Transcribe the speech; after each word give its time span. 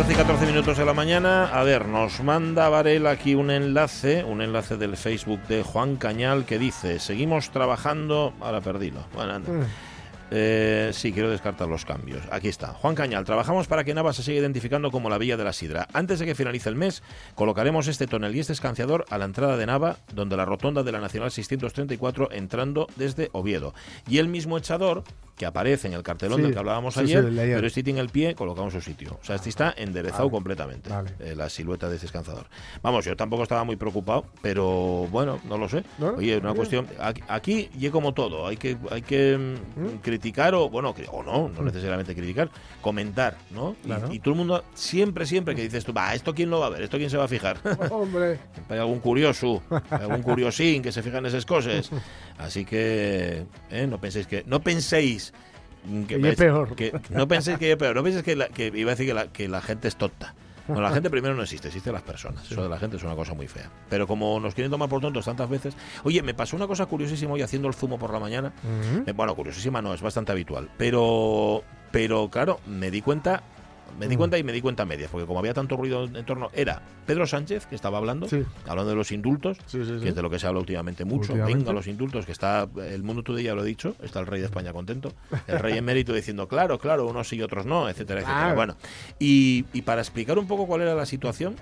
12 0.00 0.12
y 0.14 0.16
14 0.16 0.46
minutos 0.46 0.78
de 0.78 0.86
la 0.86 0.94
mañana, 0.94 1.44
a 1.44 1.62
ver, 1.62 1.86
nos 1.86 2.22
manda 2.22 2.70
Varela 2.70 3.10
aquí 3.10 3.34
un 3.34 3.50
enlace, 3.50 4.24
un 4.24 4.40
enlace 4.40 4.78
del 4.78 4.96
Facebook 4.96 5.42
de 5.46 5.62
Juan 5.62 5.96
Cañal 5.96 6.46
que 6.46 6.58
dice, 6.58 6.98
seguimos 6.98 7.50
trabajando, 7.50 8.32
ahora 8.40 8.62
perdilo, 8.62 9.04
bueno, 9.12 9.34
anda. 9.34 9.66
Eh, 10.30 10.90
sí, 10.94 11.12
quiero 11.12 11.28
descartar 11.28 11.68
los 11.68 11.84
cambios. 11.84 12.22
Aquí 12.30 12.48
está. 12.48 12.68
Juan 12.68 12.94
Cañal, 12.94 13.24
trabajamos 13.24 13.66
para 13.66 13.84
que 13.84 13.92
Nava 13.92 14.12
se 14.12 14.22
siga 14.22 14.38
identificando 14.38 14.90
como 14.90 15.10
la 15.10 15.18
Villa 15.18 15.36
de 15.36 15.44
la 15.44 15.52
Sidra. 15.52 15.88
Antes 15.92 16.20
de 16.20 16.26
que 16.26 16.34
finalice 16.34 16.68
el 16.68 16.76
mes, 16.76 17.02
colocaremos 17.34 17.88
este 17.88 18.06
tonel 18.06 18.34
y 18.36 18.40
este 18.40 18.52
escanciador 18.52 19.04
a 19.10 19.18
la 19.18 19.24
entrada 19.26 19.56
de 19.56 19.66
Nava, 19.66 19.98
donde 20.14 20.36
la 20.36 20.44
rotonda 20.44 20.82
de 20.82 20.92
la 20.92 21.00
Nacional 21.00 21.30
634 21.30 22.30
entrando 22.32 22.86
desde 22.96 23.28
Oviedo. 23.32 23.74
Y 24.08 24.18
el 24.18 24.28
mismo 24.28 24.56
echador 24.56 25.02
que 25.40 25.46
aparece 25.46 25.88
en 25.88 25.94
el 25.94 26.02
cartelón 26.02 26.36
Sí, 26.36 26.42
del 26.42 26.52
que 26.52 26.58
hablábamos 26.58 26.92
sí, 26.92 27.00
ayer, 27.00 27.24
pero 27.34 27.66
este 27.66 27.82
tiene 27.82 28.00
el 28.00 28.10
pie 28.10 28.34
colocado 28.34 28.66
en 28.66 28.72
su 28.72 28.82
sitio. 28.82 29.18
O 29.22 29.24
sea, 29.24 29.36
este 29.36 29.48
está 29.48 29.72
enderezado 29.74 30.24
Vale. 30.24 30.32
completamente, 30.32 30.90
Vale. 30.90 31.12
eh, 31.18 31.34
la 31.34 31.48
silueta 31.48 31.88
de 31.88 31.94
este 31.94 32.04
escanciador. 32.04 32.44
Vamos, 32.82 33.06
yo 33.06 33.16
tampoco 33.16 33.44
estaba 33.44 33.64
muy 33.64 33.76
preocupado, 33.76 34.26
pero 34.42 35.08
bueno, 35.10 35.40
no 35.48 35.56
lo 35.56 35.66
sé. 35.66 35.82
Oye, 35.98 36.36
una 36.36 36.48
bien. 36.48 36.56
cuestión, 36.56 36.86
aquí, 36.98 37.22
aquí 37.26 37.70
y 37.72 37.88
como 37.88 38.12
todo, 38.12 38.46
hay 38.46 38.58
que, 38.58 38.76
hay 38.90 39.00
que 39.00 39.38
mm, 39.38 40.02
criticar 40.02 40.54
o, 40.54 40.68
bueno, 40.68 40.94
o 41.10 41.22
no, 41.22 41.48
no 41.48 41.62
necesariamente 41.62 42.14
criticar, 42.14 42.50
comentar, 42.82 43.38
¿no? 43.50 43.76
Y, 44.10 44.18
todo 44.18 44.34
el 44.34 44.38
mundo, 44.38 44.62
siempre, 44.74 45.24
siempre 45.24 45.54
que 45.54 45.62
dices 45.62 45.86
tú, 45.86 45.94
va, 45.94 46.14
¿esto 46.14 46.34
quién 46.34 46.50
lo 46.50 46.60
va 46.60 46.66
a 46.66 46.70
ver? 46.70 46.82
¿Esto 46.82 46.98
quién 46.98 47.08
se 47.08 47.16
va 47.16 47.24
a 47.24 47.28
fijar? 47.28 47.56
Hombre. 47.90 48.38
Hay 48.68 48.78
algún 48.78 49.00
curioso, 49.00 49.62
hay 49.70 50.02
algún 50.02 50.22
curiosín 50.22 50.82
que 50.82 50.92
se 50.92 51.02
fija 51.02 51.16
en 51.16 51.24
esas 51.24 51.46
cosas. 51.46 51.90
Así 52.38 52.64
que, 52.64 53.46
eh, 53.70 53.86
no 53.86 54.00
penséis 54.00 54.26
que, 54.26 54.44
no 54.46 54.60
penséis 54.60 55.29
Que 56.06 56.16
es 56.30 56.36
peor. 56.36 56.74
que- 56.76 56.92
no 57.10 57.26
penséis 57.28 57.58
que 57.58 57.70
es 57.72 57.76
peor, 57.76 57.94
no 57.96 58.02
penséis 58.02 58.24
que, 58.24 58.36
la- 58.36 58.48
que 58.48 58.66
iba 58.74 58.90
a 58.90 58.94
decir 58.94 59.06
que 59.06 59.14
la, 59.14 59.26
que 59.28 59.48
la 59.48 59.60
gente 59.62 59.88
es 59.88 59.96
tonta. 59.96 60.34
No, 60.68 60.80
la 60.80 60.92
gente 60.92 61.10
primero 61.10 61.34
no 61.34 61.42
existe, 61.42 61.66
existen 61.66 61.92
las 61.92 62.02
personas. 62.02 62.48
Eso 62.48 62.62
de 62.62 62.68
la 62.68 62.78
gente 62.78 62.96
es 62.96 63.02
una 63.02 63.16
cosa 63.16 63.34
muy 63.34 63.48
fea. 63.48 63.68
Pero 63.88 64.06
como 64.06 64.38
nos 64.38 64.54
quieren 64.54 64.70
tomar 64.70 64.88
por 64.88 65.00
tontos 65.00 65.24
tantas 65.24 65.50
veces. 65.50 65.74
Oye, 66.04 66.22
me 66.22 66.32
pasó 66.32 66.54
una 66.54 66.68
cosa 66.68 66.86
curiosísima 66.86 67.32
hoy 67.32 67.42
haciendo 67.42 67.66
el 67.66 67.74
zumo 67.74 67.98
por 67.98 68.12
la 68.12 68.20
mañana. 68.20 68.52
Eh, 69.06 69.12
bueno, 69.12 69.34
curiosísima 69.34 69.82
no, 69.82 69.92
es 69.94 70.00
bastante 70.00 70.30
habitual. 70.30 70.68
Pero, 70.78 71.64
pero 71.90 72.28
claro, 72.30 72.60
me 72.66 72.90
di 72.92 73.02
cuenta. 73.02 73.42
Me 73.98 74.08
di 74.08 74.14
Mm. 74.16 74.18
cuenta 74.18 74.38
y 74.38 74.42
me 74.44 74.52
di 74.52 74.60
cuenta 74.60 74.82
a 74.84 74.86
medias, 74.86 75.10
porque 75.10 75.26
como 75.26 75.38
había 75.40 75.52
tanto 75.54 75.76
ruido 75.76 76.04
en 76.04 76.24
torno, 76.24 76.50
era 76.54 76.80
Pedro 77.06 77.26
Sánchez 77.26 77.66
que 77.66 77.74
estaba 77.74 77.98
hablando, 77.98 78.28
Sí. 78.28 78.42
hablando 78.66 78.90
de 78.90 78.96
los 78.96 79.12
indultos, 79.12 79.58
Sí, 79.66 79.84
sí, 79.84 79.96
sí. 79.98 80.00
que 80.02 80.08
es 80.10 80.14
de 80.14 80.22
lo 80.22 80.30
que 80.30 80.38
se 80.38 80.46
habla 80.46 80.60
últimamente 80.60 81.04
mucho. 81.04 81.32
Últimamente. 81.32 81.58
Venga, 81.58 81.72
los 81.72 81.86
indultos, 81.86 82.24
que 82.26 82.32
está 82.32 82.68
el 82.88 83.02
mundo 83.02 83.22
today 83.22 83.44
ya 83.44 83.54
lo 83.54 83.62
he 83.62 83.66
dicho, 83.66 83.94
está 84.02 84.20
el 84.20 84.26
rey 84.26 84.40
de 84.40 84.46
España 84.46 84.72
contento, 84.72 85.12
el 85.46 85.58
rey 85.58 85.76
emérito 85.76 86.12
diciendo, 86.14 86.48
claro, 86.48 86.78
claro, 86.78 87.06
unos 87.06 87.28
sí 87.28 87.36
y 87.36 87.42
otros 87.42 87.66
no, 87.66 87.88
etcétera, 87.88 88.20
etcétera. 88.20 88.54
Bueno, 88.54 88.76
y, 89.18 89.64
y 89.72 89.82
para 89.82 90.00
explicar 90.00 90.38
un 90.38 90.46
poco 90.46 90.66
cuál 90.66 90.82
era 90.82 90.94
la 90.94 91.06
situación, 91.06 91.56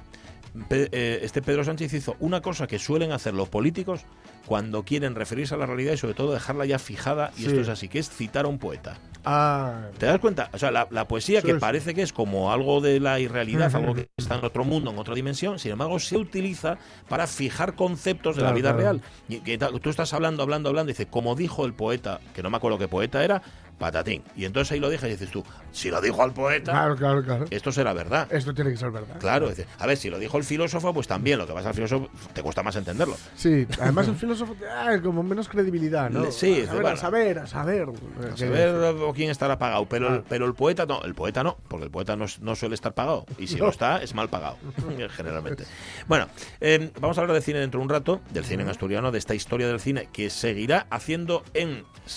eh, 0.71 1.21
este 1.23 1.43
Pedro 1.43 1.63
Sánchez 1.65 1.93
hizo 1.95 2.17
una 2.21 2.41
cosa 2.41 2.67
que 2.67 2.79
suelen 2.79 3.13
hacer 3.13 3.35
los 3.35 3.49
políticos 3.49 4.03
cuando 4.49 4.83
quieren 4.83 5.15
referirse 5.15 5.55
a 5.55 5.59
la 5.59 5.67
realidad 5.67 5.93
y 5.93 5.97
sobre 5.99 6.15
todo 6.15 6.33
dejarla 6.33 6.65
ya 6.65 6.79
fijada, 6.79 7.31
y 7.37 7.43
Sí. 7.43 7.47
esto 7.49 7.61
es 7.61 7.69
así, 7.69 7.89
que 7.89 7.99
es 7.99 8.09
citar 8.09 8.47
a 8.47 8.49
un 8.49 8.59
poeta. 8.59 8.97
Ah, 9.25 9.89
¿Te 9.99 10.07
das 10.07 10.19
cuenta? 10.21 10.49
O 10.55 10.59
sea, 10.59 10.71
la, 10.71 10.89
la 10.91 11.07
poesía 11.07 11.41
Sí, 11.43 11.47
que 11.49 11.53
sí. 11.53 11.59
parece 11.59 11.95
que 11.95 12.01
es 12.03 12.15
como 12.15 12.51
algo 12.51 12.81
de 12.81 12.99
la 12.99 13.21
irrealidad, 13.21 13.75
algo 13.77 13.95
que 13.95 14.09
está 14.17 14.37
en 14.37 14.45
otro 14.45 14.65
mundo, 14.65 14.91
en 14.91 14.99
otra 14.99 15.15
dimensión, 15.15 15.59
sin 15.59 15.73
embargo 15.73 15.99
se 15.99 16.17
utiliza 16.17 16.79
para 17.09 17.27
fijar 17.27 17.75
conceptos 17.75 18.37
de 18.37 18.43
la 18.43 18.49
Claro, 18.49 18.57
vida 18.57 18.69
claro. 18.75 18.83
real. 18.83 19.03
Y 19.29 19.41
que 19.41 19.59
tú 19.59 19.91
estás 19.91 20.15
hablando, 20.15 20.43
hablando, 20.43 20.71
hablando, 20.71 20.91
y 20.91 20.95
dice, 20.95 21.07
como 21.07 21.35
dijo 21.35 21.67
el 21.67 21.75
poeta, 21.75 22.21
que 22.35 22.43
no 22.43 22.49
me 22.49 22.57
acuerdo 22.57 22.79
qué 22.79 22.89
poeta 22.89 23.23
era, 23.23 23.43
patatín. 23.79 24.25
Y 24.37 24.45
entonces 24.45 24.73
ahí 24.73 24.81
lo 24.81 24.89
dejas 24.89 25.09
y 25.09 25.13
dices 25.13 25.31
tú, 25.31 25.45
si 25.71 25.89
lo 25.91 26.01
dijo 26.01 26.21
al 26.23 26.33
poeta, 26.33 26.73
claro, 26.73 26.97
claro, 26.97 27.23
claro. 27.23 27.45
esto 27.51 27.71
será 27.71 27.93
verdad. 27.93 28.27
Esto 28.33 28.53
tiene 28.53 28.71
que 28.73 28.77
ser 28.77 28.91
verdad. 28.91 29.19
Claro, 29.21 29.51
a 29.79 29.87
ver, 29.87 29.97
si 29.97 30.11
lo 30.11 30.19
dijo 30.19 30.37
el 30.39 30.43
filósofo, 30.43 30.93
pues 30.93 31.07
también, 31.07 31.39
lo 31.39 31.47
que 31.47 31.53
pasa 31.53 31.69
al 31.69 31.75
filósofo 31.77 32.09
te 32.33 32.43
cuesta 32.43 32.63
más 32.65 32.75
entenderlo. 32.75 33.17
Sí, 33.37 33.67
además 33.81 34.09
el 34.09 34.17
filósofo 34.17 34.38
ah, 34.71 34.97
como 35.03 35.23
menos 35.23 35.49
credibilidad, 35.49 36.11
¿no? 36.11 36.31
Sí, 36.31 36.63
a 36.63 36.67
saber, 36.67 36.83
bueno. 36.83 36.89
a 36.89 36.97
saber, 37.01 37.39
a 37.39 37.47
saber. 37.47 37.89
A 38.33 38.37
saber 38.37 38.95
quién 39.15 39.31
estará 39.31 39.59
pagado, 39.59 39.87
pero, 39.87 40.07
el, 40.07 40.13
Claro. 40.13 40.25
pero 40.29 40.47
el 40.47 40.55
poeta 40.55 40.87
no, 40.87 41.03
el 41.03 41.15
poeta 41.15 41.43
no, 41.43 41.57
porque 41.69 41.85
el 41.85 41.91
poeta 41.91 42.17
no, 42.17 42.27
suele 42.57 42.75
estar 42.75 42.95
pagado, 42.95 43.25
y 43.39 43.47
si 43.47 43.57
No. 43.61 43.69
está, 43.69 44.03
es 44.03 44.15
mal 44.15 44.29
pagado, 44.29 44.57
generalmente. 45.17 45.65
Bueno, 46.07 46.27
eh, 46.61 46.91
vamos 47.01 47.19
a 47.19 47.21
hablar 47.23 47.35
de 47.35 47.43
cine 47.43 47.59
dentro 47.61 47.81
de 47.81 47.85
un 47.85 47.91
rato, 47.91 48.21
del 48.31 48.45
cine 48.45 48.63
en 48.63 48.69
asturiano, 48.69 49.11
de 49.13 49.19
esta 49.19 49.35
historia 49.35 49.67
del 49.69 49.81
cine 49.81 50.09
que 50.13 50.31
seguirá 50.31 50.87
haciendo 50.91 51.43
en, 51.55 51.69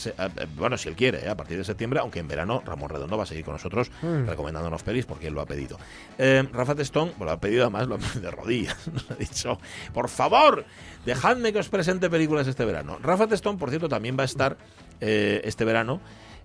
eh, 0.06 0.14
eh, 0.18 0.48
bueno, 0.58 0.78
si 0.78 0.90
él 0.90 0.96
quiere, 0.96 1.26
eh, 1.26 1.30
a 1.30 1.36
partir 1.38 1.58
de 1.58 1.64
septiembre, 1.64 2.00
aunque 2.00 2.20
en 2.20 2.28
verano 2.28 2.62
Ramón 2.66 2.90
Redondo 2.90 3.18
va 3.18 3.24
a 3.24 3.28
seguir 3.28 3.44
con 3.46 3.54
nosotros 3.54 3.92
Mm. 4.02 4.28
recomendándonos 4.28 4.84
pelis 4.84 5.06
porque 5.06 5.28
él 5.28 5.34
lo 5.34 5.42
ha 5.42 5.46
pedido. 5.46 5.78
Eh, 6.18 6.48
Rafa 6.54 6.76
Testón, 6.76 7.10
pues 7.18 7.26
lo 7.26 7.32
ha 7.32 7.40
pedido 7.40 7.64
además 7.64 7.88
lo 7.88 7.96
ha 7.96 7.98
pedido 8.00 8.22
de 8.22 8.32
rodillas, 8.32 8.78
nos 8.88 9.10
ha 9.12 9.16
dicho, 9.16 9.58
por 9.94 10.10
favor, 10.10 10.66
dejadme 11.06 11.52
que 11.54 11.60
os 11.60 11.70
presente 11.70 12.10
películas 12.12 12.48
este 12.48 12.66
verano. 12.66 13.00
Rafa 13.02 13.26
Testón, 13.28 13.58
por 13.58 13.70
cierto, 13.70 13.90
también 13.90 14.16
va 14.18 14.22
a 14.24 14.26
estar 14.26 14.58
eh, 15.00 15.42
este 15.46 15.66
verano. 15.66 16.00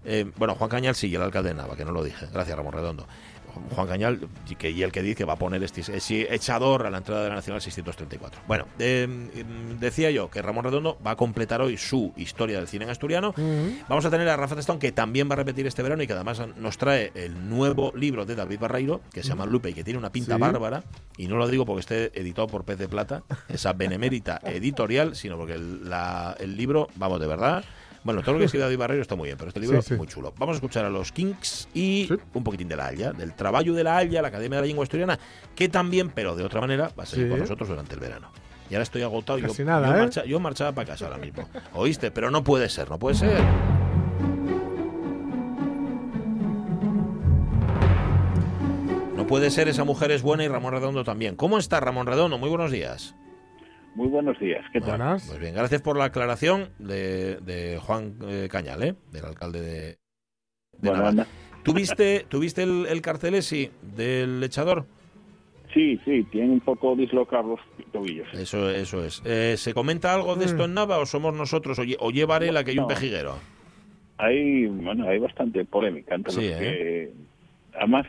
eh, 0.04 0.30
bueno, 0.36 0.54
Juan 0.54 0.70
Cañal 0.70 0.94
sí, 0.94 1.14
el 1.14 1.20
alcalde 1.20 1.50
de 1.50 1.56
Nava, 1.56 1.76
que 1.76 1.84
no 1.84 1.92
lo 1.92 2.02
dije. 2.02 2.26
Gracias, 2.32 2.56
Ramón 2.56 2.72
Redondo. 2.72 3.06
Juan 3.74 3.86
Cañal, 3.86 4.28
y 4.48 4.54
que, 4.56 4.70
y 4.70 4.82
el 4.82 4.92
que 4.92 5.02
dice 5.02 5.16
que 5.16 5.24
va 5.24 5.34
a 5.34 5.36
poner 5.38 5.62
este 5.62 5.82
echador 6.34 6.86
a 6.86 6.90
la 6.90 6.98
entrada 6.98 7.22
de 7.22 7.28
la 7.30 7.34
Nacional 7.36 7.60
634. 7.62 8.40
Bueno, 8.46 8.66
eh, 8.78 9.06
mm, 9.08 9.78
decía 9.80 10.10
yo 10.10 10.30
que 10.30 10.42
Ramón 10.42 10.64
Redondo 10.64 10.98
va 11.06 11.12
a 11.12 11.16
completar 11.16 11.60
hoy 11.60 11.76
su 11.76 12.12
historia 12.16 12.58
del 12.58 12.68
cine 12.68 12.84
en 12.84 12.90
asturiano. 12.90 13.34
Vamos 13.88 14.04
a 14.04 14.10
tener 14.10 14.28
a 14.28 14.36
Rafa 14.36 14.56
Testón, 14.56 14.78
que 14.78 14.92
también 14.92 15.28
va 15.28 15.34
a 15.34 15.36
repetir 15.36 15.66
este 15.66 15.82
verano 15.82 16.02
y 16.02 16.06
que 16.06 16.12
además 16.12 16.40
nos 16.56 16.78
trae 16.78 17.12
el 17.14 17.48
nuevo 17.48 17.92
libro 17.94 18.24
de 18.26 18.34
David 18.34 18.58
Barreiro, 18.60 19.00
que 19.12 19.22
se 19.22 19.28
llama 19.30 19.46
Lupe 19.46 19.70
y 19.70 19.74
que 19.74 19.84
tiene 19.84 19.98
una 19.98 20.10
pinta 20.10 20.34
Sí. 20.36 20.40
bárbara. 20.40 20.82
Y 21.16 21.28
no 21.28 21.36
lo 21.36 21.48
digo 21.48 21.64
porque 21.64 21.80
esté 21.80 22.20
editado 22.20 22.46
por 22.46 22.64
Pez 22.64 22.78
de 22.78 22.88
Plata, 22.88 23.22
esa 23.48 23.72
benemérita 23.72 24.40
editorial, 24.44 25.16
sino 25.16 25.36
porque 25.36 25.54
el, 25.54 25.88
la- 25.88 26.36
el 26.38 26.56
libro, 26.56 26.88
vamos, 26.96 27.20
de 27.20 27.26
verdad. 27.26 27.64
Bueno, 28.06 28.22
todo 28.22 28.34
lo 28.34 28.38
que 28.38 28.44
escribe 28.44 28.62
David 28.62 28.78
Barreiro 28.78 29.02
está 29.02 29.16
muy 29.16 29.26
bien, 29.26 29.36
pero 29.36 29.48
este 29.48 29.58
libro 29.58 29.82
Sí, 29.82 29.88
sí. 29.88 29.94
muy 29.96 30.06
chulo. 30.06 30.32
Vamos 30.38 30.54
a 30.54 30.58
escuchar 30.58 30.84
a 30.84 30.90
los 30.90 31.10
Kinks 31.10 31.68
y 31.74 32.06
Sí. 32.08 32.14
un 32.34 32.44
poquitín 32.44 32.68
de 32.68 32.76
la 32.76 32.86
Haya, 32.86 33.10
del 33.12 33.34
trabajo 33.34 33.72
de 33.72 33.82
la 33.82 33.96
Haya, 33.96 34.22
la 34.22 34.28
Academia 34.28 34.58
de 34.58 34.62
la 34.62 34.66
Lengua 34.68 34.84
Asturiana, 34.84 35.18
que 35.56 35.68
también, 35.68 36.10
pero 36.10 36.36
de 36.36 36.44
otra 36.44 36.60
manera, 36.60 36.92
va 36.96 37.02
a 37.02 37.06
seguir 37.06 37.28
con 37.28 37.40
nosotros 37.40 37.68
durante 37.68 37.94
el 37.94 38.00
verano. 38.00 38.30
Y 38.70 38.74
ahora 38.74 38.84
estoy 38.84 39.02
agotado. 39.02 39.38
Yo, 39.40 39.48
Casi 39.48 39.64
nada, 39.64 39.88
yo, 39.88 39.94
¿eh? 39.96 39.98
marcha- 39.98 40.24
yo 40.24 40.38
marchaba 40.38 40.70
para 40.70 40.86
casa 40.86 41.06
ahora 41.06 41.18
mismo. 41.18 41.48
¿Oíste? 41.74 42.12
Pero 42.12 42.30
no 42.30 42.44
puede 42.44 42.68
ser, 42.68 42.88
no 42.88 42.96
puede 43.00 43.16
ser. 43.16 43.42
No 49.16 49.26
puede 49.26 49.50
ser, 49.50 49.68
esa 49.68 49.84
mujer 49.84 50.10
es 50.10 50.22
buena 50.22 50.44
y 50.44 50.48
Ramón 50.48 50.72
Redondo 50.72 51.02
también. 51.04 51.36
¿Cómo 51.36 51.58
está 51.58 51.80
Ramón 51.80 52.06
Redondo? 52.06 52.38
Muy 52.38 52.48
buenos 52.48 52.70
días. 52.70 53.14
Muy 53.96 54.08
buenos 54.08 54.38
días, 54.38 54.62
¿qué 54.74 54.80
tal? 54.80 54.90
Buenas. 54.90 55.26
Pues 55.26 55.40
bien, 55.40 55.54
gracias 55.54 55.80
por 55.80 55.96
la 55.96 56.04
aclaración 56.04 56.68
de, 56.78 57.36
de 57.40 57.78
Juan 57.80 58.18
eh, 58.28 58.46
Cañal, 58.50 58.82
¿eh? 58.82 58.94
del 59.10 59.24
alcalde 59.24 59.60
de, 59.62 59.80
de 59.86 59.96
Bueno, 60.80 60.96
Nava. 60.98 61.08
anda. 61.08 61.26
¿Tuviste, 61.64 62.26
¿tuviste 62.28 62.62
el, 62.62 62.84
el 62.90 63.00
cartel 63.00 63.34
ese 63.36 63.70
del 63.96 64.42
echador? 64.44 64.84
Sí, 65.72 65.98
sí, 66.04 66.24
tiene 66.30 66.52
un 66.52 66.60
poco 66.60 66.94
dislocados 66.94 67.58
los 67.78 67.90
tobillos. 67.90 68.28
Eso, 68.34 68.68
eso 68.68 69.02
es. 69.02 69.22
Eh, 69.24 69.54
¿Se 69.56 69.72
comenta 69.72 70.12
algo 70.12 70.36
de 70.36 70.44
esto 70.44 70.66
en 70.66 70.74
Nava 70.74 70.98
o 70.98 71.06
somos 71.06 71.32
nosotros? 71.32 71.78
O, 71.78 71.82
lle- 71.82 71.96
o 71.98 72.10
lleva 72.10 72.34
Varela 72.34 72.64
que 72.64 72.72
hay 72.72 72.78
un 72.78 72.88
pejiguero? 72.88 73.36
Hay, 74.18 74.66
bueno, 74.66 75.08
hay 75.08 75.18
bastante 75.18 75.64
polémica 75.64 76.14
entre 76.14 76.32
Sí, 76.34 76.48
los 76.48 76.58
que... 76.58 77.12
Además, 77.74 78.06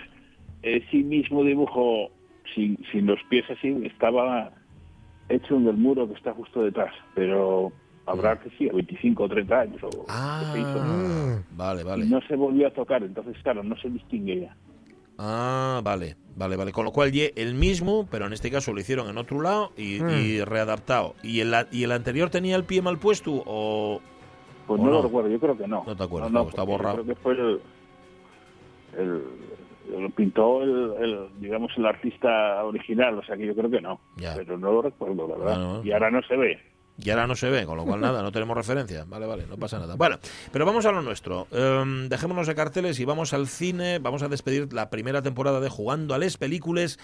ese 0.62 0.98
mismo 0.98 1.44
dibujo 1.46 2.12
sin, 2.54 2.78
sin 2.92 3.06
los 3.06 3.20
pies 3.30 3.46
así, 3.50 3.70
estaba 3.86 4.52
hecho 5.30 5.56
en 5.56 5.68
el 5.68 5.76
muro 5.78 6.08
que 6.08 6.14
está 6.14 6.34
justo 6.34 6.62
detrás, 6.64 6.94
pero 7.16 7.72
habrá 8.06 8.40
que 8.40 8.50
sí, 8.58 8.68
25 8.70 9.24
o 9.24 9.30
30 9.30 9.60
años. 9.60 9.84
O, 9.84 10.06
Ah, 10.08 10.42
se 10.54 10.60
hizo. 10.60 11.44
vale, 11.52 11.82
Y 11.82 11.84
vale. 11.86 12.06
no 12.06 12.22
se 12.22 12.36
volvió 12.36 12.68
a 12.68 12.72
tocar, 12.72 13.04
entonces 13.04 13.36
claro, 13.44 13.64
no 13.64 13.76
se 13.78 13.90
distingue 13.90 14.42
ya. 14.42 14.56
Ah, 15.20 15.82
vale, 15.84 16.16
vale, 16.36 16.56
vale. 16.56 16.72
Con 16.72 16.86
lo 16.86 16.92
cual, 16.92 17.12
el 17.14 17.54
mismo, 17.56 18.08
pero 18.10 18.28
en 18.28 18.34
este 18.34 18.52
caso 18.52 18.72
lo 18.72 18.80
hicieron 18.80 19.10
en 19.10 19.18
otro 19.18 19.42
lado 19.42 19.72
y, 19.76 20.00
Mm. 20.02 20.10
y 20.12 20.42
readaptado. 20.44 21.16
¿Y 21.24 21.40
el, 21.40 21.54
¿Y 21.72 21.84
el 21.84 21.92
anterior 21.92 22.30
tenía 22.30 22.56
el 22.56 22.64
pie 22.66 22.82
mal 22.82 22.98
puesto 23.00 23.44
o...? 23.46 24.00
Pues 24.68 24.80
¿O 24.80 24.84
no, 24.84 24.90
no? 24.92 24.98
lo 24.98 25.04
recuerdo, 25.04 25.30
yo 25.30 25.40
creo 25.40 25.58
que 25.58 25.68
no. 25.68 25.84
No 25.88 25.96
te 25.96 26.04
acuerdas, 26.04 26.32
No, 26.32 26.44
no, 26.44 26.50
está 26.50 26.62
porque 26.66 26.72
yo 26.72 26.78
borrado. 26.78 27.04
Creo 27.04 27.16
que 27.16 27.22
fue 27.22 27.34
el, 27.34 27.60
el- 28.98 29.24
lo 29.90 30.10
pintó 30.12 30.62
el, 30.64 30.94
el, 31.00 31.30
digamos, 31.40 31.72
el 31.78 31.86
artista 31.86 32.64
original, 32.64 33.20
o 33.20 33.24
sea 33.24 33.38
que 33.38 33.46
yo 33.46 33.56
creo 33.56 33.70
que 33.70 33.82
no. 33.82 34.00
Ya. 34.18 34.36
Pero 34.36 34.58
no 34.58 34.72
lo 34.72 34.82
recuerdo, 34.82 35.28
la 35.28 35.38
verdad. 35.38 35.84
Y 35.84 35.92
ahora 35.92 36.12
no 36.12 36.22
se 36.24 36.36
ve. 36.36 36.60
Y 37.00 37.12
ahora 37.12 37.28
no 37.28 37.36
se 37.36 37.50
ve, 37.50 37.66
con 37.66 37.78
lo 37.78 37.86
cual 37.86 38.02
nada, 38.02 38.24
no 38.24 38.32
tenemos 38.32 38.58
referencia. 38.58 39.06
Vale, 39.08 39.28
vale, 39.28 39.46
no 39.48 39.56
pasa 39.58 39.78
nada. 39.78 39.96
Bueno, 39.96 40.18
pero 40.52 40.66
vamos 40.66 40.86
a 40.88 40.92
lo 40.92 41.04
nuestro. 41.04 41.48
Em, 41.52 42.10
dejémonos 42.10 42.48
de 42.48 42.56
carteles 42.56 43.00
y 43.00 43.06
vamos 43.06 43.34
al 43.34 43.48
cine. 43.48 44.00
Vamos 44.00 44.24
a 44.24 44.30
despedir 44.30 44.74
la 44.74 44.90
primera 44.90 45.22
temporada 45.22 45.60
de 45.60 45.70
Jugando 45.70 46.16
a 46.16 46.18
les 46.18 46.38
Películas, 46.38 46.98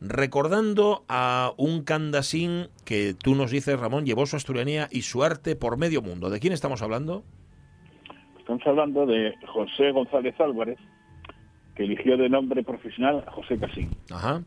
recordando 0.00 1.04
a 1.08 1.52
un 1.56 1.84
candasín 1.84 2.68
que 2.84 3.14
tú 3.14 3.36
nos 3.36 3.52
dices, 3.52 3.78
Ramón, 3.78 4.04
llevó 4.04 4.26
su 4.26 4.34
asturianía 4.34 4.88
y 4.90 5.02
su 5.02 5.22
arte 5.22 5.54
por 5.54 5.76
medio 5.76 6.02
mundo. 6.02 6.28
¿De 6.28 6.40
quién 6.40 6.52
estamos 6.52 6.82
hablando? 6.82 7.22
Estamos 8.40 8.66
hablando 8.66 9.06
de 9.06 9.32
José 9.46 9.92
González 9.92 10.34
Álvarez, 10.40 10.78
que 11.76 11.84
eligió 11.84 12.16
de 12.16 12.28
nombre 12.28 12.62
profesional 12.62 13.22
a 13.26 13.30
José 13.32 13.58
Casín. 13.58 13.90
Ajá. 14.10 14.42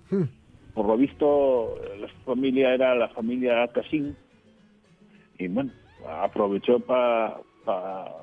Por 0.74 0.86
lo 0.88 0.98
visto, 0.98 1.76
la 2.00 2.08
familia 2.26 2.74
era 2.74 2.96
la 2.96 3.10
familia 3.10 3.68
Casín, 3.74 4.16
y 5.38 5.48
bueno, 5.48 5.72
aprovechó 6.08 6.80
para 6.80 7.42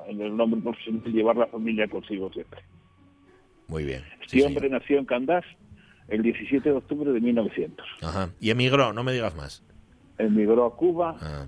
en 0.07 0.19
el 0.21 0.35
nombre 0.35 0.59
profesional 0.61 1.03
llevar 1.13 1.37
la 1.37 1.47
familia 1.47 1.87
consigo 1.87 2.31
siempre. 2.33 2.61
Muy 3.69 3.83
bien. 3.85 4.03
Este 4.21 4.37
Sí, 4.39 4.41
hombre 4.43 4.67
señor. 4.67 4.81
nació 4.81 4.97
en 4.99 5.05
Candás 5.05 5.45
el 6.09 6.21
17 6.21 6.69
de 6.69 6.75
octubre 6.75 7.11
de 7.11 7.19
1900. 7.21 7.85
Ajá. 8.01 8.29
Y 8.39 8.49
emigró, 8.49 8.91
no 8.93 9.03
me 9.03 9.13
digas 9.13 9.35
más. 9.35 9.63
Emigró 10.17 10.65
a 10.65 10.75
Cuba 10.75 11.15
Ah. 11.21 11.47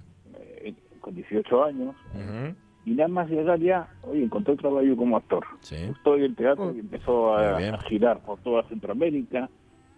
eh, 0.61 0.73
con 1.01 1.15
18 1.15 1.63
años 1.63 1.95
Ujú. 2.13 2.55
Y 2.89 2.93
nada 2.93 3.07
más 3.07 3.29
llegar 3.29 3.59
ya, 3.59 3.87
oye, 4.01 4.23
encontró 4.23 4.55
trabajo 4.55 4.95
como 4.97 5.15
actor. 5.15 5.45
Sí. 5.59 5.75
Gustó 5.89 6.15
en 6.15 6.23
el 6.23 6.35
teatro 6.35 6.73
y 6.75 6.79
empezó 6.79 7.35
a, 7.35 7.77
girar 7.87 8.19
por 8.21 8.39
toda 8.39 8.63
Centroamérica 8.63 9.47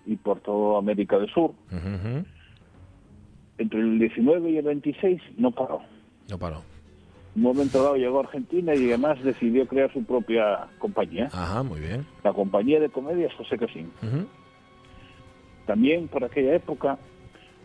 y 0.05 0.17
por 0.17 0.41
toda 0.41 0.79
América 0.79 1.17
del 1.17 1.29
Sur. 1.29 1.53
Entre 3.57 3.79
el 3.79 3.97
19 3.97 4.49
y 4.51 4.57
el 4.57 4.65
26 4.65 5.21
no 5.37 5.51
paró. 5.51 5.79
No 6.29 6.37
paró. 6.37 6.63
Un 7.33 7.43
momento 7.43 7.81
dado 7.81 7.95
llegó 7.95 8.17
a 8.17 8.23
Argentina 8.23 8.75
y 8.75 8.89
además 8.89 9.23
decidió 9.23 9.65
crear 9.67 9.93
su 9.93 10.03
propia 10.03 10.67
compañía. 10.77 11.29
Ajá, 11.31 11.63
muy 11.63 11.79
bien. 11.79 12.05
La 12.25 12.33
compañía 12.33 12.81
de 12.81 12.89
comedias 12.89 13.33
José 13.35 13.57
Casín. 13.57 13.89
También 15.65 16.09
por 16.09 16.25
aquella 16.25 16.55
época 16.55 16.97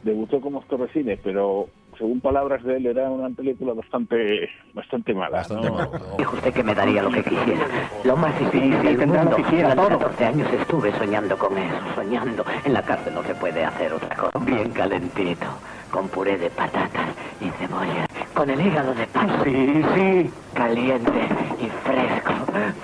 debutó 0.04 0.40
como 0.40 0.60
actor 0.60 0.86
de 0.86 0.92
cine, 0.92 1.18
pero 1.20 1.68
según 1.98 2.20
palabras 2.20 2.62
de 2.64 2.76
él 2.76 2.86
era 2.86 3.10
una 3.10 3.30
película 3.30 3.72
bastante 3.72 4.48
bastante 4.74 5.14
mala. 5.14 5.38
Bastante 5.38 5.68
¿no? 5.68 5.74
malo. 5.74 5.90
Dijo 6.18 6.36
usted 6.36 6.52
que 6.52 6.62
me 6.62 6.74
daría 6.74 7.02
lo 7.02 7.10
que 7.10 7.22
quisiera. 7.22 7.66
Lo 8.04 8.16
más 8.16 8.38
difícil 8.38 8.70
del 8.82 8.98
mundo. 9.06 9.36
Durante 9.36 9.92
14 9.98 10.24
años 10.24 10.52
estuve 10.52 10.92
soñando 10.98 11.36
con 11.36 11.56
eso, 11.56 11.76
soñando. 11.94 12.44
En 12.64 12.72
la 12.72 12.82
cárcel 12.82 13.14
no 13.14 13.22
se 13.22 13.34
puede 13.34 13.64
hacer 13.64 13.92
otra 13.92 14.14
cosa. 14.16 14.38
Bien 14.38 14.70
calentito, 14.70 15.46
con 15.90 16.08
puré 16.08 16.38
de 16.38 16.50
patatas 16.50 17.08
y 17.40 17.48
cebolla, 17.50 18.06
con 18.34 18.50
el 18.50 18.60
hígado 18.60 18.94
de 18.94 19.06
pato. 19.06 19.44
Sí, 19.44 19.82
sí. 19.94 20.30
Caliente 20.54 21.28
y 21.60 21.68
fresco, 21.86 22.32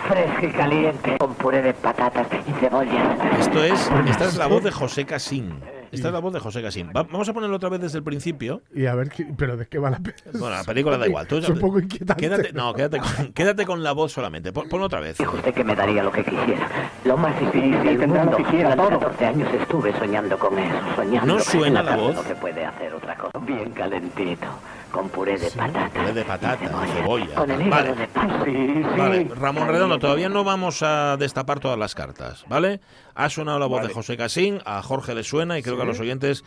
fresco 0.09 0.47
y 0.47 0.51
caliente, 0.51 1.17
con 1.19 1.35
puré 1.35 1.63
de 1.63 1.73
patatas 1.75 2.27
y 2.47 2.53
cebolla. 2.53 3.17
Esto 3.41 3.65
es, 3.65 3.91
esta 4.07 4.25
es 4.25 4.37
la 4.37 4.47
voz 4.47 4.63
de 4.63 4.71
José 4.71 5.07
Casín. 5.07 5.55
Esta 5.93 6.09
es 6.09 6.15
la 6.15 6.21
voz 6.21 6.33
de 6.33 6.41
José 6.41 6.63
Casín. 6.63 6.89
Va- 6.89 7.03
vamos 7.05 7.29
a 7.29 7.33
ponerlo 7.33 7.57
otra 7.57 7.69
vez 7.69 7.81
desde 7.81 7.99
el 7.99 8.05
principio. 8.05 8.63
Y 8.75 8.87
a 8.87 8.95
ver, 8.95 9.11
qué- 9.11 9.27
pero 9.37 9.57
¿de 9.57 9.67
qué 9.67 9.79
va 9.79 9.91
la 9.91 9.99
pena? 9.99 10.17
Bueno, 10.33 10.51
la 10.51 10.65
película 10.65 10.97
da 10.99 11.07
igual. 11.07 11.27
Tú- 11.27 11.37
Es 11.39 11.49
un 11.49 11.59
poco 11.59 11.79
inquietante. 11.81 12.21
Quédate, 12.23 12.53
no, 12.53 12.73
quédate 12.75 12.99
con, 12.99 13.33
quédate 13.33 13.67
con 13.67 13.83
la 13.83 13.93
voz 13.93 14.13
solamente. 14.13 14.53
Pon- 14.53 14.69
Ponlo 14.69 14.87
otra 14.87 15.01
vez. 15.01 15.19
Dijo 15.19 15.37
usted 15.37 15.53
que 15.55 15.63
me 15.65 15.75
daría 15.77 16.03
lo 16.03 16.11
que 16.11 16.25
quisiera. 16.25 16.69
Lo 17.05 17.17
más 17.17 17.39
difícil 17.39 17.71
del 17.83 17.99
mundo. 18.09 18.37
Durante 18.39 18.77
14 18.77 19.25
años 19.27 19.49
estuve 19.55 19.93
soñando 19.99 20.39
con 20.39 20.59
eso, 20.59 20.77
soñando. 20.97 21.35
¿No 21.35 21.41
suena 21.41 21.81
En 21.81 21.87
la 21.87 21.97
voz? 21.97 22.15
No 22.15 22.23
se 22.23 22.35
puede 22.37 22.65
hacer 22.65 22.95
otra 22.95 23.15
cosa. 23.17 23.39
Bien 23.41 23.71
calentito, 23.73 24.47
con 24.93 25.09
puré 25.09 25.39
de 25.39 25.51
patatas. 25.51 25.91
Puré 25.91 26.13
de 26.13 26.25
patata, 26.25 26.85
y 26.85 26.89
cebolla. 26.93 27.35
Con 27.35 27.51
el 27.51 27.61
hígado 27.67 27.85
Vale. 27.95 28.01
de 28.01 28.09
pato. 28.09 28.45
Sí, 28.45 28.83
Vale, 28.99 29.25
Ramón 29.35 29.69
Redondo, 29.69 29.99
todavía 29.99 30.29
no 30.29 30.45
vamos 30.45 30.83
a 30.83 31.17
destapar 31.17 31.59
todas 31.61 31.79
las 31.79 31.95
cartas, 31.95 32.45
¿vale? 32.49 32.81
Ha 33.15 33.29
sonado 33.31 33.59
la 33.59 33.67
voz 33.67 33.79
Vale. 33.79 33.89
de 33.89 33.95
José 33.95 34.17
Casín, 34.17 34.59
a 34.65 34.83
Jorge 34.83 35.15
le 35.15 35.25
suena 35.25 35.59
y 35.59 35.63
creo 35.63 35.77
que 35.77 35.83
a 35.83 35.87
los 35.87 35.99
oyentes 36.01 36.45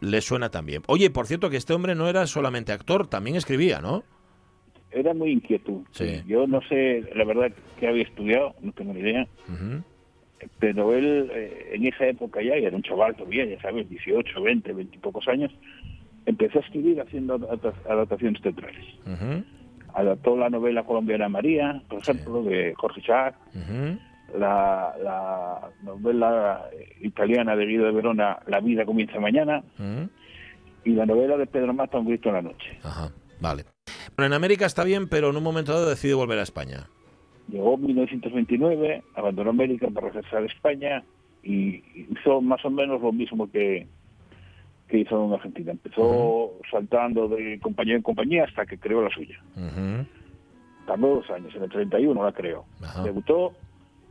les 0.00 0.24
suena 0.24 0.50
también. 0.50 0.82
Oye, 0.86 1.10
por 1.10 1.26
cierto, 1.26 1.50
que 1.50 1.56
este 1.56 1.72
hombre 1.74 1.94
no 1.94 2.08
era 2.08 2.26
solamente 2.26 2.72
actor, 2.72 3.06
también 3.08 3.36
escribía, 3.36 3.80
¿no? 3.80 4.04
Era 4.92 5.14
muy 5.14 5.30
inquieto. 5.30 5.82
Sí. 5.92 6.22
Yo 6.26 6.46
no 6.46 6.60
sé, 6.68 7.04
la 7.14 7.24
verdad, 7.24 7.52
que 7.78 7.86
había 7.88 8.02
estudiado, 8.02 8.54
no 8.60 8.72
tengo 8.72 8.92
ni 8.92 9.00
idea. 9.00 9.26
Ujú. 9.48 9.82
pero 10.58 10.94
él 10.94 11.30
eh, 11.34 11.72
en 11.74 11.86
esa 11.86 12.06
época 12.06 12.40
ya, 12.42 12.56
y 12.56 12.64
era 12.64 12.74
un 12.74 12.82
chaval 12.82 13.14
todavía, 13.14 13.44
ya 13.44 13.60
sabes, 13.60 13.88
18, 13.90 14.40
20, 14.42 14.72
20 14.72 14.96
y 14.96 14.98
pocos 14.98 15.28
años, 15.28 15.52
empezó 16.30 16.58
a 16.58 16.62
escribir 16.62 17.00
haciendo 17.00 17.34
adapta- 17.34 17.74
adaptaciones 17.88 18.40
teatrales. 18.42 18.84
Adaptó 19.94 20.36
la 20.36 20.48
novela 20.50 20.84
colombiana 20.84 21.28
María, 21.28 21.82
por 21.88 22.00
ejemplo, 22.00 22.42
de 22.42 22.72
Jorge 22.76 23.00
ujú. 23.00 23.98
la, 24.38 24.94
la 25.02 25.68
novela 25.82 26.64
eh, 26.72 26.88
italiana 27.00 27.56
de 27.56 27.66
Guido 27.66 27.86
de 27.86 27.92
Verona, 27.92 28.38
La 28.46 28.60
vida 28.60 28.84
comienza 28.84 29.18
mañana, 29.18 29.62
y 30.84 30.90
la 30.92 31.06
novela 31.06 31.36
de 31.36 31.46
Pedro 31.46 31.74
Mata, 31.74 31.98
Un 31.98 32.06
grito 32.06 32.28
en 32.28 32.34
la 32.36 32.42
noche. 32.42 32.78
Ajá, 32.84 33.10
vale. 33.40 33.64
Bueno, 34.16 34.26
en 34.28 34.32
América 34.34 34.66
está 34.66 34.84
bien, 34.84 35.08
pero 35.08 35.30
en 35.30 35.36
un 35.36 35.42
momento 35.42 35.72
dado 35.72 35.90
decide 35.90 36.14
volver 36.14 36.38
a 36.38 36.42
España. 36.42 36.86
Llegó 37.48 37.74
en 37.74 37.82
1929, 37.86 39.02
abandonó 39.16 39.50
América 39.50 39.88
para 39.92 40.08
regresar 40.10 40.42
a 40.44 40.46
España 40.46 41.02
y 41.42 41.82
hizo 42.12 42.40
más 42.40 42.64
o 42.64 42.70
menos 42.70 43.00
lo 43.02 43.12
mismo 43.12 43.50
que, 43.50 43.88
que 44.90 44.98
hizo 44.98 45.24
en 45.24 45.32
Argentina. 45.32 45.72
Empezó 45.72 46.52
saltando 46.70 47.28
de 47.28 47.58
compañía 47.60 47.96
en 47.96 48.02
compañía 48.02 48.44
hasta 48.44 48.66
que 48.66 48.78
creó 48.78 49.02
la 49.02 49.10
suya. 49.10 49.40
Ujú. 49.56 50.06
Tardó 50.86 51.14
dos 51.16 51.30
años, 51.30 51.54
en 51.54 51.62
el 51.62 51.70
31 51.70 52.24
la 52.24 52.32
creó. 52.32 52.64
Ajá. 52.82 53.02
Debutó 53.04 53.52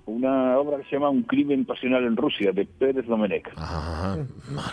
una 0.06 0.58
obra 0.58 0.78
que 0.78 0.86
se 0.86 0.92
llama 0.92 1.10
Un 1.10 1.24
crimen 1.24 1.66
pasional 1.66 2.04
en 2.04 2.16
Rusia, 2.16 2.52
de 2.52 2.66
Pérez 2.66 3.06
Domenech. 3.06 3.48
Ajá, 3.56 4.18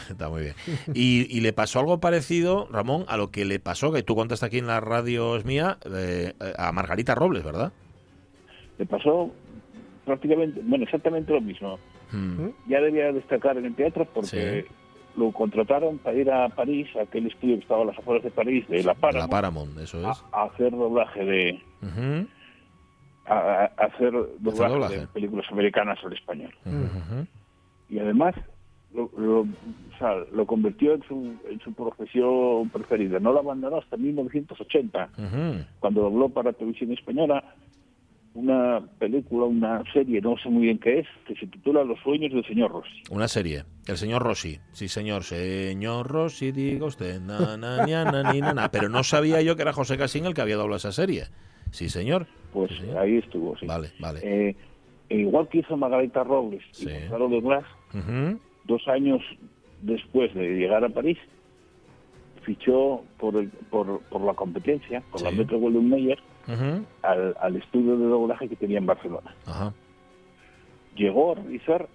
está 0.08 0.28
muy 0.28 0.42
bien. 0.42 0.54
Y, 0.94 1.26
y 1.28 1.40
le 1.40 1.52
pasó 1.52 1.80
algo 1.80 2.00
parecido, 2.00 2.68
Ramón, 2.70 3.04
a 3.08 3.16
lo 3.16 3.30
que 3.30 3.44
le 3.44 3.58
pasó, 3.58 3.92
que 3.92 4.02
tú 4.02 4.14
contaste 4.14 4.46
aquí 4.46 4.58
en 4.58 4.66
la 4.66 4.80
radio 4.80 5.36
es 5.36 5.44
mía, 5.44 5.78
eh, 5.94 6.32
a 6.58 6.72
Margarita 6.72 7.14
Robles, 7.14 7.44
¿verdad? 7.44 7.72
Le 8.78 8.86
pasó 8.86 9.30
prácticamente, 10.04 10.60
bueno, 10.64 10.84
exactamente 10.84 11.32
lo 11.32 11.40
mismo. 11.40 11.78
Ya 12.68 12.80
debía 12.80 13.12
destacar 13.12 13.58
en 13.58 13.66
el 13.66 13.74
teatro 13.74 14.06
porque 14.14 14.64
lo 15.16 15.32
contrataron 15.32 15.98
para 15.98 16.16
ir 16.16 16.30
a 16.30 16.48
París, 16.50 16.88
a 16.96 17.02
aquel 17.02 17.26
estudio 17.26 17.56
que 17.56 17.62
estaba 17.62 17.82
a 17.82 17.86
las 17.86 17.98
afueras 17.98 18.22
de 18.24 18.30
París, 18.30 18.66
de 18.68 18.82
La 18.84 18.94
La 19.12 19.28
Paramount, 19.28 19.78
eso 19.78 19.98
es. 20.00 20.22
a, 20.32 20.40
a 20.40 20.44
hacer 20.44 20.70
doblaje 20.72 21.24
de 21.24 21.62
a- 23.26 23.70
a 23.76 23.84
hacer 23.86 24.12
doblaje, 24.38 24.72
doblaje. 24.72 25.00
de 25.00 25.06
películas 25.08 25.46
americanas 25.50 25.98
al 26.04 26.12
español. 26.12 26.54
Y 27.88 27.98
además 27.98 28.34
lo, 28.94 29.10
lo, 29.16 29.40
o 29.40 29.46
sea, 29.98 30.14
lo 30.32 30.46
convirtió 30.46 30.94
en 30.94 31.02
su, 31.04 31.34
en 31.50 31.60
su 31.60 31.72
profesión 31.72 32.68
preferida. 32.70 33.18
No 33.18 33.32
la 33.32 33.40
abandonó 33.40 33.78
hasta 33.78 33.96
1980, 33.96 35.08
Ujú. 35.18 35.64
cuando 35.80 36.02
dobló 36.02 36.28
para 36.28 36.52
televisión 36.52 36.92
española 36.92 37.42
una 38.36 38.80
película, 38.98 39.46
una 39.46 39.82
serie, 39.92 40.20
no 40.20 40.36
sé 40.38 40.48
muy 40.48 40.62
bien 40.64 40.78
qué 40.78 41.00
es, 41.00 41.06
que 41.26 41.34
se 41.36 41.46
titula 41.46 41.82
Los 41.84 41.98
sueños 42.00 42.32
del 42.32 42.44
señor 42.46 42.70
Rossi. 42.72 43.02
Una 43.10 43.28
serie. 43.28 43.64
El 43.86 43.96
señor 43.96 44.22
Rossi. 44.22 44.58
Sí, 44.72 44.88
señor. 44.88 45.22
Señor 45.24 46.06
Rossi, 46.08 46.52
diga 46.52 46.86
usted. 46.86 47.20
Na, 47.20 47.56
na, 47.56 47.86
ña, 47.86 48.04
na, 48.04 48.32
ni, 48.32 48.40
na, 48.40 48.52
na. 48.54 48.70
Pero 48.70 48.88
no 48.88 49.02
sabía 49.04 49.40
yo 49.42 49.56
que 49.56 49.62
era 49.62 49.72
José 49.72 49.96
Casín 49.96 50.26
el 50.26 50.34
que 50.34 50.40
había 50.42 50.56
doblado 50.56 50.76
esa 50.76 50.92
serie. 50.92 51.24
Sí, 51.70 51.88
señor. 51.88 52.26
Pues 52.52 52.70
Sí, 52.70 52.78
señor. 52.82 52.98
ahí 52.98 53.16
estuvo, 53.16 53.56
sí. 53.58 53.66
Vale, 53.66 53.90
vale. 54.00 54.20
Eh, 54.22 54.56
e 55.08 55.16
igual 55.18 55.48
que 55.48 55.58
hizo 55.58 55.76
Margarita 55.76 56.24
Robles 56.24 56.62
Sí. 56.72 56.88
y 56.88 56.92
Gonzalo 57.00 57.28
de 57.28 57.40
Blas, 57.40 57.64
dos 58.64 58.86
años 58.88 59.22
después 59.82 60.34
de 60.34 60.56
llegar 60.56 60.84
a 60.84 60.88
París, 60.88 61.18
fichó 62.42 63.02
por, 63.18 63.36
el- 63.36 63.48
por, 63.70 64.00
por 64.02 64.20
la 64.22 64.34
competencia, 64.34 65.02
por 65.10 65.22
la. 65.22 65.30
Metro 65.30 65.58
Goldwyn 65.58 65.88
Mayer, 65.88 66.18
Ujú. 66.48 66.84
al, 67.02 67.36
al 67.40 67.56
estudio 67.56 67.96
de 67.96 68.06
doblaje 68.06 68.48
que 68.48 68.56
tenía 68.56 68.78
en 68.78 68.86
Barcelona. 68.86 69.34
Ajá. 69.46 69.72
Llegó 70.94 71.32
a 71.32 71.34
realizar 71.36 71.88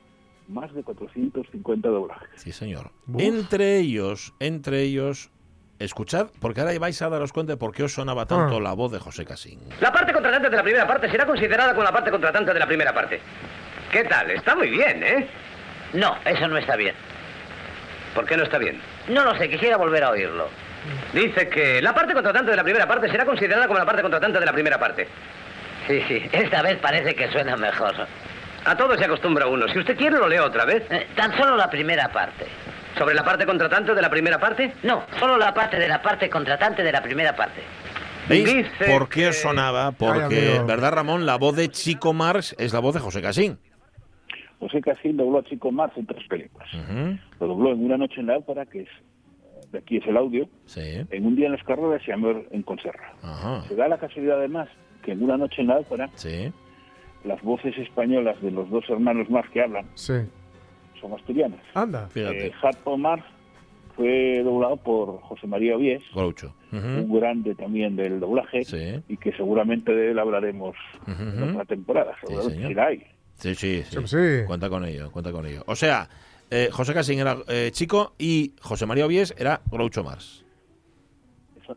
más 0.47 0.73
de 0.73 0.83
450 0.83 1.87
doblajes. 1.89 2.29
Sí, 2.35 2.51
señor. 2.51 2.91
Uf. 3.07 3.21
Entre 3.21 3.77
ellos, 3.79 4.33
entre 4.39 4.81
ellos, 4.81 5.31
escuchad, 5.79 6.27
porque 6.39 6.61
ahora 6.61 6.77
vais 6.77 7.01
a 7.01 7.09
daros 7.09 7.31
cuenta 7.33 7.53
de 7.53 7.57
por 7.57 7.71
qué 7.73 7.83
os 7.83 7.93
sonaba 7.93 8.25
tanto 8.25 8.57
Ah. 8.57 8.61
la 8.61 8.73
voz 8.73 8.91
de 8.91 8.99
José 8.99 9.25
Casín. 9.25 9.59
La 9.79 9.91
parte 9.91 10.13
contratante 10.13 10.49
de 10.49 10.57
la 10.57 10.63
primera 10.63 10.85
parte 10.87 11.09
será 11.09 11.25
considerada 11.25 11.71
como 11.73 11.83
la 11.83 11.91
parte 11.91 12.11
contratante 12.11 12.53
de 12.53 12.59
la 12.59 12.67
primera 12.67 12.93
parte. 12.93 13.19
¿Qué 13.91 14.03
tal? 14.03 14.29
Está 14.31 14.55
muy 14.55 14.69
bien, 14.69 15.01
¿eh? 15.03 15.27
No, 15.93 16.15
eso 16.25 16.47
no 16.47 16.57
está 16.57 16.75
bien. 16.75 16.95
¿Por 18.13 18.25
qué 18.25 18.37
no 18.37 18.43
está 18.43 18.57
bien? 18.57 18.79
No 19.09 19.23
lo 19.25 19.35
sé, 19.37 19.49
quisiera 19.49 19.77
volver 19.77 20.03
a 20.03 20.11
oírlo. 20.11 20.47
Dice 21.13 21.47
que 21.49 21.81
la 21.81 21.93
parte 21.93 22.13
contratante 22.13 22.51
de 22.51 22.57
la 22.57 22.63
primera 22.63 22.87
parte 22.87 23.09
será 23.09 23.25
considerada 23.25 23.67
como 23.67 23.79
la 23.79 23.85
parte 23.85 24.01
contratante 24.01 24.39
de 24.39 24.45
la 24.45 24.53
primera 24.53 24.79
parte. 24.79 25.07
Sí, 25.87 26.01
sí, 26.07 26.21
esta 26.31 26.61
vez 26.61 26.77
parece 26.79 27.13
que 27.15 27.27
suena 27.31 27.55
mejor. 27.57 27.93
A 28.65 28.77
todo 28.77 28.95
se 28.97 29.05
acostumbra 29.05 29.47
uno. 29.47 29.67
Si 29.69 29.79
usted 29.79 29.97
quiere, 29.97 30.17
lo 30.17 30.27
leo 30.27 30.45
otra 30.45 30.65
vez. 30.65 30.83
Eh, 30.91 31.07
tan 31.15 31.35
solo 31.37 31.55
la 31.57 31.69
primera 31.69 32.09
parte. 32.11 32.45
¿Sobre 32.97 33.15
la 33.15 33.23
parte 33.23 33.45
contratante 33.45 33.93
de 33.95 34.01
la 34.01 34.09
primera 34.09 34.39
parte? 34.39 34.73
No, 34.83 35.03
solo 35.19 35.37
la 35.37 35.53
parte 35.53 35.77
de 35.79 35.87
la 35.87 36.01
parte 36.01 36.29
contratante 36.29 36.83
de 36.83 36.91
la 36.91 37.01
primera 37.01 37.35
parte. 37.35 37.61
¿Veis 38.29 38.45
Dice 38.45 38.85
por 38.85 39.09
qué 39.09 39.27
que- 39.27 39.33
sonaba? 39.33 39.91
Porque, 39.93 40.49
amigo. 40.51 40.65
¿verdad, 40.67 40.91
Ramón? 40.93 41.25
La 41.25 41.37
voz 41.37 41.55
de 41.55 41.69
Chico 41.69 42.13
Marx 42.13 42.55
es 42.59 42.73
la 42.73 42.79
voz 42.79 42.93
de 42.93 42.99
José 42.99 43.21
Casín. 43.21 43.57
José 44.59 44.79
Casín 44.81 45.17
dobló 45.17 45.39
a 45.39 45.43
Chico 45.43 45.71
Marx 45.71 45.97
en 45.97 46.05
tres 46.05 46.27
películas. 46.27 46.69
Lo 47.39 47.47
dobló 47.47 47.71
en 47.71 47.83
Una 47.85 47.97
noche 47.97 48.19
en 48.19 48.27
la 48.27 48.37
ópera, 48.37 48.65
que 48.67 48.81
es, 48.81 48.89
de 49.71 49.79
aquí 49.79 49.97
es 49.97 50.05
el 50.07 50.17
audio, 50.17 50.47
Sí. 50.65 50.81
en 51.09 51.25
Un 51.25 51.35
día 51.35 51.45
en 51.47 51.53
las 51.53 51.63
carreras 51.63 52.01
y 52.07 52.11
Amor 52.11 52.45
en 52.51 52.61
Conserra. 52.63 53.13
Ajá. 53.21 53.61
Se 53.67 53.75
da 53.75 53.87
la 53.87 53.97
casualidad 53.97 54.37
además 54.39 54.67
que 55.03 55.11
en 55.13 55.23
Una 55.23 55.37
noche 55.37 55.61
en 55.61 55.67
la 55.67 55.77
ópera, 55.79 56.09
Sí. 56.15 56.51
las 57.23 57.41
voces 57.41 57.77
españolas 57.77 58.41
de 58.41 58.51
los 58.51 58.69
dos 58.69 58.83
hermanos 58.89 59.29
Marx 59.29 59.49
que 59.51 59.61
hablan 59.61 59.85
Sí. 59.95 60.13
son 60.99 61.13
asturianas. 61.13 61.59
Anda. 61.73 62.07
Fíjate. 62.09 62.47
Eh, 62.47 62.51
Harpo 62.61 62.97
Marx 62.97 63.23
fue 63.95 64.41
doblado 64.43 64.77
por 64.77 65.19
José 65.21 65.47
María 65.47 65.75
Ovies, 65.75 66.01
Groucho. 66.13 66.53
Ujú, 66.71 66.85
un 66.87 67.19
grande 67.19 67.55
también 67.55 67.95
del 67.95 68.19
doblaje, 68.19 68.63
Sí. 68.63 69.01
y 69.07 69.17
que 69.17 69.31
seguramente 69.33 69.93
de 69.93 70.11
él 70.11 70.19
hablaremos 70.19 70.75
Ujú, 71.07 71.21
en 71.23 71.43
ujú. 71.43 71.51
otra 71.51 71.65
temporada, 71.65 72.13
seguramente 72.21 72.55
señor. 72.55 72.69
si 72.69 72.73
la 72.75 72.85
hay. 72.87 72.97
Sí, 73.35 73.55
sí, 73.55 73.83
sí. 73.83 73.97
Sí, 74.01 74.07
sí. 74.07 74.45
Cuenta 74.47 74.69
con 74.69 74.85
ello, 74.85 75.11
cuenta 75.11 75.31
con 75.31 75.45
ello. 75.45 75.63
O 75.67 75.75
sea, 75.75 76.07
eh, 76.51 76.69
José 76.71 76.93
Casín 76.93 77.19
era 77.19 77.37
eh, 77.47 77.69
Chico 77.73 78.13
y 78.19 78.53
José 78.61 78.85
María 78.85 79.05
Ovies 79.05 79.33
era 79.37 79.61
Groucho 79.71 80.03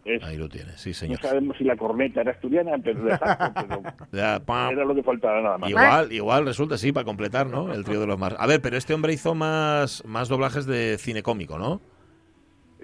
es- 0.05 0.23
Ahí 0.25 0.37
lo 0.37 0.49
tienes, 0.49 0.81
sí, 0.81 0.91
no 0.91 0.95
señor. 0.95 1.21
sabemos 1.21 1.57
si 1.57 1.65
la 1.65 1.77
corneta 1.77 2.21
era 2.23 2.33
asturiana, 2.33 2.73
pero, 2.83 3.05
de 3.05 3.17
pero 3.55 3.83
Ya, 4.13 4.43
era 4.71 4.85
lo 4.85 4.95
que 4.95 5.03
faltaba 5.03 5.41
nada 5.41 5.59
más. 5.59 5.71
Igual, 5.71 6.13
igual 6.13 6.47
resulta, 6.47 6.77
sí, 6.79 6.93
para 6.93 7.05
completar, 7.05 7.47
¿no? 7.47 7.73
El 7.73 7.85
trío 7.85 8.01
de 8.01 8.07
los 8.07 8.19
Marx. 8.19 8.37
A 8.41 8.47
ver, 8.47 8.61
pero 8.61 8.77
este 8.77 8.93
hombre 8.95 9.13
hizo 9.13 9.35
más, 9.35 10.05
más 10.05 10.29
doblajes 10.29 10.67
de 10.67 10.99
cine 10.99 11.23
cómico, 11.23 11.59
¿no? 11.59 11.81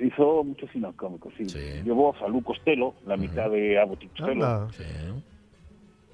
Hizo 0.00 0.44
mucho 0.44 0.66
cine 0.68 0.88
cómico, 0.96 1.30
sí. 1.36 1.48
Sí. 1.48 1.82
Llevó 1.84 2.14
a 2.16 2.28
Lu 2.28 2.42
Costello, 2.42 2.94
la 3.06 3.16
mitad 3.16 3.50
de 3.50 3.78
Abbott 3.78 4.02
y 4.04 4.08
Costello. 4.08 4.70
Sí. 4.72 4.84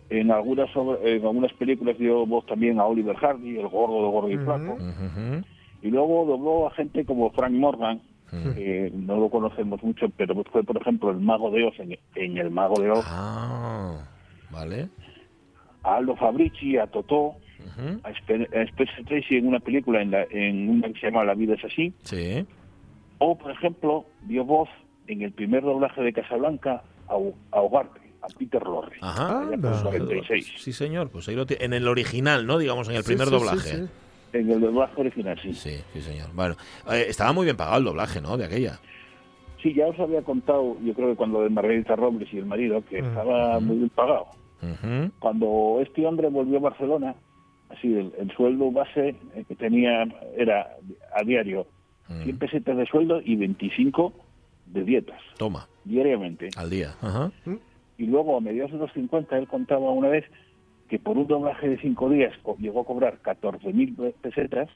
En 0.08 0.30
algunas 0.30 0.70
en 1.02 1.24
algunas 1.26 1.52
películas 1.54 1.98
dio 1.98 2.24
voz 2.26 2.46
también 2.46 2.78
a 2.80 2.84
Oliver 2.86 3.16
Hardy, 3.16 3.58
el 3.58 3.68
gordo 3.68 4.02
de 4.04 4.10
Gordo 4.10 4.30
y. 4.30 4.38
Flaco. 4.38 4.74
Ujú, 4.74 5.44
Y 5.82 5.88
luego 5.88 6.24
dobló 6.26 6.66
a 6.66 6.70
gente 6.72 7.04
como 7.04 7.30
Frank 7.30 7.52
Morgan, 7.52 8.00
ujú. 8.32 8.54
que 8.54 8.90
no 8.94 9.16
lo 9.18 9.28
conocemos 9.30 9.82
mucho, 9.82 10.06
pero 10.16 10.34
fue, 10.50 10.64
por 10.64 10.76
ejemplo, 10.80 11.10
el 11.10 11.18
Mago 11.18 11.50
de 11.50 11.64
Oz 11.64 11.78
en, 11.78 11.98
en 12.14 12.38
El 12.38 12.50
Mago 12.50 12.80
de 12.80 12.90
Oz, 12.90 13.04
Ah, 13.08 14.04
vale. 14.50 14.88
a 15.82 15.96
Aldo 15.96 16.16
Fabrici, 16.16 16.76
a 16.78 16.86
Totó, 16.86 17.34
a 18.04 18.08
a 18.08 18.10
Spencer 18.64 19.04
Tracy 19.06 19.36
en 19.36 19.46
una 19.48 19.60
película, 19.60 20.00
en, 20.02 20.10
la, 20.10 20.24
en 20.30 20.68
una 20.68 20.88
que 20.92 20.98
se 21.00 21.06
llama 21.06 21.24
La 21.24 21.34
vida 21.34 21.54
es 21.54 21.64
así. 21.64 21.92
Sí. 22.02 22.44
O, 23.18 23.36
por 23.38 23.50
ejemplo, 23.52 24.04
dio 24.26 24.44
voz 24.44 24.68
en 25.06 25.22
el 25.22 25.32
primer 25.32 25.62
doblaje 25.62 26.02
de 26.02 26.12
Casablanca 26.12 26.82
a, 27.08 27.14
a 27.56 27.62
Ugarte, 27.62 28.00
a 28.22 28.26
Peter 28.38 28.62
Lorre. 28.62 28.96
Ajá. 29.00 29.40
allá 29.42 29.54
Anda. 29.54 29.82
por 29.82 29.94
el 29.94 30.02
46. 30.04 30.52
Sí, 30.58 30.72
señor, 30.72 31.10
pues 31.10 31.28
ahí 31.28 31.34
lo 31.36 31.46
tiene. 31.46 31.64
En 31.64 31.72
el 31.74 31.86
original, 31.88 32.46
¿no? 32.46 32.58
Digamos, 32.58 32.88
en 32.88 32.96
el 32.96 33.02
Sí, 33.04 33.08
primer 33.14 33.28
sí, 33.28 33.34
sí, 33.34 33.38
doblaje. 33.38 33.68
sí. 33.76 33.88
En 34.40 34.50
el 34.50 34.60
doblaje 34.60 35.00
original, 35.00 35.38
sí. 35.42 35.52
Sí, 35.54 35.76
sí, 35.92 36.00
señor. 36.02 36.28
Bueno, 36.34 36.54
eh, 36.92 37.06
estaba 37.08 37.32
muy 37.32 37.44
bien 37.44 37.56
pagado 37.56 37.78
el 37.78 37.84
doblaje, 37.84 38.20
¿no? 38.20 38.36
De 38.36 38.44
aquella. 38.44 38.78
Sí, 39.62 39.72
ya 39.74 39.86
os 39.86 39.98
había 39.98 40.22
contado, 40.22 40.76
yo 40.84 40.94
creo 40.94 41.10
que 41.10 41.16
cuando 41.16 41.42
de 41.42 41.50
Margarita 41.50 41.96
Robles 41.96 42.32
y 42.32 42.38
el 42.38 42.46
marido, 42.46 42.84
que 42.88 43.02
Mm. 43.02 43.06
estaba 43.06 43.60
muy 43.60 43.76
bien 43.76 43.88
pagado. 43.90 44.26
Cuando 45.18 45.78
este 45.80 46.06
hombre 46.06 46.28
volvió 46.28 46.58
a 46.58 46.60
Barcelona, 46.60 47.14
así 47.70 47.88
el, 47.94 48.12
el 48.18 48.30
sueldo 48.36 48.70
base 48.70 49.14
eh, 49.34 49.44
que 49.46 49.54
tenía 49.54 50.04
era 50.36 50.68
a 51.14 51.22
diario 51.22 51.66
mm. 52.08 52.22
100 52.24 52.38
pesetas 52.38 52.76
de 52.76 52.86
sueldo 52.86 53.20
y 53.24 53.36
25 53.36 54.12
de 54.66 54.82
dietas 54.84 55.20
Toma, 55.38 55.68
diariamente. 55.84 56.48
al 56.56 56.70
día. 56.70 56.94
Ajá. 57.00 57.30
Y 57.98 58.06
luego 58.06 58.36
a 58.36 58.40
mediados 58.40 58.72
de 58.72 58.78
los 58.78 58.92
50 58.92 59.38
él 59.38 59.46
contaba 59.48 59.90
una 59.90 60.08
vez 60.08 60.24
que 60.88 60.98
por 60.98 61.18
un 61.18 61.26
doblaje 61.26 61.68
de 61.68 61.78
5 61.78 62.10
días 62.10 62.32
llegó 62.58 62.80
a 62.80 62.84
cobrar 62.84 63.18
14.000 63.22 64.12
pesetas 64.20 64.68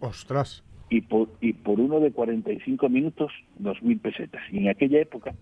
Ostras. 0.00 0.62
y 0.90 1.00
por, 1.02 1.28
y 1.40 1.52
por 1.52 1.80
uno 1.80 2.00
de 2.00 2.10
45 2.12 2.88
minutos 2.88 3.32
2.000 3.60 4.00
pesetas. 4.00 4.42
Y 4.50 4.58
en 4.58 4.68
aquella 4.68 5.00
época 5.00 5.34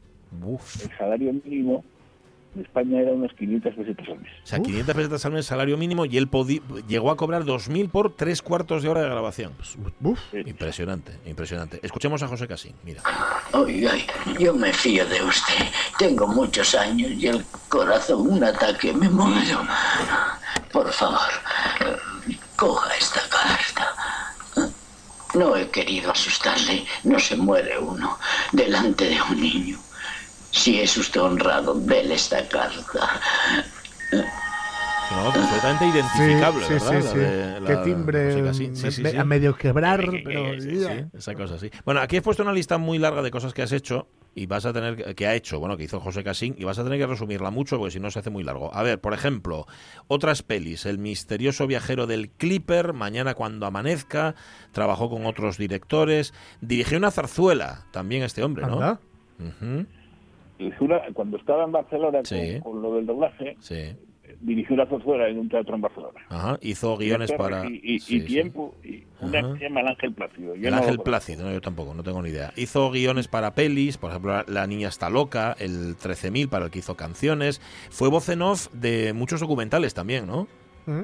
Uf. 0.44 0.84
el 0.84 0.96
salario 0.96 1.32
mínimo 1.32 1.84
de 2.54 2.62
España 2.62 3.00
era 3.00 3.12
unos 3.12 3.32
500 3.34 3.74
pesetas 3.74 4.08
al 4.08 4.18
mes. 4.20 4.32
O 4.42 4.46
sea, 4.46 4.58
500 4.60 4.94
pesetas 4.96 5.24
al 5.26 5.32
mes 5.32 5.46
salario 5.46 5.76
mínimo 5.76 6.04
y 6.04 6.16
él 6.16 6.30
podi- 6.30 6.60
llegó 6.88 7.10
a 7.10 7.16
cobrar 7.16 7.44
2.000 7.44 7.88
por 7.90 8.14
tres 8.16 8.42
cuartos 8.42 8.82
de 8.82 8.88
hora 8.88 9.02
de 9.02 9.08
grabación. 9.08 9.52
Uf. 10.02 10.18
Impresionante, 10.34 11.12
impresionante. 11.26 11.78
Escuchemos 11.82 12.22
a 12.22 12.28
José 12.28 12.48
Casín, 12.48 12.74
mira. 12.84 13.02
Oiga, 13.52 13.92
yo 14.38 14.52
me 14.54 14.72
fío 14.72 15.06
de 15.06 15.22
usted. 15.22 15.64
Tengo 15.98 16.26
muchos 16.26 16.74
años 16.74 17.10
y 17.12 17.26
el 17.28 17.44
corazón 17.68 18.28
un 18.28 18.42
ataque 18.42 18.92
me 18.92 19.08
muero. 19.08 19.60
Por 20.72 20.90
favor, 20.92 21.18
coja 22.56 22.90
esta 22.96 23.20
carta. 23.28 23.94
No 25.34 25.56
he 25.56 25.68
querido 25.70 26.10
asustarle. 26.10 26.84
No 27.04 27.18
se 27.20 27.36
muere 27.36 27.78
uno 27.78 28.18
delante 28.52 29.04
de 29.04 29.22
un 29.22 29.40
niño. 29.40 29.78
Si 30.50 30.80
es 30.80 30.96
usted 30.96 31.20
honrado, 31.20 31.74
dele 31.74 32.14
esta 32.14 32.46
carta. 32.48 33.20
Voz 34.12 35.34
completamente 35.34 35.86
identificable, 35.88 36.66
sí, 36.66 36.72
¿verdad? 36.74 36.88
sí, 36.88 36.94
La 36.94 37.10
sí. 37.12 37.18
de- 37.18 37.60
la 37.60 37.66
Qué 37.66 37.76
timbre 37.78 38.30
José 38.30 38.44
Casín. 38.44 38.76
Sí, 38.76 38.82
me- 38.84 38.90
sí, 38.92 39.02
me- 39.02 39.10
sí. 39.10 39.16
a 39.16 39.24
medio 39.24 39.56
quebrar, 39.56 40.00
pero... 40.24 40.60
sí, 40.60 40.70
sí, 40.84 41.04
esa 41.12 41.34
cosa 41.34 41.58
sí. 41.58 41.68
Bueno, 41.84 42.00
aquí 42.00 42.16
he 42.16 42.22
puesto 42.22 42.42
una 42.44 42.52
lista 42.52 42.78
muy 42.78 42.98
larga 42.98 43.20
de 43.22 43.30
cosas 43.32 43.52
que 43.52 43.62
has 43.62 43.72
hecho 43.72 44.06
y 44.36 44.46
vas 44.46 44.66
a 44.66 44.72
tener 44.72 44.94
que- 44.96 45.14
que 45.16 45.26
ha 45.26 45.34
hecho, 45.34 45.58
bueno, 45.58 45.76
que 45.76 45.82
hizo 45.82 45.98
José 45.98 46.22
Casín 46.22 46.54
y 46.56 46.62
vas 46.64 46.78
a 46.78 46.84
tener 46.84 46.98
que 47.00 47.06
resumirla 47.08 47.50
mucho 47.50 47.76
porque 47.78 47.90
si 47.90 47.98
no 47.98 48.08
se 48.12 48.20
hace 48.20 48.30
muy 48.30 48.44
largo. 48.44 48.72
A 48.72 48.84
ver, 48.84 49.00
por 49.00 49.12
ejemplo, 49.12 49.66
otras 50.06 50.42
pelis, 50.44 50.86
El 50.86 50.98
misterioso 50.98 51.66
viajero 51.66 52.06
del 52.06 52.30
Clipper, 52.30 52.92
Mañana 52.92 53.34
cuando 53.34 53.66
amanezca, 53.66 54.36
trabajó 54.70 55.10
con 55.10 55.26
otros 55.26 55.58
directores, 55.58 56.32
dirigió 56.60 56.98
una 56.98 57.10
zarzuela, 57.10 57.86
también 57.90 58.22
este 58.22 58.44
hombre, 58.44 58.64
¿no? 58.66 58.74
Anda. 58.74 59.00
Y 59.40 59.42
una- 60.80 61.00
cuando 61.14 61.36
estaba 61.36 61.64
en 61.64 61.72
Barcelona 61.72 62.20
Sí. 62.24 62.60
con, 62.62 62.72
con 62.74 62.82
lo 62.82 62.94
del 62.96 63.06
doblaje, 63.06 63.56
sí. 63.60 63.96
dirigió 64.42 64.74
una 64.74 64.86
zarzuela 64.86 65.28
en 65.28 65.38
un 65.38 65.48
teatro 65.48 65.74
en 65.74 65.80
Barcelona. 65.80 66.20
Ajá, 66.28 66.58
hizo 66.62 66.96
guiones 66.96 67.30
Perro 67.32 67.42
para 67.44 67.66
Y, 67.68 67.80
y- 67.82 67.98
sí, 67.98 68.16
y 68.16 68.20
sí. 68.20 68.26
tiempo, 68.26 68.74
y 68.84 69.02
una 69.20 69.40
Ajá. 69.40 69.52
que 69.52 69.58
se 69.58 69.64
llama 69.64 69.80
El 69.80 69.88
Ángel 69.88 70.14
Plácido. 70.14 70.54
Yo 70.54 70.68
El 70.68 70.70
no 70.74 70.76
Ángel. 70.78 70.98
Plácido, 71.00 71.44
no, 71.44 71.52
yo 71.52 71.60
tampoco, 71.60 71.94
no 71.94 72.02
tengo 72.04 72.22
ni 72.22 72.28
idea. 72.30 72.52
Hizo 72.56 72.90
guiones 72.90 73.26
para 73.28 73.54
pelis, 73.54 73.98
por 73.98 74.10
ejemplo, 74.10 74.32
La- 74.32 74.44
La 74.46 74.66
niña 74.66 74.88
está 74.88 75.10
loca, 75.10 75.54
el 75.58 75.96
13.000 75.96 76.48
para 76.48 76.66
el 76.66 76.70
que 76.70 76.78
hizo 76.78 76.94
canciones. 76.96 77.60
Fue 77.90 78.08
voz 78.08 78.28
en 78.28 78.40
off 78.42 78.68
de 78.72 79.12
muchos 79.12 79.40
documentales 79.40 79.94
también, 79.94 80.26
¿no? 80.26 80.46
¿Mm? 80.86 81.02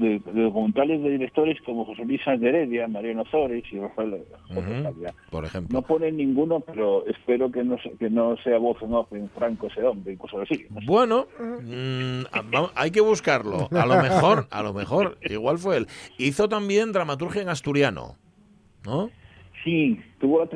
De, 0.00 0.18
de 0.18 0.42
documentales 0.42 1.02
de 1.02 1.10
directores 1.10 1.60
como 1.66 1.84
José 1.84 2.04
Luis 2.06 2.20
de 2.24 2.48
Heredia, 2.48 2.88
Mariano 2.88 3.24
Zores 3.30 3.62
y 3.70 3.78
Rafael 3.78 4.24
José 4.48 4.82
Tapia. 4.82 5.14
Por 5.30 5.44
ejemplo. 5.44 5.78
No 5.78 5.86
pone 5.86 6.10
ninguno, 6.10 6.60
pero 6.60 7.04
espero 7.06 7.50
que 7.52 7.62
no, 7.62 7.76
se- 7.82 7.90
que 7.98 8.08
no 8.08 8.36
sea 8.38 8.56
voz 8.58 8.80
en 8.82 8.94
off 8.94 9.12
en 9.12 9.28
Franco 9.30 9.66
ese 9.66 9.82
hombre 9.82 10.14
y 10.14 10.16
cosas 10.16 10.40
así. 10.50 10.64
No 10.70 10.80
sé. 10.80 10.86
Bueno, 10.86 11.26
mm, 11.38 12.22
ah, 12.32 12.42
vamos- 12.50 12.72
hay 12.74 12.90
que 12.90 13.00
buscarlo. 13.02 13.68
A 13.70 13.86
lo 13.86 14.00
mejor, 14.02 14.46
a 14.50 14.62
lo 14.62 14.72
mejor, 14.72 15.18
igual 15.28 15.58
fue 15.58 15.76
él. 15.76 15.86
Hizo 16.18 16.48
también 16.48 16.92
dramaturgia 16.92 17.42
en 17.42 17.48
asturiano, 17.50 18.16
¿no? 18.86 19.10
Sí, 19.62 20.00
tuvo 20.18 20.42
el 20.42 20.48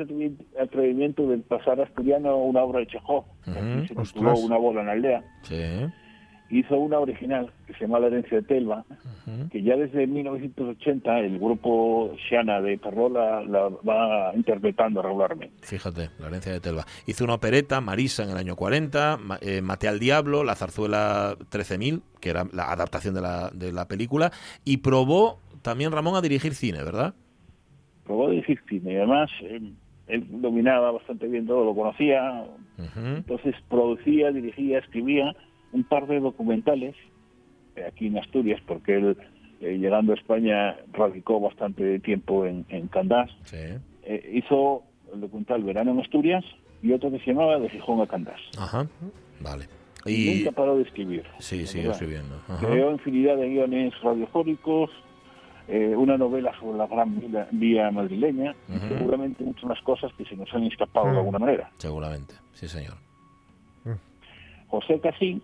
atrevimiento, 0.59 1.27
de 1.29 1.37
pasar 1.37 1.79
a 1.79 1.83
asturiano 1.83 2.35
una 2.37 2.63
obra 2.63 2.79
de 2.79 2.87
Chekhov, 2.87 3.25
ostras. 3.45 3.87
tituló 4.13 4.33
Una 4.39 4.57
bola 4.57 4.81
en 4.81 4.87
la 4.87 4.93
aldea. 4.93 5.23
Sí. 5.43 5.55
Hizo 6.49 6.77
una 6.77 6.99
original 6.99 7.51
que 7.65 7.73
se 7.73 7.79
llama 7.81 7.99
La 7.99 8.07
herencia 8.07 8.37
de 8.37 8.43
Telva, 8.43 8.85
que 9.51 9.63
ya 9.63 9.75
desde 9.75 10.05
1980 10.05 11.19
el 11.21 11.39
grupo 11.39 12.15
Xiana 12.29 12.61
de 12.61 12.77
Perrola 12.77 13.41
la 13.43 13.69
va 13.69 14.31
interpretando 14.35 15.01
regularmente. 15.01 15.55
Fíjate, 15.65 16.11
la 16.19 16.27
herencia 16.27 16.51
de 16.51 16.59
Telva. 16.59 16.85
Hizo 17.07 17.23
una 17.23 17.33
opereta, 17.33 17.81
Marisa, 17.81 18.23
en 18.23 18.29
el 18.29 18.37
año 18.37 18.55
40, 18.55 19.17
Ma- 19.17 19.39
eh, 19.41 19.61
Mate 19.63 19.87
al 19.87 19.97
Diablo, 19.99 20.43
la 20.43 20.53
zarzuela 20.53 21.35
13.000, 21.51 22.01
que 22.21 22.29
era 22.29 22.45
la 22.53 22.71
adaptación 22.71 23.15
de 23.15 23.21
la, 23.21 23.49
de 23.49 23.71
la 23.73 23.87
película, 23.87 24.31
y 24.63 24.77
probó 24.77 25.39
también 25.63 25.91
Ramón 25.91 26.15
a 26.15 26.21
dirigir 26.21 26.53
cine, 26.53 26.83
¿verdad? 26.83 27.15
Probó 28.03 28.27
a 28.27 28.29
dirigir 28.29 28.61
cine 28.69 28.93
y 28.93 28.95
además 28.97 29.31
eh, 29.41 29.61
él 30.07 30.27
dominaba 30.29 30.91
bastante 30.91 31.27
bien 31.27 31.47
todo, 31.47 31.65
lo 31.65 31.73
conocía, 31.73 32.45
entonces 32.95 33.55
producía, 33.67 34.31
dirigía, 34.31 34.77
escribía 34.79 35.35
un 35.75 35.83
par 35.83 36.07
de 36.07 36.19
documentales 36.19 36.95
eh, 37.75 37.83
aquí 37.87 38.07
en 38.07 38.17
Asturias, 38.17 38.61
porque 38.65 38.95
él, 38.95 39.17
eh, 39.61 39.77
llegando 39.77 40.13
a 40.13 40.15
España, 40.15 40.75
radicó 40.93 41.39
bastante 41.39 41.99
tiempo 41.99 42.45
en, 42.45 42.65
en 42.69 42.87
Candás. 42.87 43.29
Sí. 43.43 43.57
Eh, 44.03 44.31
hizo 44.33 44.83
el 45.13 45.21
documental 45.21 45.63
Verano 45.63 45.91
en 45.91 45.99
Asturias 45.99 46.43
y 46.81 46.91
otro 46.93 47.11
que 47.11 47.19
se 47.19 47.27
llamaba 47.31 47.59
De 47.59 47.69
Gijón 47.69 48.01
a 48.01 48.07
Candás. 48.07 48.39
Ajá. 48.57 48.87
Vale. 49.41 49.65
Y 50.05 50.35
nunca 50.37 50.51
paró 50.51 50.77
de 50.77 50.83
escribir. 50.83 51.23
sí, 51.39 51.63
verdad. 51.77 51.91
escribiendo. 51.93 52.35
Ajá. 52.47 52.67
Creó 52.67 52.91
infinidad 52.91 53.37
de 53.37 53.49
guiones 53.49 53.93
radiofónicos, 54.01 54.91
eh, 55.67 55.95
una 55.97 56.15
novela 56.15 56.53
sobre 56.59 56.77
la 56.77 56.85
gran 56.85 57.19
vía, 57.19 57.47
vía 57.51 57.89
madrileña 57.91 58.55
y 58.69 58.77
seguramente 58.87 59.43
muchas 59.43 59.63
más 59.65 59.81
cosas 59.81 60.13
que 60.13 60.23
se 60.25 60.35
nos 60.35 60.53
han 60.53 60.63
escapado 60.65 61.07
de 61.07 61.13
Mm. 61.13 61.17
alguna 61.17 61.39
manera. 61.39 61.71
Seguramente, 61.77 62.35
sí, 62.53 62.67
señor. 62.67 62.93
José 64.67 64.99
Casín, 64.99 65.41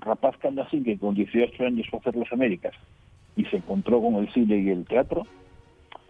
rapaz 0.00 0.36
candasín 0.38 0.84
que 0.84 0.98
con 0.98 1.14
18 1.14 1.64
años 1.64 1.86
fue 1.90 1.98
a 1.98 2.00
hacer 2.00 2.16
las 2.16 2.32
Américas 2.32 2.74
y 3.36 3.44
se 3.44 3.56
encontró 3.56 4.00
con 4.02 4.16
el 4.16 4.32
cine 4.32 4.58
y 4.58 4.70
el 4.70 4.86
teatro, 4.86 5.26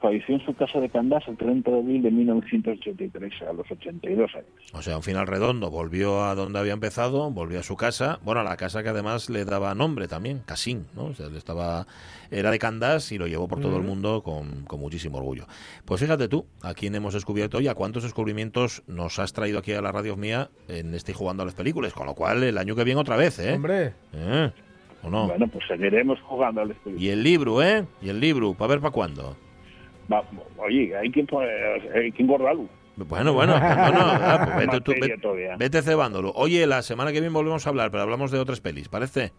falleció 0.00 0.34
en 0.34 0.44
su 0.44 0.54
casa 0.54 0.80
de 0.80 0.88
Candás 0.88 1.26
el 1.28 1.36
30 1.36 1.70
de 1.70 1.78
abril 1.78 2.02
de 2.02 2.10
1983, 2.10 3.42
a 3.48 3.52
los 3.52 3.70
82 3.70 4.34
años. 4.34 4.46
O 4.72 4.82
sea, 4.82 4.96
un 4.96 5.02
final 5.02 5.26
redondo. 5.26 5.70
Volvió 5.70 6.24
a 6.24 6.34
donde 6.34 6.58
había 6.58 6.72
empezado, 6.72 7.30
volvió 7.30 7.60
a 7.60 7.62
su 7.62 7.76
casa. 7.76 8.18
Bueno, 8.22 8.40
a 8.40 8.44
la 8.44 8.56
casa 8.56 8.82
que 8.82 8.88
además 8.88 9.30
le 9.30 9.44
daba 9.44 9.74
nombre 9.74 10.08
también, 10.08 10.42
Casín, 10.44 10.86
¿no? 10.94 11.04
O 11.06 11.14
sea, 11.14 11.26
él 11.26 11.36
estaba, 11.36 11.86
era 12.30 12.50
de 12.50 12.58
Candás 12.58 13.12
y 13.12 13.18
lo 13.18 13.26
llevó 13.26 13.48
por 13.48 13.60
todo 13.60 13.76
el 13.76 13.82
mundo 13.82 14.22
con, 14.22 14.64
con 14.64 14.80
muchísimo 14.80 15.18
orgullo. 15.18 15.46
Pues 15.84 16.00
fíjate 16.00 16.28
tú, 16.28 16.46
a 16.62 16.74
quién 16.74 16.94
hemos 16.94 17.14
descubierto 17.14 17.58
hoy, 17.58 17.68
a 17.68 17.74
cuántos 17.74 18.02
descubrimientos 18.02 18.82
nos 18.86 19.18
has 19.18 19.32
traído 19.32 19.58
aquí 19.58 19.72
a 19.72 19.82
la 19.82 19.92
radio 19.92 20.16
mía 20.16 20.50
en 20.68 20.94
este 20.94 21.12
Jugando 21.12 21.42
a 21.42 21.46
las 21.46 21.54
Películas. 21.54 21.92
Con 21.92 22.06
lo 22.06 22.14
cual, 22.14 22.42
el 22.42 22.58
año 22.58 22.74
que 22.74 22.84
viene 22.84 23.00
otra 23.00 23.16
vez, 23.16 23.38
¿eh? 23.38 23.54
Hombre, 23.54 23.92
¿Eh? 24.12 24.50
¿O 25.02 25.10
no? 25.10 25.28
Bueno, 25.28 25.48
pues 25.48 25.64
seguiremos 25.66 26.20
jugando 26.22 26.60
al 26.60 26.70
espíritu. 26.72 27.02
Y 27.02 27.08
el 27.08 27.22
libro, 27.22 27.62
¿eh? 27.62 27.86
Y 28.02 28.10
el 28.10 28.20
libro, 28.20 28.54
para 28.54 28.68
ver 28.68 28.80
para 28.80 28.92
cuándo. 28.92 29.36
Va- 30.12 30.24
oye, 30.58 30.96
hay 30.96 31.10
que, 31.10 31.24
poner- 31.24 31.90
hay 31.96 32.10
que 32.12 32.22
engordarlo. 32.22 32.66
Bueno, 32.96 33.32
bueno, 33.32 33.54
no, 33.58 33.60
no, 33.60 34.00
ah, 34.02 34.42
pues 34.44 34.56
vete, 34.70 34.80
tú, 34.82 34.92
vete, 35.58 35.82
cebándolo. 35.82 36.32
Oye, 36.34 36.66
la 36.66 36.82
semana 36.82 37.12
que 37.12 37.20
viene 37.20 37.32
volvemos 37.32 37.66
a 37.66 37.70
hablar, 37.70 37.90
pero 37.90 38.02
hablamos 38.02 38.30
de 38.30 38.38
otras 38.38 38.60
pelis, 38.60 38.88
¿parece? 38.88 39.32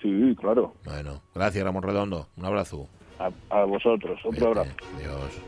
Sí, 0.00 0.34
claro. 0.40 0.74
Bueno, 0.84 1.22
gracias 1.34 1.62
Ramón 1.64 1.82
Redondo. 1.82 2.28
Un 2.36 2.44
abrazo. 2.46 2.88
A, 3.18 3.30
a 3.50 3.64
vosotros. 3.64 4.18
Otro 4.24 4.30
Vete. 4.30 4.60
abrazo. 4.60 4.76
Adiós. 4.96 5.40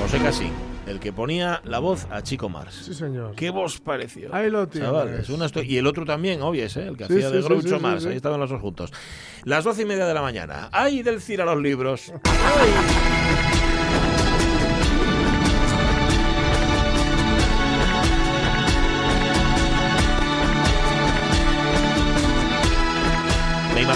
José 0.00 0.18
Casín, 0.18 0.52
el 0.86 1.00
que 1.00 1.12
ponía 1.12 1.60
la 1.64 1.78
voz 1.78 2.06
a 2.10 2.22
Chico 2.22 2.48
Mars. 2.48 2.82
sí, 2.86 2.94
señor. 2.94 3.34
¿Qué 3.34 3.50
voz 3.50 3.80
pareció? 3.80 4.34
Ahí 4.34 4.50
lo 4.50 4.68
tienes. 4.68 4.88
Chavales, 4.88 5.28
una 5.28 5.46
y 5.64 5.76
el 5.76 5.86
otro 5.86 6.04
también, 6.04 6.42
obvies, 6.42 6.76
¿eh? 6.76 6.86
el 6.88 6.96
que 6.96 7.06
Sí, 7.06 7.14
hacía 7.14 7.28
sí, 7.28 7.34
de 7.36 7.42
Groucho 7.42 7.80
Mars. 7.80 8.06
Ahí 8.06 8.16
estaban 8.16 8.40
los 8.40 8.50
dos 8.50 8.60
juntos. 8.60 8.92
Las 9.44 9.64
doce 9.64 9.82
y 9.82 9.84
media 9.84 10.06
de 10.06 10.14
la 10.14 10.22
mañana. 10.22 10.68
¡Ay, 10.72 11.02
del 11.02 11.20
Cira 11.20 11.44
los 11.44 11.60
libros! 11.60 12.12
Me 12.24 13.05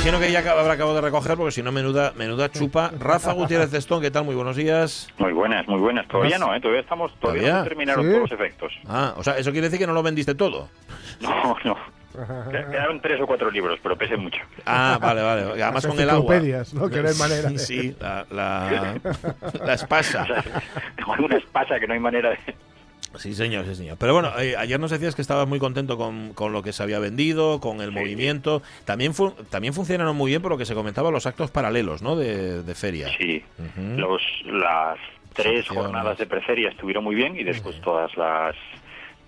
imagino 0.02 0.18
que 0.18 0.32
ya 0.32 0.38
habrá 0.38 0.72
acabado 0.72 0.94
de 0.96 1.02
recoger 1.02 1.36
porque 1.36 1.52
si 1.52 1.62
no, 1.62 1.72
menuda, 1.72 2.12
menuda 2.16 2.50
chupa. 2.50 2.90
Rafa 2.98 3.32
Gutiérrez 3.32 3.72
Estón, 3.74 4.00
¿qué 4.00 4.10
tal? 4.10 4.24
Muy 4.24 4.34
buenos 4.34 4.56
días. 4.56 5.08
Muy 5.18 5.32
buenas, 5.32 5.68
muy 5.68 5.78
buenas. 5.78 6.08
Todavía 6.08 6.38
no, 6.38 6.54
¿eh? 6.54 6.60
Todavía 6.60 6.80
estamos, 6.80 7.12
todavía, 7.20 7.42
¿Todavía? 7.42 7.58
no 7.62 7.68
terminaron 7.68 8.04
¿Sí? 8.06 8.10
todos 8.10 8.30
los 8.30 8.32
efectos. 8.32 8.72
Ah, 8.88 9.12
o 9.18 9.22
sea, 9.22 9.36
eso 9.36 9.52
quiere 9.52 9.66
decir 9.68 9.78
que 9.78 9.86
no 9.86 9.92
lo 9.92 10.02
vendiste 10.02 10.34
todo. 10.34 10.68
No, 11.20 11.54
no. 11.64 11.76
Quedaron 12.50 13.00
tres 13.00 13.20
o 13.20 13.26
cuatro 13.26 13.50
libros, 13.50 13.78
pero 13.82 13.96
pese 13.96 14.16
mucho. 14.16 14.40
Ah, 14.66 14.98
vale, 15.00 15.22
vale. 15.22 15.62
Además 15.62 15.86
con 15.86 16.00
el 16.00 16.10
agua. 16.10 16.36
¿no? 16.72 16.88
Que 16.88 17.02
no 17.02 17.08
hay 17.08 17.14
manera 17.16 17.50
de- 17.50 17.58
Sí, 17.58 17.94
la, 18.00 18.26
la, 18.30 18.94
la 19.64 19.74
espasa. 19.74 20.26
Tengo 20.96 21.12
una 21.26 21.36
espasa 21.36 21.78
que 21.78 21.86
no 21.86 21.92
hay 21.94 22.00
manera 22.00 22.30
de... 22.30 22.38
Sí, 23.16 23.34
señor, 23.34 23.64
sí, 23.66 23.74
señor. 23.74 23.96
Pero 23.98 24.14
bueno, 24.14 24.30
eh, 24.38 24.54
ayer 24.56 24.78
nos 24.78 24.90
decías 24.92 25.14
que 25.16 25.22
estabas 25.22 25.48
muy 25.48 25.58
contento 25.58 25.98
con, 25.98 26.32
con 26.32 26.52
lo 26.52 26.62
que 26.62 26.72
se 26.72 26.82
había 26.82 26.98
vendido, 27.00 27.60
con 27.60 27.80
el 27.80 27.90
movimiento. 27.90 28.62
También 28.84 29.14
fu- 29.14 29.32
también 29.50 29.74
funcionaron 29.74 30.16
muy 30.16 30.30
bien 30.30 30.40
por 30.42 30.52
lo 30.52 30.58
que 30.58 30.64
se 30.64 30.74
comentaba 30.74 31.10
los 31.10 31.26
actos 31.26 31.50
paralelos, 31.50 32.02
¿no? 32.02 32.14
De, 32.14 32.62
de 32.62 32.74
feria. 32.74 33.08
Sí, 33.18 33.42
los, 33.96 34.22
las 34.46 34.98
tres 35.32 35.68
jornadas 35.68 36.18
de 36.18 36.26
preferia 36.26 36.68
estuvieron 36.68 37.02
muy 37.02 37.14
bien 37.16 37.36
y 37.38 37.42
después 37.44 37.80
todas 37.80 38.16
las... 38.16 38.54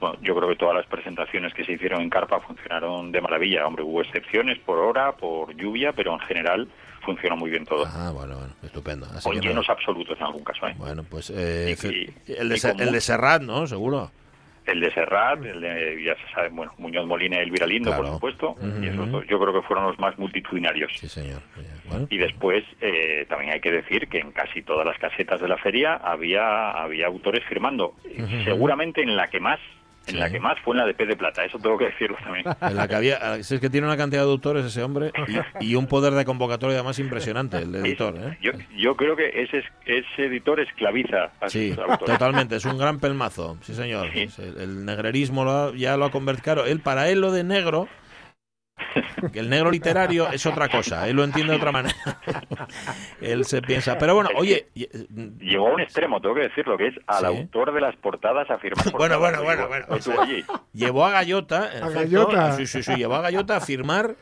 Bueno, 0.01 0.17
yo 0.21 0.35
creo 0.37 0.49
que 0.49 0.57
todas 0.57 0.75
las 0.75 0.87
presentaciones 0.87 1.55
que 1.55 1.65
se 1.65 1.73
hicieron 1.73 2.03
en 2.03 2.11
Carpa 2.11 2.41
funcionaron 2.41 3.13
de 3.13 3.21
maravilla. 3.21 3.67
Hombre, 3.67 3.85
hubo 3.85 4.03
excepciones 4.03 4.59
por 4.59 4.79
hora, 4.79 5.13
por 5.13 5.55
lluvia, 5.57 5.93
pero 5.93 6.13
en 6.15 6.21
general 6.21 6.69
funcionó 7.05 7.37
muy 7.37 7.51
bien 7.51 7.65
todo. 7.65 7.85
Ah, 7.87 8.11
bueno, 8.13 8.37
bueno, 8.39 8.53
estupendo. 8.63 9.07
Así 9.07 9.29
Con 9.29 9.41
que 9.41 9.49
llenos 9.49 9.69
absolutos 9.69 10.17
en 10.19 10.25
algún 10.25 10.45
caso, 10.45 10.67
¿eh? 10.69 10.75
Bueno, 10.77 11.05
pues 11.09 11.31
eh, 11.35 11.77
Y- 12.27 12.33
el, 12.33 12.49
de, 12.49 12.61
con 12.61 12.81
el 12.81 12.93
de 12.93 13.01
Serrat, 13.01 13.43
¿no? 13.43 13.67
Seguro. 13.67 14.11
El 14.65 14.79
de 14.79 14.95
Serrat, 14.95 15.45
el 15.45 15.61
de, 15.61 16.05
ya 16.05 16.15
se 16.15 16.33
sabe, 16.33 16.49
bueno, 16.51 16.73
Muñoz 16.79 17.05
Molina 17.05 17.37
y 17.39 17.41
Elvira 17.41 17.67
Lindo, 17.67 17.91
Claro. 17.91 18.05
por 18.05 18.13
supuesto. 18.13 18.55
Y 18.81 18.87
esos 18.87 19.11
dos 19.11 19.25
yo 19.27 19.41
creo 19.41 19.53
que 19.61 19.67
fueron 19.67 19.87
los 19.87 19.99
más 19.99 20.17
multitudinarios. 20.19 20.93
Sí, 20.95 21.09
señor. 21.09 21.41
Bueno, 21.89 22.07
Y 22.11 22.17
después 22.19 22.63
eh, 22.81 23.27
también 23.29 23.53
hay 23.55 23.61
que 23.61 23.73
decir 23.73 24.07
que 24.07 24.19
en 24.21 24.31
casi 24.31 24.63
todas 24.63 24.87
las 24.87 24.97
casetas 24.99 25.41
de 25.41 25.49
la 25.49 25.57
feria 25.59 25.95
había, 25.97 26.71
había 26.71 27.09
autores 27.09 27.43
firmando. 27.49 27.97
Seguramente 28.45 29.03
en 29.03 29.17
la 29.17 29.29
que 29.31 29.41
más, 29.41 29.59
en 30.07 30.15
Sí. 30.15 30.17
la 30.19 30.31
que 30.31 30.41
más 30.41 30.59
fue 30.65 30.75
en 30.75 30.81
la 30.81 30.87
de 30.87 30.95
P 30.95 31.07
de 31.07 31.17
Plata, 31.17 31.45
eso 31.45 31.59
tengo 31.59 31.79
que 31.79 31.87
decirlo 31.87 32.17
también. 32.23 32.45
en 32.61 32.77
la 32.77 32.89
que 32.89 32.95
había, 32.97 33.43
si 33.43 33.55
es 33.55 33.61
que 33.61 33.71
tiene 33.71 33.87
una 33.87 33.97
cantidad 33.97 34.23
de 34.25 34.31
autores 34.31 34.65
ese 34.65 34.83
hombre 34.83 35.13
y, 35.61 35.67
y 35.73 35.75
un 35.77 35.87
poder 35.87 36.13
de 36.15 36.25
convocatoria 36.25 36.77
además 36.77 36.99
impresionante, 36.99 37.59
el 37.59 37.75
editor, 37.77 38.15
¿eh? 38.17 38.39
Yo, 38.43 38.53
yo 38.77 38.97
creo 38.97 39.15
que 39.17 39.29
ese, 39.43 39.59
es- 39.59 39.65
ese 39.87 40.25
editor 40.27 40.61
esclaviza 40.61 41.31
a 41.41 41.49
Sí, 41.49 41.71
sus 41.71 41.79
autores. 41.79 42.05
totalmente, 42.07 42.57
es 42.57 42.65
un 42.65 42.79
gran 42.79 42.99
pelmazo, 42.99 43.57
sí 43.63 43.75
señor. 43.75 44.09
Sí. 44.13 44.27
El, 44.43 44.61
el 44.61 44.85
negrerismo 44.85 45.45
lo 45.45 45.51
ha- 45.53 45.73
ya 45.75 45.97
lo 45.97 46.07
ha 46.07 46.11
convertido. 46.11 46.43
Claro, 46.43 46.67
él 46.67 46.81
para 46.81 47.09
él 47.09 47.21
lo 47.21 47.31
de 47.31 47.45
negro, 47.45 47.89
que 49.33 49.39
el 49.41 49.49
negro 49.51 49.71
literario 49.71 50.31
es 50.31 50.45
otra 50.47 50.69
cosa, 50.69 51.09
él 51.09 51.17
lo 51.17 51.25
entiende 51.25 51.53
de 51.53 51.57
otra 51.59 51.73
manera. 51.73 51.95
él 53.21 53.45
se 53.45 53.63
piensa, 53.63 53.99
pero 53.99 54.15
bueno, 54.15 54.31
oye, 54.37 54.69
y- 54.75 54.89
Llegó 55.41 55.69
a 55.69 55.73
un 55.75 55.81
extremo, 55.81 56.21
tengo 56.21 56.35
que 56.35 56.43
decirlo, 56.43 56.77
que 56.77 56.89
es 56.89 56.95
al 57.07 57.21
Sí. 57.21 57.27
autor 57.27 57.73
de 57.73 57.81
las 57.81 57.97
portadas 57.97 58.51
a 58.51 58.59
firmar. 58.59 58.91
Bueno, 58.93 59.19
portadas. 59.19 59.43
bueno, 59.45 59.69
bueno, 59.69 59.69
bueno, 59.69 59.87
tuvo 59.87 59.97
o 59.97 60.01
sea, 60.17 60.23
allí. 60.25 60.45
llevó 60.73 61.05
a 61.07 61.11
Gallota, 61.11 61.71
en 61.77 61.85
¿A 61.85 61.87
efecto, 61.89 61.95
Gallota? 62.01 62.53
sí, 62.57 62.67
sí, 62.67 62.83
sí, 62.83 62.95
llevó 62.97 63.15
a 63.17 63.21
Gallota 63.23 63.57
a 63.57 63.61
firmar, 63.61 64.15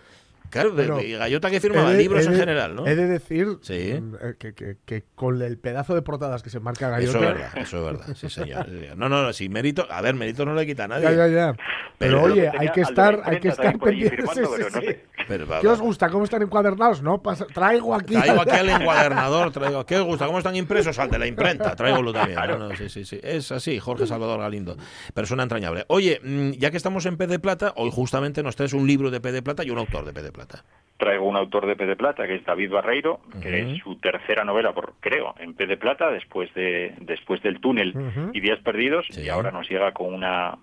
claro, 0.50 0.74
Pero 0.76 0.96
de 0.98 1.12
Gallota 1.12 1.50
que 1.50 1.60
firmaba 1.60 1.92
de- 1.92 1.98
libros 1.98 2.26
en 2.26 2.34
general, 2.34 2.74
¿no? 2.76 2.86
He 2.86 2.94
de 2.96 3.06
decir 3.06 3.46
Sí. 3.62 3.74
eh, 3.92 4.34
que, 4.38 4.52
que- 4.54 4.76
que 4.84 5.04
con 5.14 5.40
el 5.40 5.58
pedazo 5.58 5.94
de 5.94 6.02
portadas 6.02 6.42
que 6.42 6.50
se 6.50 6.60
marca 6.60 6.86
Eso 6.98 7.12
Gallota. 7.12 7.18
es 7.18 7.34
verdad, 7.34 7.58
eso 7.58 7.78
es 7.78 7.84
verdad, 7.84 8.14
sí 8.16 8.28
señor. 8.28 8.68
No, 8.96 9.08
no, 9.08 9.22
no, 9.22 9.32
sí, 9.32 9.48
mérito, 9.48 9.86
a 9.90 10.00
ver, 10.02 10.14
mérito 10.14 10.44
no 10.44 10.54
le 10.54 10.66
quita 10.66 10.84
a 10.84 10.88
nadie. 10.88 11.04
Ya, 11.04 11.12
ya, 11.12 11.26
ya. 11.28 11.52
Pero, 11.98 12.22
Pero 12.22 12.22
oye, 12.22 12.50
hay 12.58 12.68
que 12.70 12.80
estar, 12.80 13.20
hay 13.24 13.40
que 13.40 13.48
estar 13.48 13.78
pendientes. 13.78 14.24
sí, 14.34 14.40
sí. 14.80 14.96
Pero, 15.30 15.46
¿Qué 15.60 15.66
va. 15.68 15.72
os 15.74 15.80
gusta? 15.80 16.10
¿Cómo 16.10 16.24
están 16.24 16.42
encuadernados? 16.42 17.02
No, 17.02 17.22
Pasa- 17.22 17.46
traigo 17.46 17.94
aquí. 17.94 18.14
Traigo 18.14 18.40
aquí 18.42 18.50
al 18.50 18.68
encuadernador, 18.80 19.52
traigo. 19.52 19.86
¿Qué 19.86 19.96
os 19.96 20.04
gusta? 20.04 20.26
¿Cómo 20.26 20.38
están 20.38 20.56
impresos? 20.56 20.98
Al 20.98 21.08
de 21.08 21.18
la 21.20 21.26
imprenta, 21.28 21.76
tráigolo 21.76 22.12
también. 22.12 22.38
No, 22.48 22.58
no, 22.58 22.74
sí, 22.76 22.88
sí, 22.88 23.04
sí. 23.04 23.20
Es 23.22 23.52
así, 23.52 23.78
Jorge 23.78 24.06
Salvador 24.06 24.40
Galindo. 24.40 24.76
Persona 25.14 25.44
entrañable. 25.44 25.84
Oye, 25.86 26.20
mm, 26.22 26.50
ya 26.58 26.72
que 26.72 26.76
estamos 26.76 27.06
en 27.06 27.16
P 27.16 27.28
de 27.28 27.38
Plata, 27.38 27.72
hoy 27.76 27.90
justamente 27.92 28.42
nos 28.42 28.56
traes 28.56 28.72
un 28.72 28.86
libro 28.86 29.10
de 29.12 29.20
P 29.20 29.30
de 29.30 29.42
Plata 29.42 29.62
y 29.64 29.70
un 29.70 29.78
autor 29.78 30.04
de 30.04 30.12
P 30.12 30.20
de 30.22 30.32
Plata. 30.32 30.64
Traigo 30.98 31.26
un 31.28 31.36
autor 31.36 31.66
de 31.66 31.76
P 31.76 31.86
de 31.86 31.96
Plata, 31.96 32.26
que 32.26 32.34
es 32.34 32.44
David 32.44 32.72
Barreiro, 32.72 33.20
que 33.40 33.60
es 33.72 33.78
su 33.82 33.96
tercera 33.96 34.44
novela, 34.44 34.74
por, 34.74 34.94
creo, 35.00 35.34
en 35.38 35.54
P 35.54 35.66
de 35.66 35.76
Plata, 35.78 36.10
después 36.10 36.52
de 36.54 36.94
después 37.00 37.40
del 37.42 37.60
túnel 37.60 37.94
y 38.34 38.40
Días 38.40 38.58
Perdidos, 38.62 39.06
Sí. 39.10 39.22
y 39.22 39.28
ahora 39.30 39.50
nos 39.50 39.66
llega 39.70 39.92
con 39.92 40.12
una, 40.12 40.58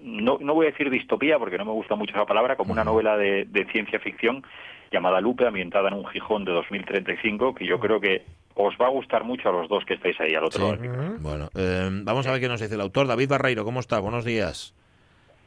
no, 0.00 0.38
no 0.40 0.54
voy 0.54 0.66
a 0.66 0.70
decir 0.70 0.90
distopía, 0.90 1.38
porque 1.38 1.58
no 1.58 1.64
me 1.64 1.72
gusta 1.72 1.94
mucho 1.94 2.12
esa 2.14 2.26
palabra, 2.26 2.56
como 2.56 2.72
una 2.72 2.84
novela 2.84 3.16
de, 3.16 3.44
de 3.44 3.64
ciencia 3.66 3.98
ficción 4.00 4.42
llamada 4.90 5.20
Lupe, 5.20 5.46
ambientada 5.46 5.88
en 5.88 5.94
un 5.94 6.06
Gijón 6.06 6.44
de 6.44 6.52
2035, 6.52 7.54
que 7.54 7.66
yo 7.66 7.78
creo 7.80 8.00
que 8.00 8.22
os 8.54 8.74
va 8.80 8.86
a 8.86 8.90
gustar 8.90 9.24
mucho 9.24 9.48
a 9.48 9.52
los 9.52 9.68
dos 9.68 9.84
que 9.86 9.94
estáis 9.94 10.20
ahí 10.20 10.34
al 10.34 10.44
otro 10.44 10.76
Sí. 10.76 10.86
lado. 10.86 11.14
Bueno, 11.20 11.48
eh, 11.54 11.88
vamos 12.04 12.26
a 12.26 12.32
ver 12.32 12.40
qué 12.40 12.48
nos 12.48 12.60
dice 12.60 12.74
el 12.74 12.80
autor. 12.82 13.06
David 13.06 13.28
Barreiro, 13.30 13.64
¿cómo 13.64 13.80
está? 13.80 13.98
Buenos 14.00 14.24
días. 14.24 14.74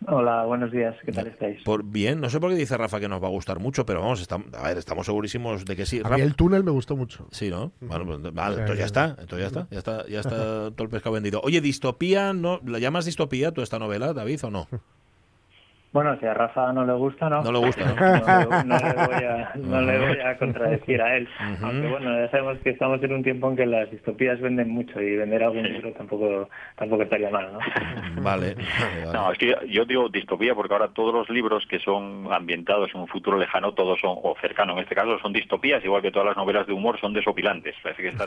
Hola, 0.08 0.44
buenos 0.46 0.72
días. 0.72 0.96
¿Qué 1.04 1.12
tal 1.12 1.28
estáis? 1.28 1.64
Por 1.64 1.84
bien, 1.84 2.22
no 2.22 2.30
sé 2.30 2.40
por 2.40 2.52
qué 2.52 2.56
dice 2.58 2.78
Rafa 2.78 3.00
que 3.00 3.08
nos 3.08 3.24
va 3.24 3.28
a 3.28 3.32
gustar 3.32 3.60
mucho, 3.60 3.86
pero 3.86 4.02
vamos, 4.02 4.22
estamos, 4.22 4.48
a 4.54 4.68
ver, 4.68 4.78
estamos 4.78 5.08
segurísimos 5.08 5.66
de 5.66 5.76
que 5.76 5.86
sí. 5.88 6.00
A 6.00 6.04
Rafa- 6.04 6.16
mí 6.18 6.22
el 6.22 6.36
túnel 6.36 6.64
me 6.64 6.70
gustó 6.72 6.96
mucho. 6.96 7.28
Sí, 7.32 7.50
¿no? 7.50 7.72
Bueno, 7.82 8.06
pues, 8.06 8.34
vale, 8.34 8.58
entonces 8.60 8.80
ya 8.80 8.86
está, 8.86 9.16
entonces 9.20 9.40
ya 9.40 9.48
está, 9.48 9.68
ya 9.72 9.78
está, 9.80 10.08
ya 10.08 10.20
está 10.20 10.30
todo 10.76 10.84
el 10.84 10.90
pescado 10.90 11.14
vendido. 11.14 11.42
Oye, 11.44 11.60
distopía, 11.60 12.34
¿no? 12.34 12.60
¿La 12.66 12.78
llamas 12.78 13.06
distopía 13.06 13.52
tú 13.52 13.62
esta 13.62 13.80
novela, 13.80 14.14
David, 14.14 14.40
o 14.44 14.52
no? 14.52 14.68
Bueno, 15.96 16.18
si 16.20 16.26
a 16.26 16.34
Rafa 16.34 16.74
no 16.74 16.86
le 16.86 16.92
gusta, 16.92 17.30
no. 17.30 17.42
No 17.42 17.54
le 17.54 17.60
gusta, 17.60 17.86
¿no? 17.86 17.96
No, 18.66 18.66
no 18.66 18.78
le, 18.78 19.06
voy 19.08 19.24
a, 19.24 19.52
no 19.56 19.82
le 19.82 19.98
voy 19.98 20.20
a 20.20 20.38
contradecir 20.38 21.02
a 21.02 21.16
él. 21.16 21.26
Aunque 21.62 21.88
bueno, 21.88 22.20
ya 22.20 22.30
sabemos 22.32 22.58
que 22.62 22.72
estamos 22.72 23.02
en 23.02 23.14
un 23.14 23.24
tiempo 23.24 23.50
en 23.50 23.56
que 23.56 23.66
las 23.66 23.90
distopías 23.90 24.42
venden 24.42 24.72
mucho 24.72 25.00
y 25.00 25.16
vender 25.16 25.42
algún 25.42 25.64
libro 25.64 25.94
tampoco 25.94 26.50
tampoco 26.76 27.04
estaría 27.04 27.30
mal, 27.30 27.48
¿no? 27.54 27.60
Vale, 28.22 28.56
vale, 28.56 29.06
vale. 29.06 29.14
No, 29.14 29.32
es 29.32 29.38
que 29.38 29.56
yo 29.70 29.86
digo 29.86 30.10
distopía 30.10 30.54
porque 30.54 30.74
ahora 30.74 30.90
todos 30.90 31.14
los 31.14 31.30
libros 31.30 31.66
que 31.70 31.80
son 31.80 32.28
ambientados 32.30 32.90
en 32.94 33.00
un 33.00 33.08
futuro 33.08 33.38
lejano, 33.38 33.74
todos 33.74 33.98
son, 34.02 34.18
o 34.22 34.36
cercano 34.42 34.74
en 34.74 34.80
este 34.80 34.96
caso, 34.96 35.18
son 35.20 35.32
distopías, 35.32 35.84
igual 35.86 36.02
que 36.02 36.12
todas 36.12 36.28
las 36.28 36.38
novelas 36.38 36.68
de 36.68 36.74
humor 36.74 37.00
son 37.00 37.14
desopilantes. 37.14 37.74
Parece 37.82 38.02
que 38.02 38.10
está 38.10 38.26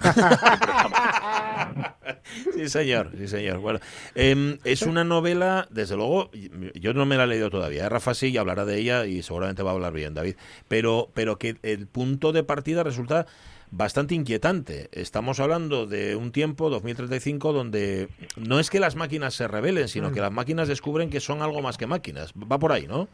Sí, 2.55 2.69
señor, 2.69 3.11
sí, 3.17 3.29
señor. 3.29 3.59
Bueno, 3.59 3.79
em, 4.15 4.59
es 4.65 4.83
una 4.83 5.05
novela, 5.05 5.67
desde 5.71 5.97
luego, 5.97 6.31
yo 6.75 6.95
no 6.95 7.05
me 7.05 7.17
la 7.17 7.25
he 7.25 7.27
leído 7.27 7.51
todavía. 7.59 7.89
Rafa 7.89 8.15
sí 8.15 8.37
hablará 8.37 8.65
de 8.65 8.79
ella 8.79 9.05
y 9.05 9.23
seguramente 9.23 9.65
va 9.65 9.73
a 9.73 9.75
hablar 9.75 9.93
bien, 9.93 10.15
David. 10.15 10.37
Pero, 10.69 11.09
pero 11.13 11.39
que 11.39 11.57
el 11.65 11.89
punto 11.89 12.31
de 12.33 12.45
partida 12.45 12.85
resulta 12.85 13.27
bastante 13.73 14.15
inquietante. 14.15 14.89
Estamos 14.93 15.41
hablando 15.41 15.87
de 15.87 16.15
un 16.15 16.31
tiempo, 16.31 16.71
2035, 16.71 17.53
donde 17.53 18.09
no 18.37 18.61
es 18.61 18.71
que 18.71 18.79
las 18.79 18.95
máquinas 18.95 19.35
se 19.35 19.49
rebelen, 19.49 19.89
sino 19.89 20.13
que 20.13 20.21
las 20.21 20.31
máquinas 20.31 20.69
descubren 20.69 21.11
que 21.11 21.19
son 21.19 21.43
algo 21.43 21.61
más 21.61 21.77
que 21.77 21.89
máquinas. 21.89 22.33
Va 22.33 22.59
por 22.59 22.71
ahí, 22.71 22.87
¿no? 22.87 23.09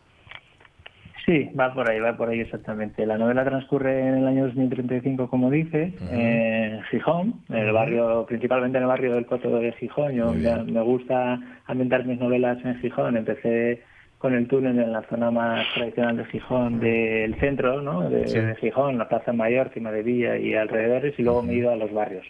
Sí, 1.25 1.49
va 1.59 1.73
por 1.73 1.89
ahí, 1.89 1.99
va 2.01 2.15
por 2.19 2.29
ahí 2.29 2.41
exactamente. 2.41 3.07
La 3.07 3.17
novela 3.17 3.47
transcurre 3.47 4.09
en 4.09 4.19
el 4.19 4.27
año 4.27 4.45
2035, 4.45 5.31
como 5.31 5.51
dice, 5.51 5.95
en 6.11 6.83
Gijón, 6.91 7.41
en 7.49 7.57
el 7.57 7.73
barrio, 7.73 8.27
principalmente 8.29 8.77
en 8.77 8.83
el 8.83 8.89
barrio 8.89 9.15
del 9.15 9.25
Coto 9.25 9.49
de 9.59 9.73
Gijón. 9.73 10.13
Yo 10.13 10.35
me, 10.35 10.65
me 10.65 10.83
gusta 10.83 11.41
ambientar 11.65 12.05
mis 12.05 12.21
novelas 12.21 12.63
en 12.63 12.79
Gijón. 12.81 13.17
Empecé 13.17 13.83
con 14.19 14.33
el 14.35 14.47
túnel 14.49 14.79
en 14.79 14.93
la 14.93 15.03
zona 15.03 15.31
más 15.31 15.67
tradicional 15.75 16.17
de 16.17 16.25
Gijón, 16.27 16.81
del 16.81 17.35
centro, 17.41 17.83
¿no? 17.83 18.09
De, 18.09 18.27
Sí. 18.29 18.39
de 18.39 18.55
Gijón, 18.57 18.97
la 18.97 19.09
Plaza 19.09 19.33
Mayor, 19.35 19.69
Cima 19.75 19.93
de 19.93 20.03
Villa 20.03 20.39
y 20.39 20.55
alrededores, 20.55 21.15
y 21.19 21.23
luego 21.23 21.43
me 21.43 21.53
he 21.53 21.57
ido 21.57 21.71
a 21.71 21.77
los 21.77 21.93
barrios, 21.93 22.25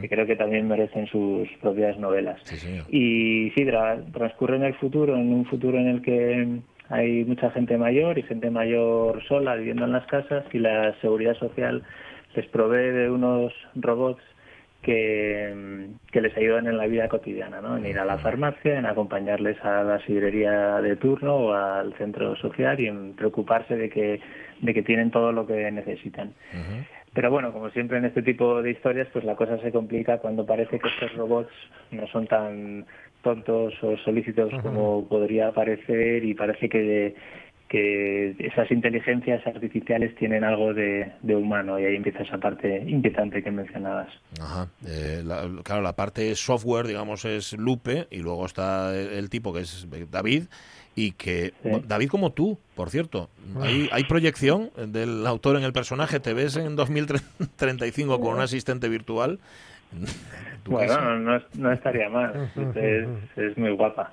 que 0.00 0.08
creo 0.08 0.26
que 0.26 0.36
también 0.36 0.68
merecen 0.68 1.06
sus 1.06 1.48
propias 1.62 1.98
novelas. 1.98 2.38
Y 2.90 3.50
sí, 3.56 3.64
tra- 3.64 4.04
transcurre 4.12 4.56
en 4.56 4.64
el 4.64 4.74
futuro, 4.74 5.14
en 5.16 5.32
un 5.32 5.46
futuro 5.46 5.78
en 5.78 5.88
el 5.88 6.02
que 6.02 6.60
hay 6.90 7.24
mucha 7.24 7.50
gente 7.50 7.78
mayor 7.78 8.18
y 8.18 8.22
gente 8.22 8.50
mayor 8.50 9.22
sola 9.24 9.54
viviendo 9.56 9.84
en 9.84 9.92
las 9.92 10.06
casas 10.06 10.44
y 10.52 10.58
la 10.58 10.94
seguridad 11.00 11.34
social 11.34 11.82
les 12.34 12.46
provee 12.46 12.90
de 12.92 13.10
unos 13.10 13.52
robots 13.74 14.22
que, 14.82 15.88
que 16.12 16.20
les 16.20 16.36
ayudan 16.36 16.66
en 16.66 16.76
la 16.76 16.86
vida 16.86 17.08
cotidiana, 17.08 17.60
¿no? 17.60 17.76
en 17.76 17.86
ir 17.86 17.98
a 17.98 18.04
la 18.04 18.18
farmacia, 18.18 18.78
en 18.78 18.86
acompañarles 18.86 19.62
a 19.64 19.82
la 19.82 19.98
sidrería 20.06 20.80
de 20.80 20.96
turno 20.96 21.34
o 21.34 21.52
al 21.52 21.94
centro 21.94 22.36
social 22.36 22.78
y 22.80 22.86
en 22.86 23.14
preocuparse 23.14 23.76
de 23.76 23.90
que, 23.90 24.20
de 24.60 24.74
que 24.74 24.82
tienen 24.82 25.10
todo 25.10 25.32
lo 25.32 25.46
que 25.46 25.70
necesitan. 25.70 26.32
Pero 27.14 27.30
bueno, 27.30 27.52
como 27.52 27.70
siempre 27.70 27.98
en 27.98 28.04
este 28.04 28.22
tipo 28.22 28.62
de 28.62 28.70
historias, 28.70 29.08
pues 29.12 29.24
la 29.24 29.34
cosa 29.34 29.58
se 29.58 29.72
complica 29.72 30.18
cuando 30.18 30.46
parece 30.46 30.78
que 30.78 30.88
estos 30.88 31.14
robots 31.16 31.50
no 31.90 32.06
son 32.08 32.26
tan 32.26 32.86
tontos 33.22 33.74
o 33.82 33.96
solícitos 33.98 34.52
como 34.62 35.08
podría 35.08 35.50
parecer 35.52 36.24
y 36.24 36.34
parece 36.34 36.68
que, 36.68 37.16
que 37.68 38.34
esas 38.38 38.70
inteligencias 38.70 39.46
artificiales 39.46 40.14
tienen 40.16 40.42
algo 40.42 40.72
de, 40.72 41.12
de 41.22 41.36
humano 41.36 41.78
y 41.78 41.84
ahí 41.84 41.96
empieza 41.96 42.22
esa 42.22 42.38
parte 42.38 42.82
inquietante 42.86 43.42
que 43.42 43.50
mencionabas. 43.50 44.08
Ajá. 44.40 44.68
Eh, 44.86 45.22
la- 45.24 45.48
claro, 45.62 45.82
la 45.82 45.94
parte 45.94 46.34
software, 46.34 46.86
digamos, 46.86 47.24
es 47.24 47.52
Lupe 47.52 48.06
y 48.10 48.18
luego 48.18 48.46
está 48.46 48.98
el, 48.98 49.28
tipo 49.28 49.52
que 49.52 49.60
es 49.60 49.86
David 50.10 50.44
y 50.96 51.12
que 51.12 51.52
David 51.86 52.08
como 52.08 52.32
tú, 52.32 52.58
por 52.74 52.90
cierto, 52.90 53.30
hay, 53.60 53.88
hay 53.92 54.04
proyección 54.04 54.70
del 54.88 55.26
autor 55.26 55.56
en 55.56 55.62
el 55.62 55.72
personaje. 55.72 56.18
¿Te 56.20 56.32
ves 56.34 56.56
en 56.56 56.74
2035 56.74 58.20
con 58.20 58.34
un 58.34 58.40
asistente 58.40 58.88
virtual? 58.88 59.38
¿Tú 60.64 60.76
qué 60.76 60.86
Bueno, 60.86 61.18
no, 61.18 61.38
no, 61.38 61.42
no 61.56 61.72
estaría 61.72 62.08
mal. 62.10 62.50
Es, 62.76 63.08
es 63.38 63.56
muy 63.58 63.70
guapa 63.70 64.12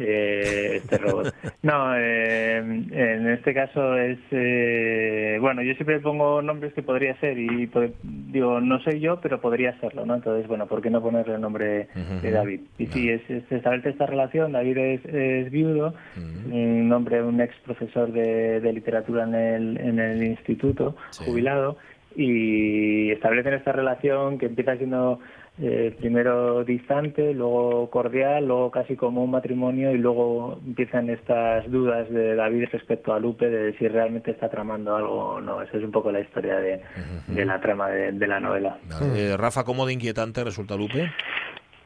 eh, 0.00 0.72
este 0.82 0.98
robot. 0.98 1.32
No, 1.62 1.94
eh, 1.96 2.56
en 2.58 3.28
este 3.30 3.54
caso 3.54 3.96
es... 3.96 4.18
eh, 4.30 5.38
bueno, 5.40 5.62
yo 5.62 5.72
siempre 5.74 6.00
pongo 6.00 6.42
nombres 6.42 6.72
que 6.74 6.82
podría 6.82 7.18
ser 7.20 7.38
y 7.38 7.70
digo, 8.02 8.60
no 8.60 8.80
soy 8.80 9.00
yo, 9.00 9.20
pero 9.20 9.40
podría 9.40 9.78
serlo, 9.80 10.04
¿no? 10.04 10.16
Entonces, 10.16 10.46
bueno, 10.46 10.66
¿por 10.66 10.82
qué 10.82 10.90
no 10.90 11.00
ponerle 11.00 11.36
el 11.36 11.40
nombre 11.40 11.88
de 12.22 12.30
David? 12.30 12.60
Y 12.78 12.86
sí, 12.88 13.10
es, 13.10 13.22
es- 13.30 13.50
establece 13.50 13.90
esta 13.90 14.06
relación. 14.06 14.52
David 14.52 14.76
es, 14.78 15.04
es 15.06 15.50
viudo, 15.50 15.94
un 16.52 16.92
hombre, 16.92 17.22
un 17.22 17.40
ex 17.40 17.54
profesor 17.64 18.12
de, 18.12 18.60
de 18.60 18.72
literatura 18.72 19.24
en 19.24 19.34
el, 19.34 19.76
en 19.78 19.98
el 20.00 20.22
instituto, 20.22 20.96
jubilado, 21.26 21.78
y 22.20 23.12
establecen 23.12 23.54
esta 23.54 23.70
relación 23.70 24.38
que 24.38 24.46
empieza 24.46 24.76
siendo 24.76 25.20
eh, 25.62 25.94
primero 25.98 26.64
distante, 26.64 27.32
luego 27.32 27.88
cordial, 27.90 28.46
luego 28.46 28.72
casi 28.72 28.96
como 28.96 29.22
un 29.22 29.30
matrimonio 29.30 29.92
y 29.92 29.98
luego 29.98 30.58
empiezan 30.66 31.10
estas 31.10 31.70
dudas 31.70 32.10
de 32.10 32.34
David 32.34 32.70
respecto 32.72 33.12
a 33.12 33.20
Lupe 33.20 33.48
de 33.48 33.72
si 33.78 33.86
realmente 33.86 34.32
está 34.32 34.48
tramando 34.48 34.96
algo 34.96 35.34
o 35.34 35.40
no. 35.40 35.62
Esa 35.62 35.76
es 35.78 35.84
un 35.84 35.92
poco 35.92 36.10
la 36.10 36.18
historia 36.20 36.56
de, 36.56 36.80
de 37.28 37.44
la 37.44 37.60
trama 37.60 37.88
de, 37.88 38.10
de 38.10 38.26
la 38.26 38.40
novela. 38.40 38.78
Eh, 39.14 39.36
Rafa, 39.36 39.62
¿cómo 39.62 39.86
de 39.86 39.92
inquietante 39.92 40.42
resulta 40.42 40.76
Lupe? 40.76 41.08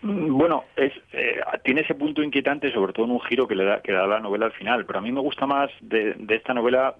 Mm, 0.01 0.35
Bueno, 0.37 0.65
es, 0.77 0.93
eh, 1.13 1.41
tiene 1.63 1.83
ese 1.83 1.95
punto 1.95 2.23
inquietante, 2.23 2.73
sobre 2.73 2.95
todo 2.95 3.05
en 3.05 3.13
un 3.13 3.21
giro 3.21 3.47
que 3.47 3.55
le 3.55 3.65
da, 3.65 3.83
que 3.83 3.93
da 3.93 4.07
la 4.07 4.19
novela 4.21 4.47
al 4.47 4.53
final. 4.53 4.87
Pero 4.87 4.99
a 4.99 5.03
mí 5.03 5.13
me 5.13 5.21
gusta 5.21 5.47
más 5.47 5.71
de, 5.83 6.15
de 6.19 6.37
esta 6.37 6.55
novela 6.55 6.95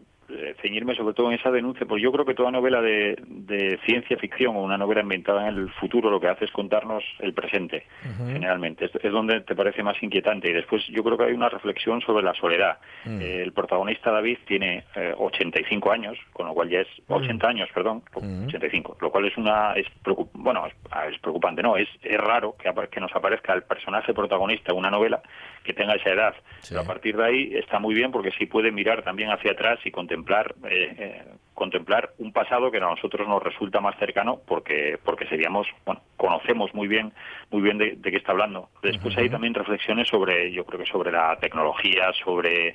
ceñirme 0.61 0.95
sobre 0.95 1.15
todo 1.15 1.29
en 1.29 1.39
esa 1.39 1.51
denuncia, 1.51 1.87
porque 1.87 2.03
yo 2.03 2.13
creo 2.13 2.25
que 2.25 2.35
toda 2.35 2.51
novela 2.51 2.81
de, 2.81 3.17
de 3.27 3.79
ciencia 3.85 4.17
ficción 4.17 4.57
o 4.57 4.63
una 4.63 4.79
novela 4.79 5.01
ambientada 5.03 5.49
en 5.49 5.57
el 5.57 5.71
futuro 5.73 6.11
lo 6.11 6.21
que 6.21 6.29
hace 6.29 6.45
es 6.45 6.51
contarnos 6.51 7.05
el 7.19 7.35
presente, 7.35 7.87
generalmente. 8.27 8.87
Es, 8.87 8.93
es 8.95 9.13
donde 9.13 9.41
te 9.41 9.55
parece 9.55 9.83
más 9.83 10.01
inquietante. 10.03 10.51
Y 10.51 10.53
después 10.53 10.83
yo 10.89 11.03
creo 11.03 11.19
que 11.19 11.25
hay 11.25 11.33
una 11.33 11.49
reflexión 11.49 12.01
sobre 12.01 12.25
la 12.25 12.35
soledad. 12.35 12.79
Eh, 13.07 13.41
el 13.43 13.53
protagonista 13.53 14.11
David 14.11 14.39
tiene 14.47 14.85
eh, 14.95 15.15
85 15.17 15.91
años, 15.91 16.19
con 16.33 16.47
lo 16.47 16.55
cual 16.55 16.69
ya 16.71 16.81
es 16.81 16.89
80 17.09 17.49
años, 17.49 17.69
perdón, 17.75 18.03
85, 18.15 18.99
lo 19.01 19.11
cual 19.11 19.27
es 19.27 19.37
una 19.37 19.73
es 19.75 19.87
bueno, 20.35 20.67
es, 20.67 20.75
ah, 20.91 21.07
es 21.07 21.19
preocupante, 21.21 21.63
no, 21.63 21.77
es, 21.77 21.89
es 22.03 22.19
raro 22.19 22.57
que, 22.57 22.71
que 22.91 23.01
nos 23.01 23.15
aparezca 23.15 23.53
el 23.55 23.63
personaje 23.63 24.13
protagonista 24.13 24.73
de 24.73 24.79
una 24.79 24.91
novela 24.91 25.23
que 25.65 25.73
tenga 25.73 25.95
esa 25.95 26.11
edad. 26.11 26.35
Pero 26.69 26.81
a 26.81 26.85
partir 26.85 27.17
de 27.17 27.25
ahí 27.25 27.55
está 27.55 27.79
muy 27.79 27.95
bien 27.95 28.11
porque 28.11 28.31
sí 28.39 28.47
puede 28.47 28.73
mirar 28.73 29.03
también 29.03 29.31
hacia 29.31 29.53
atrás 29.53 29.79
y 29.85 29.91
contemplar 30.13 30.55
eh, 30.65 30.95
eh, 30.99 31.25
contemplar 31.55 32.11
un 32.19 32.33
pasado 32.33 32.71
que 32.71 32.79
a 32.79 32.81
nosotros 32.81 33.29
nos 33.29 33.43
resulta 33.43 33.81
más 33.81 33.97
cercano 33.99 34.39
porque 34.47 34.99
porque 35.05 35.27
seríamos 35.27 35.67
bueno 35.85 36.01
conocemos 36.17 36.73
muy 36.75 36.89
bien 36.89 37.13
muy 37.51 37.63
bien 37.63 37.79
de, 37.79 37.97
de 37.97 38.11
qué 38.11 38.17
está 38.17 38.33
hablando. 38.33 38.69
Después 38.83 39.17
hay 39.19 39.29
también 39.29 39.55
reflexiones 39.55 40.09
sobre 40.09 40.53
yo 40.53 40.65
creo 40.65 40.81
que 40.81 40.87
sobre 40.91 41.13
la 41.13 41.37
tecnología 41.37 42.13
sobre 42.25 42.75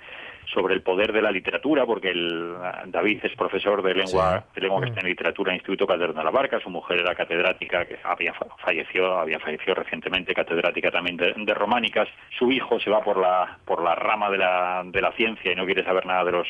sobre 0.53 0.73
el 0.75 0.81
poder 0.81 1.11
de 1.11 1.21
la 1.21 1.29
literatura 1.29 1.85
porque 1.85 2.09
el 2.09 2.55
David 2.85 3.19
es 3.23 3.35
profesor 3.35 3.81
de 3.83 3.93
lengua 3.93 4.45
de 4.55 4.61
lengua 4.61 4.79
castellana 4.81 5.09
y 5.09 5.11
literatura 5.11 5.51
en 5.51 5.55
el 5.55 5.59
Instituto 5.59 5.85
Calderón 5.85 6.15
de 6.15 6.23
la 6.23 6.31
Barca. 6.31 6.57
Su 6.61 6.69
mujer 6.69 6.99
era 7.01 7.13
catedrática 7.15 7.83
que 7.85 7.97
había 8.01 8.33
fa- 8.33 8.45
falleció 8.63 9.17
había 9.19 9.39
fallecido 9.39 9.75
recientemente 9.75 10.33
catedrática 10.33 10.89
también 10.89 11.17
de, 11.17 11.33
de 11.35 11.53
románicas. 11.53 12.07
Su 12.39 12.49
hijo 12.49 12.79
se 12.79 12.89
va 12.89 13.01
por 13.03 13.17
la 13.17 13.57
por 13.65 13.83
la 13.83 13.95
rama 13.95 14.29
de 14.29 14.37
la 14.37 14.83
de 14.85 15.01
la 15.01 15.11
ciencia 15.13 15.51
y 15.51 15.55
no 15.55 15.65
quiere 15.65 15.83
saber 15.83 16.05
nada 16.05 16.23
de 16.23 16.31
los 16.31 16.47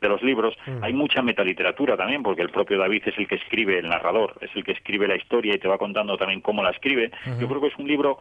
de 0.00 0.08
los 0.08 0.22
libros. 0.22 0.54
Hay 0.82 0.92
mucha 0.92 1.20
metaliteratura 1.22 1.69
también 1.96 2.22
porque 2.22 2.42
el 2.42 2.50
propio 2.50 2.78
David 2.78 3.02
es 3.06 3.18
el 3.18 3.26
que 3.26 3.36
escribe 3.36 3.78
el 3.78 3.88
narrador 3.88 4.36
es 4.40 4.50
el 4.54 4.64
que 4.64 4.72
escribe 4.72 5.08
la 5.08 5.16
historia 5.16 5.54
y 5.54 5.58
te 5.58 5.68
va 5.68 5.78
contando 5.78 6.16
también 6.16 6.40
cómo 6.40 6.62
la 6.62 6.70
escribe. 6.70 7.10
Yo 7.38 7.48
creo 7.48 7.60
que 7.60 7.68
es 7.68 7.76
un 7.78 7.88
libro 7.88 8.20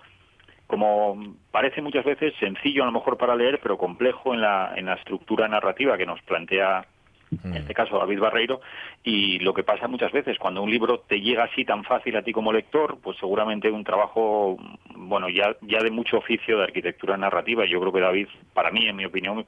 como 0.68 1.36
parece 1.52 1.82
muchas 1.82 2.06
veces 2.06 2.34
sencillo 2.40 2.84
a 2.84 2.86
lo 2.86 2.92
mejor 2.92 3.18
para 3.18 3.36
leer, 3.36 3.60
pero 3.62 3.78
complejo 3.78 4.34
en 4.34 4.42
la, 4.42 4.74
en 4.76 4.86
la 4.86 4.94
estructura 4.94 5.48
narrativa 5.48 5.98
que 5.98 6.06
nos 6.06 6.22
plantea 6.22 6.86
en 7.44 7.56
este 7.56 7.74
caso 7.74 7.98
David 7.98 8.20
Barreiro, 8.20 8.62
y 9.04 9.40
lo 9.40 9.54
que 9.54 9.64
pasa 9.64 9.88
muchas 9.88 10.12
veces 10.12 10.38
cuando 10.40 10.64
un 10.64 10.72
libro 10.72 11.02
te 11.02 11.22
llega 11.22 11.44
así 11.44 11.64
tan 11.64 11.84
fácil 11.84 12.16
a 12.18 12.24
ti 12.24 12.32
como 12.32 12.52
lector, 12.52 12.98
pues 13.02 13.18
seguramente 13.20 13.70
un 13.70 13.84
trabajo, 13.84 14.58
bueno, 14.96 15.30
ya, 15.30 15.56
ya 15.62 15.80
de 15.84 15.92
mucho 15.92 16.18
oficio 16.18 16.58
de 16.58 16.64
arquitectura 16.64 17.18
narrativa, 17.18 17.66
yo 17.66 17.80
creo 17.80 17.94
que 17.94 18.00
David, 18.00 18.28
para 18.54 18.72
mí, 18.72 18.88
en 18.88 18.96
mi 18.96 19.06
opinión, 19.06 19.46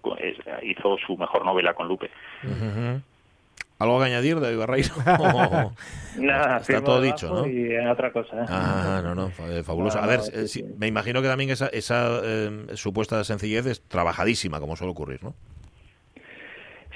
hizo 0.62 0.98
su 1.06 1.18
mejor 1.18 1.44
novela 1.44 1.74
con 1.74 1.88
Lupe. 1.88 2.12
¿Algo 3.82 4.00
que 4.00 4.06
añadir, 4.06 4.40
David 4.40 4.58
Barreiro? 4.58 4.94
O- 5.20 5.72
Nada, 6.18 6.58
Está 6.58 6.84
todo 6.84 7.02
dicho, 7.02 7.30
¿no? 7.34 7.48
Y 7.48 7.74
en 7.74 7.88
otra 7.88 8.12
cosa. 8.12 8.36
¿eh? 8.42 8.46
Ah, 8.50 9.02
no, 9.04 9.16
no, 9.16 9.32
eh, 9.50 9.64
fabuloso. 9.64 9.98
No, 9.98 10.04
A 10.04 10.08
ver, 10.08 10.20
no, 10.20 10.26
eh, 10.26 10.48
sí, 10.48 10.60
sí, 10.60 10.66
me 10.78 10.88
imagino 10.88 11.22
que 11.22 11.28
también 11.30 11.50
esa, 11.50 11.68
esa 11.68 12.20
eh, 12.24 12.68
supuesta 12.76 13.24
sencillez 13.24 13.66
es 13.66 13.82
trabajadísima, 13.82 14.60
como 14.60 14.76
suele 14.76 14.92
ocurrir, 14.92 15.24
¿no? 15.24 15.34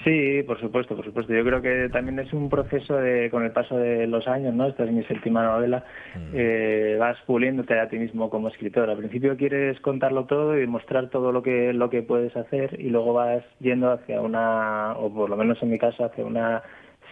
Sí, 0.03 0.43
por 0.43 0.60
supuesto, 0.60 0.95
por 0.95 1.05
supuesto. 1.05 1.34
Yo 1.34 1.43
creo 1.43 1.62
que 1.62 1.89
también 1.89 2.19
es 2.19 2.31
un 2.34 2.49
proceso 2.49 2.95
de, 2.97 3.29
con 3.31 3.43
el 3.43 3.51
paso 3.51 3.77
de 3.77 4.05
los 4.08 4.27
años, 4.27 4.53
¿no? 4.53 4.67
Esta 4.67 4.84
es 4.84 4.91
mi 4.91 5.03
séptima 5.05 5.43
novela, 5.43 5.84
eh, 6.34 6.97
vas 6.99 7.17
puliéndote 7.25 7.79
a 7.79 7.88
ti 7.88 7.97
mismo 7.97 8.29
como 8.29 8.49
escritor. 8.49 8.89
Al 8.89 8.97
principio 8.97 9.38
quieres 9.38 9.79
contarlo 9.79 10.25
todo 10.25 10.60
y 10.60 10.67
mostrar 10.67 11.10
todo 11.10 11.31
lo 11.31 11.41
que, 11.41 11.73
lo 11.73 11.89
que 11.89 12.03
puedes 12.03 12.36
hacer 12.36 12.79
y 12.79 12.89
luego 12.89 13.13
vas 13.13 13.43
yendo 13.60 13.91
hacia 13.91 14.21
una, 14.21 14.93
o 14.97 15.12
por 15.13 15.29
lo 15.29 15.38
menos 15.38 15.62
en 15.63 15.71
mi 15.71 15.79
caso, 15.79 16.03
hacia 16.03 16.25
una 16.25 16.62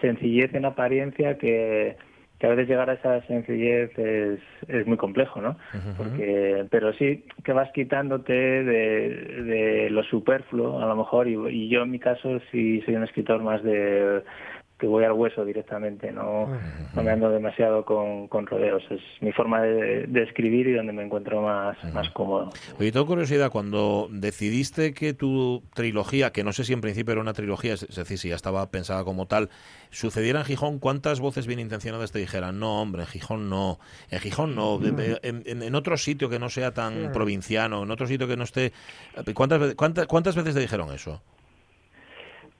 sencillez 0.01 0.53
en 0.53 0.65
apariencia 0.65 1.37
que, 1.37 1.95
que 2.43 2.47
a 2.47 2.49
veces 2.49 2.67
llegar 2.67 2.89
a 2.89 2.95
esa 2.95 3.21
sencillez 3.21 3.97
es, 3.97 4.39
es 4.67 4.85
muy 4.85 4.97
complejo, 4.97 5.39
¿no? 5.39 5.55
Porque, 5.95 6.65
pero 6.69 6.91
sí 6.91 7.23
que 7.41 7.53
vas 7.53 7.71
quitándote 7.71 8.33
de, 8.33 9.43
de 9.43 9.89
lo 9.89 10.03
superfluo, 10.03 10.81
a 10.81 10.85
lo 10.85 10.97
mejor, 10.97 11.29
y, 11.29 11.35
y 11.35 11.69
yo 11.69 11.83
en 11.83 11.91
mi 11.91 11.99
caso 11.99 12.41
sí 12.51 12.81
soy 12.81 12.97
un 12.97 13.05
escritor 13.05 13.41
más 13.41 13.63
de 13.63 14.23
que 14.79 14.87
voy 14.87 15.05
al 15.05 15.13
hueso 15.13 15.45
directamente, 15.45 16.11
no, 16.11 16.49
no 16.93 17.03
me 17.03 17.11
ando 17.11 17.29
demasiado 17.29 17.85
con, 17.85 18.27
con 18.27 18.45
rodeos. 18.47 18.83
Es 18.89 18.99
mi 19.21 19.31
forma 19.31 19.61
de, 19.61 20.07
de 20.07 20.23
escribir 20.23 20.67
y 20.67 20.73
donde 20.73 20.91
me 20.91 21.03
encuentro 21.03 21.41
más, 21.41 21.77
más 21.93 22.09
cómodo. 22.09 22.51
Oye, 22.79 22.91
tengo 22.91 23.05
curiosidad, 23.05 23.49
cuando 23.49 24.07
decidiste 24.11 24.93
que 24.93 25.13
tu 25.13 25.63
trilogía, 25.73 26.31
que 26.31 26.43
no 26.43 26.51
sé 26.51 26.65
si 26.65 26.73
en 26.73 26.81
principio 26.81 27.13
era 27.13 27.21
una 27.21 27.33
trilogía, 27.33 27.75
es 27.75 27.87
decir, 27.95 28.17
si 28.17 28.29
ya 28.29 28.35
estaba 28.35 28.69
pensada 28.71 29.03
como 29.05 29.25
tal, 29.25 29.49
sucediera 29.89 30.39
en 30.39 30.45
Gijón, 30.45 30.79
¿cuántas 30.79 31.19
voces 31.21 31.47
bien 31.47 31.59
intencionadas 31.59 32.11
te 32.11 32.19
dijeran, 32.19 32.59
no, 32.59 32.81
hombre, 32.81 33.03
en 33.03 33.07
Gijón 33.07 33.49
no, 33.49 33.79
en 34.09 34.19
Gijón 34.19 34.55
no, 34.55 34.79
en, 34.83 35.43
en- 35.45 35.63
en 35.63 35.75
otro 35.75 35.95
sitio 35.97 36.29
que 36.29 36.39
no 36.39 36.49
sea 36.49 36.73
tan 36.73 36.93
Sí. 36.93 37.09
provinciano, 37.13 37.83
en 37.83 37.91
otro 37.91 38.05
sitio 38.07 38.27
que 38.27 38.35
no 38.35 38.43
esté... 38.43 38.73
¿Cuántas, 39.33 39.75
cuántas, 39.75 40.07
cuántas 40.07 40.35
veces 40.35 40.55
te 40.55 40.59
dijeron 40.59 40.91
eso? 40.93 41.21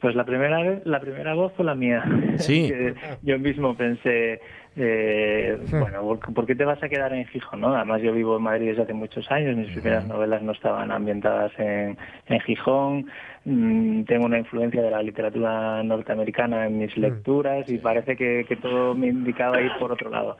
Pues 0.04 0.16
la 0.16 0.26
primera 0.26 0.62
vez- 0.62 0.82
la 0.86 1.00
primera 1.00 1.34
voz 1.34 1.54
fue 1.54 1.63
la 1.63 1.76
mía. 1.76 2.04
Sí. 2.38 2.70
Yo 3.24 3.39
mismo 3.39 3.74
pensé, 3.76 4.42
eh, 4.76 5.58
bueno, 5.72 6.02
¿por, 6.02 6.20
por 6.34 6.46
qué 6.46 6.56
te 6.56 6.66
vas 6.66 6.84
a 6.84 6.89
quedar 6.89 7.13
en 7.13 7.26
Gijón? 7.28 7.62
¿no? 7.62 7.74
Además 7.74 8.02
yo 8.02 8.12
vivo 8.12 8.36
en 8.38 8.44
Madrid 8.44 8.68
desde 8.68 8.82
hace 8.84 8.94
muchos 8.94 9.32
años, 9.32 9.56
mis 9.56 9.72
primeras 9.72 10.06
novelas 10.06 10.42
no 10.42 10.52
estaban 10.52 10.92
ambientadas 10.92 11.52
en, 11.58 11.98
en 12.28 12.39
Gijón, 12.42 13.06
Mm, 13.46 14.04
tengo 14.06 14.26
una 14.26 14.38
influencia 14.39 14.82
de 14.82 14.89
la 14.89 15.04
literatura 15.04 15.84
norteamericana 15.84 16.66
en 16.66 16.78
mis 16.80 16.96
lecturas 16.98 17.68
y 17.70 17.78
parece 17.78 18.16
que, 18.16 18.46
que 18.48 18.56
todo 18.56 18.96
me 18.96 19.08
indicaba 19.08 19.60
ir 19.62 19.70
por 19.80 19.92
otro 19.92 20.10
lado. 20.10 20.38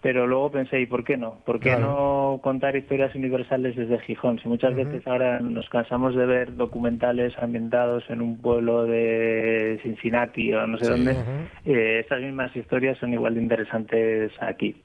Pero 0.00 0.26
luego 0.26 0.50
pensé, 0.52 0.80
¿y 0.80 0.86
por 0.86 1.04
qué 1.04 1.18
no? 1.18 1.34
¿Por 1.44 1.60
qué 1.60 1.72
contar 2.40 2.76
historias 2.76 3.14
universales 3.14 3.76
desde 3.76 3.98
Gijón? 4.00 4.38
Si 4.38 4.48
muchas 4.48 4.74
veces 4.74 5.06
ahora 5.06 5.40
nos 5.40 5.68
cansamos 5.68 6.14
de 6.14 6.26
ver 6.26 6.56
documentales 6.56 7.32
ambientados 7.38 8.04
en 8.08 8.20
un 8.20 8.38
pueblo 8.38 8.84
de 8.84 9.78
Cincinnati 9.82 10.52
o 10.54 10.66
no 10.66 10.78
sé 10.78 10.84
Sí. 10.84 10.90
dónde, 10.90 11.16
eh, 11.64 12.00
estas 12.00 12.20
mismas 12.20 12.54
historias 12.56 12.98
son 12.98 13.12
igual 13.12 13.34
de 13.34 13.42
interesantes 13.42 14.32
aquí. 14.40 14.76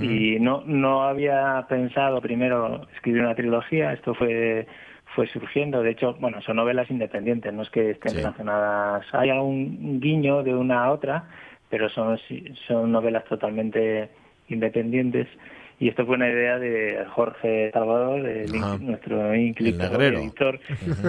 Y 0.00 0.38
no, 0.40 0.62
no 0.66 1.02
había 1.04 1.66
pensado 1.68 2.20
primero 2.20 2.86
escribir 2.94 3.22
una 3.22 3.34
trilogía, 3.34 3.92
esto 3.92 4.14
fue 4.14 4.66
fue 5.14 5.26
surgiendo. 5.28 5.82
De 5.82 5.90
hecho, 5.90 6.14
bueno, 6.20 6.40
son 6.42 6.56
novelas 6.56 6.90
independientes, 6.90 7.52
no 7.52 7.62
es 7.62 7.70
que 7.70 7.90
estén 7.90 8.14
relacionadas. 8.14 9.06
Hay 9.12 9.30
algún 9.30 10.00
guiño 10.00 10.42
de 10.42 10.54
una 10.54 10.84
a 10.84 10.92
otra, 10.92 11.24
pero 11.70 11.88
son, 11.88 12.18
son 12.66 12.92
novelas 12.92 13.24
totalmente 13.24 14.10
independientes. 14.48 15.26
Y 15.80 15.88
esto 15.88 16.04
fue 16.06 16.16
una 16.16 16.28
idea 16.28 16.58
de 16.58 17.04
Jorge 17.10 17.70
Salvador, 17.72 18.26
el 18.26 18.52
inc- 18.52 18.80
nuestro 18.80 19.32
negrero. 19.32 20.18
editor, 20.18 20.58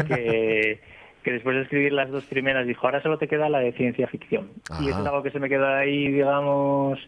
que, 0.08 0.80
que 1.24 1.32
después 1.32 1.56
de 1.56 1.64
escribir 1.64 1.94
las 1.94 2.10
dos 2.12 2.24
primeras 2.26 2.68
dijo, 2.68 2.86
ahora 2.86 3.02
solo 3.02 3.18
te 3.18 3.28
queda 3.28 3.50
la 3.50 3.60
de 3.60 3.72
ciencia 3.74 4.08
ficción. 4.08 4.50
Y 4.80 4.90
eso 4.90 5.00
es 5.02 5.08
algo 5.08 5.24
que 5.24 5.32
se 5.32 5.40
me 5.40 5.50
quedó 5.50 5.68
ahí, 5.68 6.08
digamos, 6.10 7.00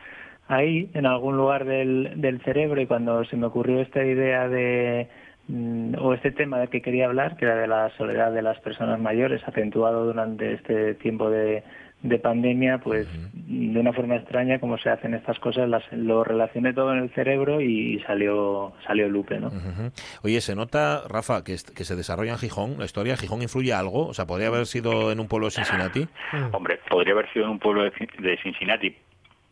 ahí, 0.47 0.89
en 0.93 1.06
algún 1.06 1.38
lugar 1.38 1.65
del, 1.65 2.13
del 2.19 2.41
cerebro. 2.41 2.82
Y 2.82 2.88
cuando 2.88 3.24
se 3.26 3.38
me 3.38 3.45
ocurrió 3.45 3.80
esta 3.80 4.04
idea 4.04 4.47
de 4.50 5.08
mm, 5.47 5.95
o 6.00 6.13
este 6.15 6.32
tema 6.32 6.60
del 6.60 6.69
que 6.69 6.82
quería 6.82 7.06
hablar, 7.06 7.38
que 7.38 7.45
era 7.45 7.56
de 7.58 7.67
la 7.67 7.89
soledad 7.97 8.32
de 8.32 8.41
las 8.41 8.60
personas 8.62 9.00
mayores, 9.00 9.47
acentuado 9.47 10.06
durante 10.06 10.54
este 10.54 10.95
tiempo 10.95 11.30
de, 11.30 11.63
de 12.04 12.18
pandemia, 12.18 12.80
pues 12.80 13.08
de 13.34 13.80
una 13.80 13.94
forma 13.94 14.16
extraña, 14.16 14.60
como 14.60 14.78
se 14.78 14.90
hacen 14.90 15.14
estas 15.14 15.40
cosas, 15.40 15.70
las, 15.70 15.84
lo 15.92 16.24
relacioné 16.24 16.74
todo 16.74 16.94
en 16.94 17.00
el 17.04 17.10
cerebro 17.12 17.62
y 17.62 18.00
salió 18.08 18.74
salió 18.86 19.08
Lupe, 19.08 19.40
¿no? 19.40 19.48
Ujú. 19.48 19.92
Oye, 20.24 20.42
se 20.42 20.56
nota, 20.56 21.04
Rafa, 21.08 21.44
que, 21.44 21.56
que 21.76 21.84
se 21.84 21.96
desarrolla 21.96 22.32
en 22.32 22.38
Gijón, 22.40 22.76
la 22.80 22.86
historia, 22.86 23.18
¿Gijón 23.18 23.42
influye 23.42 23.74
algo? 23.74 24.08
O 24.08 24.14
sea, 24.14 24.26
¿podría 24.26 24.48
haber 24.48 24.66
sido 24.66 25.12
en 25.12 25.20
un 25.20 25.28
pueblo 25.28 25.48
de 25.48 25.52
Cincinnati? 25.52 26.08
Hombre, 26.54 26.80
podría 26.90 27.14
haber 27.14 27.32
sido 27.32 27.46
en 27.46 27.52
un 27.52 27.60
pueblo 27.60 27.84
de, 27.84 27.92
de 28.20 28.38
Cincinnati, 28.42 28.96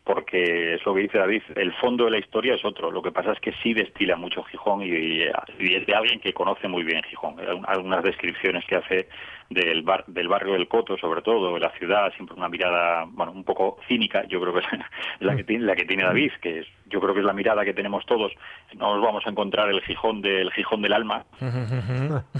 porque 0.02 0.74
es 0.74 0.84
lo 0.84 0.94
que 0.94 1.02
dice 1.02 1.18
David, 1.18 1.42
el 1.54 1.72
fondo 1.74 2.06
de 2.06 2.10
la 2.10 2.18
historia 2.18 2.54
es 2.54 2.64
otro. 2.64 2.90
Lo 2.90 3.02
que 3.02 3.12
pasa 3.12 3.32
es 3.32 3.38
que 3.38 3.52
sí 3.62 3.74
destila 3.74 4.16
mucho 4.16 4.42
Gijón 4.42 4.82
y, 4.82 4.88
y 4.88 5.74
es 5.74 5.86
de 5.86 5.94
alguien 5.94 6.18
que 6.18 6.32
conoce 6.32 6.66
muy 6.66 6.82
bien 6.82 7.02
Gijón. 7.04 7.36
Algunas 7.66 8.02
descripciones 8.02 8.64
que 8.64 8.76
hace 8.76 9.08
del, 9.50 9.82
bar- 9.82 10.06
del 10.06 10.28
barrio 10.28 10.52
del 10.54 10.68
Coto, 10.68 10.96
sobre 10.96 11.22
todo, 11.22 11.52
de 11.52 11.60
la 11.60 11.70
ciudad, 11.72 12.12
siempre 12.14 12.36
una 12.36 12.48
mirada, 12.48 13.04
bueno, 13.08 13.32
un 13.32 13.44
poco 13.44 13.78
cínica, 13.88 14.24
yo 14.28 14.40
creo 14.40 14.54
que 14.54 14.60
es 14.60 14.66
la 15.20 15.36
que 15.36 15.44
tiene, 15.44 15.64
la 15.66 15.74
que 15.76 15.84
tiene 15.84 16.04
David, 16.04 16.30
que 16.40 16.60
es, 16.60 16.66
yo 16.86 17.00
creo 17.00 17.12
que 17.14 17.20
es 17.20 17.26
la 17.26 17.32
mirada 17.32 17.64
que 17.64 17.74
tenemos 17.74 18.06
todos. 18.06 18.32
No 18.76 18.94
nos 18.94 19.04
vamos 19.04 19.26
a 19.26 19.30
encontrar 19.30 19.68
el 19.68 19.82
Gijón 19.82 20.22
del 20.22 20.52
Gijón 20.52 20.82
del 20.82 20.92
alma, 20.92 21.24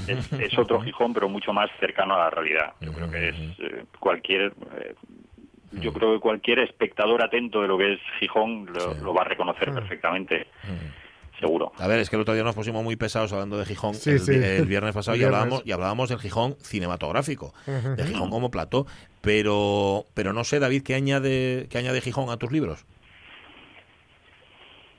es, 0.08 0.32
es 0.32 0.58
otro 0.58 0.80
Gijón, 0.80 1.12
pero 1.12 1.28
mucho 1.28 1.52
más 1.52 1.68
cercano 1.80 2.14
a 2.14 2.18
la 2.18 2.30
realidad. 2.30 2.72
Yo 2.80 2.92
creo 2.92 3.10
que 3.10 3.28
es 3.28 3.36
eh, 3.58 3.84
cualquier. 3.98 4.52
eh, 4.80 4.94
yo 5.72 5.92
creo 5.92 6.14
que 6.14 6.18
cualquier 6.20 6.58
espectador 6.60 7.22
atento 7.22 7.62
de 7.62 7.68
lo 7.68 7.78
que 7.78 7.92
es 7.92 8.00
Gijón 8.18 8.66
lo, 8.72 8.92
lo 8.94 9.14
va 9.14 9.22
a 9.22 9.24
reconocer 9.26 9.72
perfectamente, 9.72 10.48
seguro. 11.40 11.72
A 11.78 11.86
ver, 11.88 11.98
es 11.98 12.08
que 12.10 12.16
el 12.16 12.22
otro 12.22 12.34
día 12.34 12.44
nos 12.44 12.54
pusimos 12.54 12.84
muy 12.84 12.94
pesados 12.96 13.32
hablando 13.32 13.58
de 13.58 13.64
Gijón 13.64 13.94
Sí, 13.94 14.10
el, 14.10 14.20
sí. 14.20 14.32
el 14.34 14.66
viernes 14.66 14.94
pasado 14.94 15.14
El 15.16 15.22
y 15.22 15.24
hablábamos 15.24 15.62
y 15.64 15.72
hablábamos 15.72 16.08
del 16.10 16.18
Gijón 16.18 16.54
cinematográfico, 16.60 17.52
Ujú. 17.66 17.96
de 17.96 18.04
Gijón 18.04 18.30
como 18.30 18.50
plató, 18.50 18.86
pero 19.22 20.04
pero 20.14 20.32
no 20.32 20.44
sé 20.44 20.58
David 20.60 20.82
qué 20.82 20.94
añade 20.94 21.66
qué 21.70 21.78
añade 21.78 22.00
Gijón 22.00 22.30
a 22.30 22.36
tus 22.36 22.52
libros. 22.52 22.86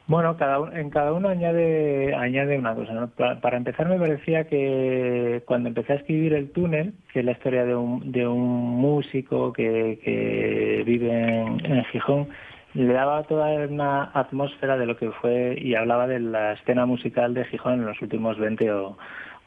Bueno, 0.08 0.36
cada 0.36 0.60
un- 0.60 0.75
en 0.75 0.89
cada 0.89 1.13
uno 1.13 1.30
añade 1.30 2.13
añade 2.15 2.58
una 2.58 2.75
cosa. 2.75 2.91
¿no? 2.93 3.08
Pa- 3.12 3.39
Para, 3.39 3.56
empezar, 3.56 3.88
me 3.88 3.97
parecía 3.97 4.45
que 4.45 5.41
cuando 5.45 5.69
empecé 5.69 5.93
a 5.93 5.95
escribir 5.97 6.34
El 6.34 6.49
túnel, 6.51 6.93
que 7.13 7.19
es 7.19 7.25
la 7.25 7.32
historia 7.32 7.63
de 7.63 7.75
un, 7.75 8.12
de 8.12 8.27
un 8.27 8.41
músico 8.41 9.54
que, 9.54 9.99
que 10.04 10.84
vive 10.86 11.12
en, 11.13 11.65
en 11.65 11.86
Gijón, 11.86 12.27
le 12.73 12.93
daba 12.93 13.23
toda 13.23 13.47
una 13.67 14.03
atmósfera 14.13 14.77
de 14.77 14.86
lo 14.86 14.95
que 14.97 15.12
fue 15.12 15.57
y 15.60 15.75
hablaba 15.75 16.07
de 16.07 16.19
la 16.19 16.53
escena 16.53 16.86
musical 16.86 17.34
de 17.34 17.45
Gijón 17.45 17.73
en 17.81 17.86
los 17.86 18.01
últimos 18.01 18.38
20 18.38 18.71
o, 18.71 18.97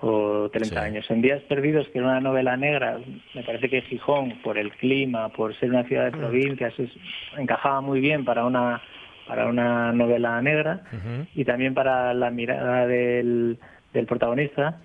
o 0.01 0.51
30 0.51 0.75
años. 0.83 1.11
En 1.11 1.23
Días 1.23 1.41
Perdidos, 1.43 1.89
que 1.89 1.99
era 1.99 2.09
una 2.09 2.21
novela 2.21 2.57
negra, 2.57 2.99
me 3.35 3.43
parece 3.43 3.71
que 3.71 3.83
Gijón, 3.83 4.35
por 4.43 4.59
el 4.59 4.73
clima, 4.73 5.31
por 5.31 5.55
ser 5.55 5.71
una 5.71 5.85
ciudad 5.85 6.05
de 6.07 6.11
provincias, 6.19 6.79
es- 6.79 6.97
encajaba 7.39 7.81
muy 7.81 8.01
bien 8.01 8.25
para 8.25 8.45
una 8.45 8.81
para 9.27 9.47
una 9.47 9.91
novela 9.93 10.43
negra 10.43 10.83
y 11.35 11.47
también 11.47 11.73
para 11.73 12.13
la 12.13 12.31
mirada 12.31 12.87
del, 12.87 13.59
del 13.95 14.05
protagonista. 14.05 14.81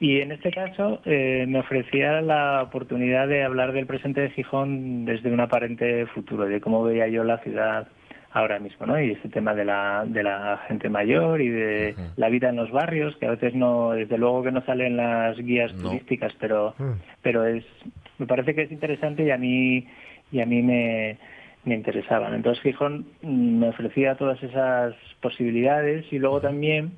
Y 0.00 0.22
en 0.22 0.32
este 0.32 0.50
caso 0.50 1.02
eh, 1.04 1.44
me 1.46 1.60
ofrecía 1.60 2.22
la 2.22 2.62
oportunidad 2.62 3.28
de 3.28 3.44
hablar 3.44 3.72
del 3.72 3.86
presente 3.86 4.22
de 4.22 4.30
Gijón 4.30 5.04
desde 5.04 5.30
un 5.30 5.40
aparente 5.40 6.06
futuro, 6.06 6.46
de 6.46 6.58
cómo 6.58 6.82
veía 6.82 7.06
yo 7.08 7.22
la 7.22 7.36
ciudad 7.38 7.86
ahora 8.32 8.58
mismo, 8.58 8.86
¿no? 8.86 8.98
Y 8.98 9.10
este 9.10 9.28
tema 9.28 9.54
de 9.54 9.66
la, 9.66 10.04
de 10.06 10.22
la 10.22 10.58
gente 10.68 10.88
mayor 10.88 11.42
y 11.42 11.48
de 11.48 11.94
la 12.16 12.30
vida 12.30 12.48
en 12.48 12.56
los 12.56 12.70
barrios, 12.70 13.14
que 13.16 13.26
a 13.26 13.32
veces 13.32 13.54
no, 13.54 13.90
desde 13.90 14.16
luego 14.16 14.42
que 14.42 14.52
no 14.52 14.64
salen 14.64 14.96
las 14.96 15.36
guías 15.36 15.74
turísticas, 15.74 16.32
pero, 16.40 16.74
pero 17.20 17.44
es, 17.44 17.64
me 18.18 18.26
parece 18.26 18.54
que 18.54 18.62
es 18.62 18.72
interesante 18.72 19.24
y 19.24 19.30
a 19.30 19.36
mí, 19.36 19.86
y 20.32 20.40
a 20.40 20.46
mí 20.46 20.62
me, 20.62 21.18
me 21.64 21.74
interesaban. 21.74 22.32
Entonces 22.32 22.62
Gijón 22.62 23.06
mm, 23.20 23.58
me 23.58 23.68
ofrecía 23.68 24.14
todas 24.14 24.42
esas 24.42 24.94
posibilidades 25.20 26.10
y 26.10 26.18
luego 26.18 26.40
también 26.40 26.92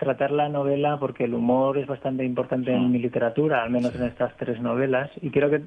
tratar 0.00 0.32
la 0.32 0.48
novela 0.48 0.98
porque 0.98 1.24
el 1.24 1.34
humor 1.34 1.76
es 1.76 1.86
bastante 1.86 2.24
importante 2.24 2.72
en 2.72 2.90
mi 2.90 2.98
literatura, 2.98 3.62
al 3.62 3.70
menos 3.70 3.94
en 3.94 4.04
estas 4.04 4.34
tres 4.38 4.58
novelas, 4.60 5.10
y 5.20 5.30
creo 5.30 5.50
que 5.50 5.60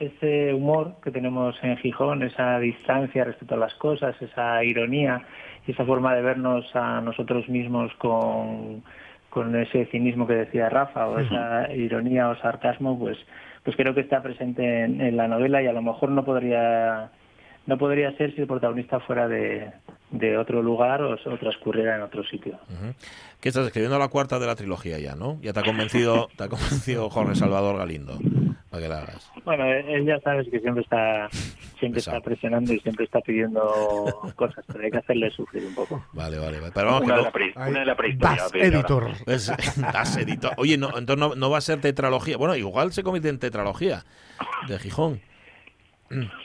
ese 0.00 0.54
humor 0.54 0.94
que 1.02 1.10
tenemos 1.10 1.54
en 1.62 1.76
Gijón, 1.76 2.22
esa 2.22 2.58
distancia 2.58 3.24
respecto 3.24 3.54
a 3.54 3.58
las 3.58 3.74
cosas, 3.74 4.20
esa 4.20 4.64
ironía 4.64 5.22
y 5.66 5.72
esa 5.72 5.84
forma 5.84 6.14
de 6.14 6.22
vernos 6.22 6.64
a 6.74 7.02
nosotros 7.02 7.46
mismos 7.48 7.92
con, 7.98 8.82
con 9.28 9.54
ese 9.54 9.84
cinismo 9.86 10.26
que 10.26 10.34
decía 10.34 10.70
Rafa, 10.70 11.06
o 11.06 11.18
esa 11.18 11.70
ironía 11.74 12.30
o 12.30 12.36
sarcasmo, 12.36 12.98
pues, 12.98 13.18
pues 13.62 13.76
creo 13.76 13.94
que 13.94 14.00
está 14.00 14.22
presente 14.22 14.84
en, 14.84 15.02
en 15.02 15.16
la 15.16 15.28
novela 15.28 15.62
y 15.62 15.66
a 15.66 15.72
lo 15.74 15.82
mejor 15.82 16.08
no 16.08 16.24
podría 16.24 17.10
no 17.66 17.78
podría 17.78 18.16
ser 18.16 18.34
si 18.34 18.40
el 18.42 18.46
protagonista 18.46 19.00
fuera 19.00 19.26
de, 19.28 19.70
de 20.10 20.36
otro 20.38 20.62
lugar 20.62 21.02
o, 21.02 21.14
o 21.14 21.38
transcurriera 21.38 21.96
en 21.96 22.02
otro 22.02 22.24
sitio. 22.24 22.58
¿Qué 23.40 23.48
estás 23.48 23.66
escribiendo 23.66 23.98
la 23.98 24.08
cuarta 24.08 24.38
de 24.38 24.46
la 24.46 24.54
trilogía 24.56 24.98
ya, 24.98 25.14
no? 25.14 25.38
Ya 25.42 25.52
te 25.52 25.60
ha 25.60 25.62
convencido, 25.62 26.28
te 26.36 26.44
ha 26.44 26.48
convencido 26.48 27.10
Jorge 27.10 27.34
Salvador 27.34 27.76
Galindo 27.78 28.18
para 28.70 28.82
que 28.82 28.88
la 28.88 28.98
hagas. 29.00 29.30
Bueno, 29.44 29.64
él 29.66 30.04
ya 30.06 30.18
sabes 30.20 30.48
que 30.50 30.60
siempre 30.60 30.82
está 30.82 31.28
siempre 31.78 31.98
está 32.00 32.18
presionando 32.20 32.72
y 32.72 32.80
siempre 32.80 33.04
está 33.04 33.20
pidiendo 33.20 33.62
cosas, 34.36 34.64
pero 34.66 34.84
hay 34.84 34.90
que 34.90 34.96
hacerle 34.98 35.30
sufrir 35.30 35.66
un 35.66 35.74
poco. 35.74 36.02
Vale, 36.14 36.38
vale. 36.38 36.58
vale. 36.60 36.72
Pero 36.74 36.86
vamos, 36.86 37.02
Una 37.02 37.14
que 37.14 37.16
de 37.16 37.18
no- 37.18 37.24
la, 37.24 37.32
pre- 37.32 37.52
una 37.70 37.80
de 37.80 37.86
la 37.86 37.96
prehistoria. 37.96 38.36
Das. 38.42 38.54
Editor. 38.54 39.10
Es, 39.26 39.52
das 39.92 40.16
editor. 40.16 40.52
Oye, 40.56 40.78
no, 40.78 40.88
entonces 40.96 41.18
no, 41.18 41.34
no 41.34 41.50
va 41.50 41.58
a 41.58 41.60
ser 41.60 41.80
tetralogía. 41.82 42.36
Bueno, 42.38 42.56
igual 42.56 42.92
se 42.92 43.02
convierte 43.02 43.28
en 43.28 43.38
tetralogía 43.38 44.04
de 44.68 44.78
Gijón. 44.78 45.20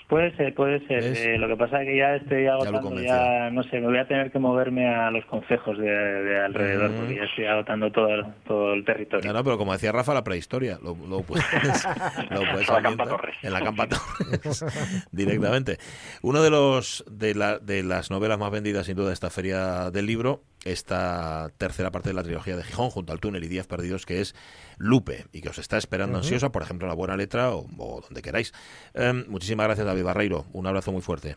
Puede 0.08 0.36
ser, 0.38 0.54
puede 0.56 0.86
ser. 0.88 1.04
Eh, 1.04 1.38
lo 1.38 1.48
que 1.48 1.56
pasa 1.56 1.82
es 1.82 1.88
que 1.88 1.98
ya 1.98 2.16
estoy 2.16 2.48
agotando, 2.48 2.82
convenció. 2.82 3.14
ya, 3.14 3.50
no 3.52 3.62
sé, 3.64 3.80
me 3.80 3.88
voy 3.88 3.98
a 4.00 4.08
tener 4.08 4.32
que 4.32 4.40
moverme 4.40 4.88
a 4.88 5.12
los 5.12 5.24
concejos 5.26 5.78
de, 5.78 5.86
de 5.88 6.40
alrededor, 6.46 6.92
porque 6.92 7.16
ya 7.16 7.24
estoy 7.26 7.46
agotando 7.46 7.92
todo, 7.92 8.08
el- 8.10 8.26
todo 8.48 8.74
el 8.74 8.84
territorio. 8.86 9.24
Ya 9.26 9.34
no, 9.34 9.44
pero 9.44 9.58
como 9.58 9.72
decía 9.74 9.92
Rafa, 9.92 10.14
la 10.14 10.24
prehistoria. 10.24 10.80
Lo, 10.82 10.96
lo 11.08 11.22
puedes, 11.22 11.46
lo 12.32 12.40
puedes 12.52 12.68
En 12.68 12.74
la 12.76 12.82
Campa 12.82 13.06
Torres. 13.08 13.36
en 13.44 13.54
la 13.54 13.62
Campa 13.62 13.88
Torres 13.90 14.66
directamente. 15.12 15.78
Uno 16.22 16.42
de 16.42 16.50
los 16.50 17.04
de, 17.10 17.36
la- 17.36 17.60
de 17.60 17.84
las 17.84 18.10
novelas 18.12 18.40
más 18.40 18.52
vendidas, 18.52 18.86
sin 18.88 18.96
duda, 18.96 19.08
de 19.10 19.14
esta 19.14 19.30
feria 19.30 19.92
del 19.92 20.06
libro, 20.06 20.42
esta 20.66 21.50
tercera 21.58 21.92
parte 21.92 22.10
de 22.10 22.16
la 22.16 22.24
trilogía 22.24 22.58
de 22.58 22.64
Gijón, 22.64 22.90
junto 22.90 23.14
al 23.14 23.20
túnel 23.20 23.44
y 23.44 23.48
Días 23.48 23.68
Perdidos, 23.68 24.06
que 24.06 24.22
es 24.22 24.36
Lupe, 24.80 25.26
y 25.34 25.42
que 25.42 25.50
os 25.50 25.60
está 25.60 25.78
esperando 25.78 26.18
ansiosa, 26.18 26.52
por 26.52 26.62
ejemplo, 26.64 26.88
en 26.88 26.90
la 26.90 26.96
buena 26.96 27.16
letra 27.16 27.52
o, 27.52 27.68
o 27.78 28.02
donde 28.02 28.22
queráis. 28.22 28.54
Em, 28.96 29.26
muchísimas 29.28 29.68
gracias, 29.68 29.86
David 29.86 30.04
Barreiro. 30.04 30.46
Un 30.54 30.66
abrazo 30.66 30.92
muy 30.92 31.02
fuerte. 31.02 31.36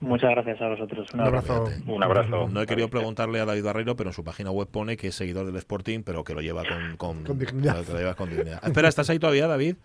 Muchas 0.00 0.30
gracias 0.30 0.60
a 0.60 0.68
vosotros. 0.68 1.08
Un 1.14 1.20
Un 1.20 1.26
abrazo. 1.26 1.68
Un 1.86 2.02
abrazo. 2.02 2.48
No 2.48 2.62
he 2.62 2.66
querido 2.66 2.88
preguntarle 2.88 3.40
a 3.40 3.44
David 3.44 3.64
Barreiro, 3.64 3.96
pero 3.96 4.10
en 4.10 4.14
su 4.14 4.22
página 4.24 4.50
web 4.50 4.68
pone 4.68 4.96
que 4.96 5.08
es 5.08 5.14
seguidor 5.14 5.46
del 5.46 5.56
Sporting, 5.56 6.02
pero 6.04 6.24
que 6.24 6.34
lo 6.34 6.40
lleva 6.42 6.62
con, 6.64 6.96
con, 6.96 7.24
Con 7.24 7.38
dignidad. 7.38 7.84
que 7.84 7.92
lo 7.92 7.98
lleva 7.98 8.14
con 8.14 8.28
dignidad. 8.30 8.60
Espera, 8.66 8.88
¿estás 8.88 9.08
ahí 9.10 9.18
todavía, 9.18 9.46
David? 9.46 9.76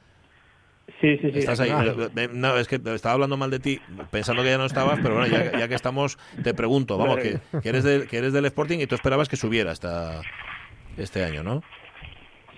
Sí, 0.99 1.17
sí, 1.19 1.31
sí. 1.31 1.39
Estás 1.39 1.59
ahí. 1.61 1.69
Ah. 1.69 1.85
Eh, 1.85 2.09
eh, 2.15 2.29
No, 2.33 2.57
es 2.57 2.67
que 2.67 2.81
estaba 2.83 3.13
hablando 3.13 3.37
mal 3.37 3.49
de 3.51 3.59
ti, 3.59 3.79
pensando 4.11 4.43
que 4.43 4.49
ya 4.49 4.57
no 4.57 4.65
estabas, 4.65 4.99
pero 5.01 5.15
bueno, 5.15 5.27
ya, 5.27 5.57
ya 5.57 5.67
que 5.67 5.75
estamos, 5.75 6.17
te 6.43 6.53
pregunto, 6.53 6.97
vamos, 6.97 7.17
que, 7.19 7.39
que 7.61 7.69
eres 7.69 7.83
del, 7.83 8.07
que 8.07 8.17
eres 8.17 8.33
del 8.33 8.45
Sporting 8.45 8.79
y 8.79 8.87
tú 8.87 8.95
esperabas 8.95 9.29
que 9.29 9.37
subiera 9.37 9.71
esta, 9.71 10.21
este 10.97 11.23
año, 11.23 11.43
¿no? 11.43 11.63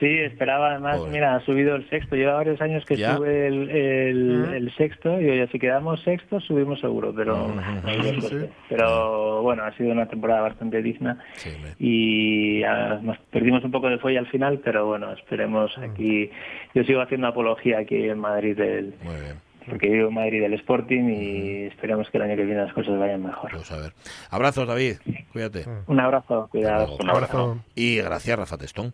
Sí, 0.01 0.17
esperaba 0.17 0.71
además, 0.71 0.99
mira, 1.11 1.35
ha 1.35 1.45
subido 1.45 1.75
el 1.75 1.87
sexto. 1.87 2.15
Lleva 2.15 2.33
varios 2.33 2.59
años 2.59 2.83
que 2.85 2.95
¿Ya? 2.97 3.15
sube 3.15 3.45
el, 3.45 3.69
el, 3.69 4.53
el 4.55 4.75
sexto 4.75 5.21
y 5.21 5.29
oye, 5.29 5.47
si 5.51 5.59
quedamos 5.59 6.01
sexto 6.01 6.39
subimos 6.39 6.79
seguro, 6.79 7.13
pero 7.15 7.47
no 7.49 8.21
Sí. 8.21 8.49
Pero 8.67 9.43
bueno, 9.43 9.63
ha 9.63 9.71
sido 9.77 9.91
una 9.91 10.07
temporada 10.07 10.41
bastante 10.41 10.81
digna 10.81 11.19
Sí, 11.35 11.51
y 11.77 12.63
ah, 12.63 12.99
nos 13.03 13.19
perdimos 13.29 13.63
un 13.63 13.69
poco 13.69 13.89
de 13.89 13.99
fuelle 13.99 14.17
al 14.17 14.25
final, 14.27 14.59
pero 14.63 14.87
bueno, 14.87 15.13
esperemos 15.13 15.77
aquí. 15.77 16.31
Yo 16.73 16.83
sigo 16.83 17.01
haciendo 17.01 17.27
apología 17.27 17.77
aquí 17.77 18.09
en 18.09 18.17
Madrid 18.17 18.57
del, 18.57 18.95
Muy 19.03 19.15
bien. 19.21 19.35
porque 19.69 19.87
vivo 19.87 20.07
en 20.07 20.15
Madrid 20.15 20.41
del 20.41 20.53
Sporting 20.55 21.09
y 21.09 21.63
esperemos 21.65 22.09
que 22.09 22.17
el 22.17 22.23
año 22.23 22.35
que 22.37 22.45
viene 22.45 22.63
las 22.63 22.73
cosas 22.73 22.97
vayan 22.97 23.21
mejor. 23.21 23.51
Pues 23.51 23.71
a 23.71 23.77
ver. 23.77 23.93
Abrazos, 24.31 24.67
David. 24.67 24.95
Cuídate. 25.31 25.65
Un 25.85 25.99
abrazo, 25.99 26.47
cuidado. 26.49 26.97
Un 26.99 27.07
abrazo. 27.09 27.59
Y 27.75 27.97
gracias, 27.97 28.39
Rafa 28.39 28.57
Testón. 28.57 28.93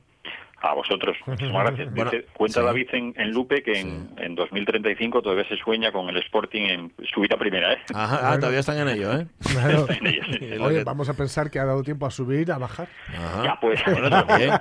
A 0.61 0.73
vosotros. 0.73 1.15
Muchísimas 1.27 1.65
gracias. 1.67 1.93
Bueno, 1.93 2.11
Dice- 2.11 2.25
cuenta 2.33 2.59
sí. 2.61 2.65
David 2.65 2.87
en, 2.93 3.13
en 3.15 3.31
Lupe 3.31 3.61
que 3.61 3.79
en, 3.79 4.09
en 4.17 4.35
2035 4.35 5.21
todavía 5.21 5.47
se 5.47 5.55
sueña 5.57 5.91
con 5.91 6.09
el 6.09 6.17
Sporting 6.17 6.61
en 6.61 6.93
subir 7.13 7.31
a 7.33 7.37
primera, 7.37 7.73
¿eh? 7.73 7.77
Ajá, 7.93 8.31
ah, 8.33 8.35
todavía 8.39 8.59
están 8.61 8.79
en 8.79 8.89
ello, 8.89 9.13
¿eh? 9.19 9.27
Claro. 9.51 9.87
Es 9.89 10.57
lo 10.57 10.65
Oye, 10.65 10.77
que- 10.79 10.83
vamos 10.83 11.09
a 11.09 11.13
pensar 11.13 11.51
que 11.51 11.59
ha 11.59 11.65
dado 11.65 11.83
tiempo 11.83 12.05
a 12.07 12.11
subir, 12.11 12.51
a 12.51 12.57
bajar. 12.57 12.87
Ajá. 13.15 13.43
Ya, 13.43 13.59
pues. 13.61 13.79
Bueno, 13.85 14.09
también, 14.09 14.51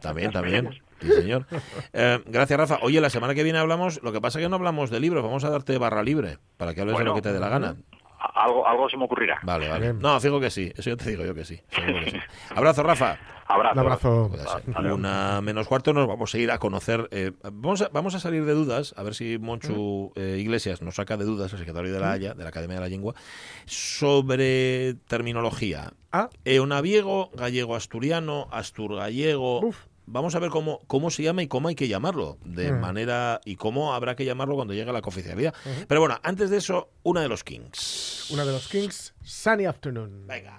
también, 0.00 0.30
también. 0.32 0.70
Sí, 1.00 1.12
señor. 1.12 1.46
Eh, 1.92 2.18
gracias, 2.26 2.58
Rafa. 2.58 2.78
Oye, 2.82 3.00
la 3.00 3.10
semana 3.10 3.34
que 3.34 3.42
viene 3.42 3.58
hablamos, 3.58 4.02
lo 4.02 4.12
que 4.12 4.20
pasa 4.20 4.38
es 4.38 4.44
que 4.44 4.48
no 4.48 4.56
hablamos 4.56 4.90
de 4.90 5.00
libros, 5.00 5.22
vamos 5.22 5.44
a 5.44 5.50
darte 5.50 5.76
barra 5.78 6.02
libre 6.02 6.38
para 6.56 6.74
que 6.74 6.80
hables 6.82 6.96
de 6.98 7.04
lo 7.04 7.14
que 7.14 7.22
te 7.22 7.32
dé 7.32 7.40
la 7.40 7.48
gana. 7.48 7.76
Algo, 8.34 8.66
algo 8.66 8.88
se 8.88 8.96
me 8.96 9.04
ocurrirá. 9.04 9.38
Vale, 9.42 9.68
vale. 9.68 9.92
No, 9.94 10.18
fijo 10.20 10.40
que 10.40 10.50
sí, 10.50 10.72
eso 10.76 10.90
yo 10.90 10.96
te 10.96 11.10
digo 11.10 11.24
yo 11.24 11.34
que 11.34 11.44
sí. 11.44 11.60
seguro 11.70 12.00
que 12.00 12.10
sí. 12.10 12.18
Abrazo, 12.54 12.82
Rafa. 12.82 13.18
Abrazo. 13.48 13.74
Un 13.74 13.78
abrazo. 13.78 14.30
Vale. 14.66 14.92
Una 14.92 15.40
menos 15.40 15.68
cuarto 15.68 15.92
nos 15.92 16.08
vamos 16.08 16.34
a 16.34 16.38
ir 16.38 16.50
a 16.50 16.58
conocer. 16.58 17.08
eh, 17.12 17.30
vamos, 17.44 17.80
a, 17.82 17.88
vamos 17.90 18.14
a 18.16 18.18
salir 18.20 18.44
de 18.44 18.52
dudas, 18.52 18.92
a 18.96 19.02
ver 19.04 19.14
si 19.14 19.38
Monchu 19.38 20.12
eh, 20.16 20.38
Iglesias 20.40 20.82
nos 20.82 20.96
saca 20.96 21.16
de 21.16 21.24
dudas, 21.24 21.52
el 21.52 21.58
secretario 21.60 21.92
de 21.92 22.00
la 22.00 22.10
Haya, 22.12 22.34
de 22.34 22.42
la 22.42 22.48
Academia 22.48 22.76
de 22.76 22.80
la 22.82 22.88
Lengua, 22.88 23.14
sobre 23.66 24.94
terminología. 25.06 25.92
Ah. 26.12 26.28
Eonaviego, 26.44 27.30
gallego-asturiano, 27.34 28.48
astur-gallego. 28.50 29.60
Uf. 29.60 29.76
Vamos 30.06 30.34
a 30.34 30.38
ver 30.38 30.50
cómo, 30.50 30.80
cómo 30.86 31.10
se 31.10 31.22
llama 31.24 31.42
y 31.42 31.48
cómo 31.48 31.68
hay 31.68 31.74
que 31.74 31.88
llamarlo, 31.88 32.38
de 32.44 32.72
Mm. 32.72 32.80
manera 32.80 33.40
y 33.44 33.56
cómo 33.56 33.92
habrá 33.94 34.14
que 34.16 34.24
llamarlo 34.24 34.54
cuando 34.54 34.72
llegue 34.72 34.88
a 34.90 34.92
la 34.92 35.02
cooficialidad. 35.02 35.52
Pero 35.88 36.00
bueno, 36.00 36.18
antes 36.22 36.48
de 36.50 36.58
eso, 36.58 36.90
una 37.02 37.20
de 37.20 37.28
los 37.28 37.42
Kings. 37.44 38.30
Una 38.30 38.44
de 38.44 38.52
los 38.52 38.68
Kings, 38.68 39.14
Sunny 39.22 39.66
Afternoon. 39.66 40.26
Venga. 40.26 40.58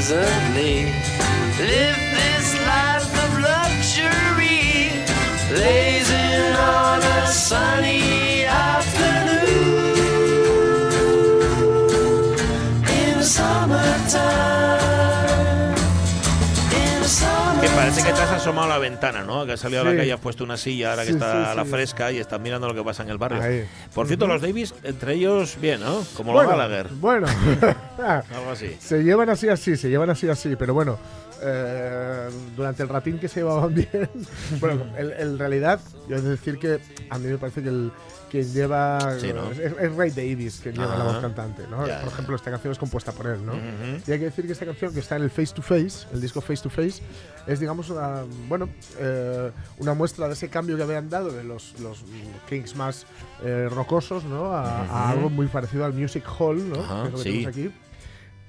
pleasantly. 0.00 0.86
Live 1.58 2.09
asomado 18.40 18.66
a 18.66 18.68
la 18.70 18.78
ventana, 18.78 19.22
¿no? 19.22 19.44
Que 19.44 19.52
has 19.52 19.60
salido 19.60 19.82
a 19.82 19.84
la 19.84 19.90
Sí. 19.92 19.96
calle, 19.98 20.12
has 20.14 20.20
puesto 20.20 20.44
una 20.44 20.56
silla 20.56 20.90
ahora 20.90 21.02
que 21.02 21.08
Sí, 21.08 21.14
está 21.14 21.32
sí, 21.44 21.50
a 21.50 21.54
la 21.54 21.64
sí. 21.64 21.70
fresca 21.70 22.10
y 22.12 22.18
estás 22.18 22.40
mirando 22.40 22.66
lo 22.68 22.74
que 22.74 22.82
pasa 22.82 23.02
en 23.02 23.10
el 23.10 23.18
barrio. 23.18 23.42
Ahí. 23.42 23.66
Por 23.94 24.06
cierto, 24.06 24.26
los 24.26 24.40
Davis, 24.40 24.74
entre 24.82 25.14
ellos, 25.14 25.58
bien, 25.60 25.80
¿no? 25.80 26.02
Como 26.16 26.32
bueno, 26.32 26.50
los 26.50 26.58
Gallagher. 26.58 26.88
bueno. 26.94 27.26
Algo 27.98 28.50
así. 28.52 28.76
se 28.80 29.02
llevan 29.04 29.28
así, 29.28 29.48
así, 29.48 29.76
se 29.76 29.90
llevan 29.90 30.08
así, 30.08 30.28
así, 30.28 30.56
pero 30.56 30.72
bueno, 30.72 30.98
eh, 31.42 32.28
durante 32.56 32.82
el 32.82 32.88
ratín 32.88 33.18
que 33.18 33.28
se 33.28 33.40
llevaban 33.40 33.74
bien, 33.74 34.08
bueno, 34.58 34.86
en, 34.96 35.12
en 35.18 35.38
realidad, 35.38 35.80
yo 36.08 36.20
de 36.20 36.30
decir 36.30 36.58
que 36.58 36.80
a 37.10 37.18
mí 37.18 37.26
me 37.28 37.36
parece 37.38 37.62
que 37.62 37.68
el 37.68 37.92
quien 38.30 38.50
lleva 38.52 39.18
Sí, 39.18 39.32
¿no? 39.32 39.50
es, 39.50 39.58
es 39.58 39.94
Ray 39.96 40.10
Davis 40.10 40.60
quien 40.62 40.74
lleva 40.76 40.96
la 40.96 41.04
voz 41.04 41.18
cantante, 41.18 41.64
¿no? 41.68 41.86
Ya, 41.86 42.00
Por 42.00 42.12
ejemplo, 42.12 42.36
esta 42.36 42.50
canción 42.50 42.72
es 42.72 42.78
compuesta 42.78 43.12
por 43.12 43.26
él, 43.26 43.44
¿no? 43.44 43.52
Ujú. 43.52 44.02
Y 44.06 44.12
hay 44.12 44.18
que 44.18 44.24
decir 44.26 44.46
que 44.46 44.52
esta 44.52 44.64
canción 44.64 44.94
que 44.94 45.00
está 45.00 45.16
en 45.16 45.22
el 45.22 45.30
Face 45.30 45.52
to 45.54 45.60
Face, 45.62 46.06
el 46.12 46.20
disco 46.20 46.40
Face 46.40 46.62
to 46.62 46.70
Face, 46.70 47.02
es 47.46 47.60
digamos 47.60 47.90
una, 47.90 48.22
bueno, 48.48 48.68
eh, 48.98 49.50
una 49.78 49.94
muestra 49.94 50.26
de 50.28 50.34
ese 50.34 50.48
cambio 50.48 50.76
que 50.76 50.82
habían 50.82 51.10
dado 51.10 51.30
de 51.32 51.44
los, 51.44 51.78
los 51.80 52.04
Kings 52.48 52.74
más 52.76 53.06
eh, 53.44 53.68
rocosos, 53.70 54.24
¿no? 54.24 54.52
A, 54.52 55.10
algo 55.10 55.28
muy 55.28 55.48
parecido 55.48 55.84
al 55.84 55.92
Music 55.92 56.24
Hall, 56.38 56.68
¿no? 56.70 56.80
Ajá, 56.80 57.02
que 57.02 57.08
es 57.08 57.12
lo 57.12 57.18
que 57.18 57.22
sí. 57.24 57.30
tenemos 57.30 57.48
aquí. 57.48 57.70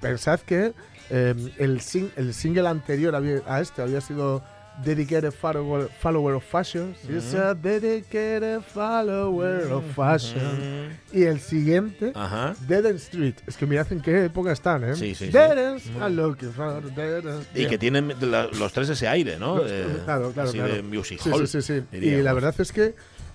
Pensad 0.00 0.40
que 0.40 0.72
eh, 1.10 1.34
el, 1.58 1.80
sing- 1.80 2.10
el 2.16 2.32
single 2.34 2.68
anterior 2.68 3.14
a 3.46 3.60
este 3.60 3.82
había 3.82 4.00
sido 4.00 4.42
Dedicated 4.82 5.32
Follower, 5.32 5.88
follower 6.00 6.34
of 6.34 6.42
Fashion. 6.44 6.94
She's 7.06 7.34
a 7.34 7.54
dedicated 7.54 8.62
follower 8.64 9.70
of 9.70 9.84
fashion. 9.94 10.98
Y 11.12 11.24
el 11.24 11.40
siguiente, 11.40 12.12
Ajá. 12.14 12.54
Dead 12.66 12.84
End 12.86 12.96
Street. 12.96 13.34
Es 13.46 13.56
que 13.56 13.66
mirad 13.66 13.86
en 13.92 14.00
qué 14.00 14.24
época 14.24 14.50
están, 14.52 14.82
¿eh? 14.84 14.94
Sí, 14.96 15.14
sí, 15.14 15.26
sí. 15.26 15.30
Dead 15.30 15.78
I'm 16.00 16.16
looking 16.16 16.52
for 16.52 16.82
Dead 16.94 17.18
Ends. 17.24 17.46
Y 17.54 17.66
que 17.66 17.76
tienen 17.78 18.14
la- 18.22 18.46
los 18.48 18.72
tres 18.72 18.88
ese 18.88 19.06
aire, 19.06 19.38
¿no? 19.38 19.58
Los- 19.58 19.70
De- 19.70 19.84
claro, 20.04 20.32
claro, 20.32 20.48
así 20.48 20.58
claro. 20.58 20.74
de 20.74 20.82
music 20.82 21.20
Sí, 21.22 21.30
hall, 21.30 21.46
sí, 21.46 21.60
sí, 21.62 21.82
sí. 21.90 21.96
Y 21.98 22.22
la 22.22 22.32
verdad 22.32 22.54
es 22.58 22.72
que 22.72 22.94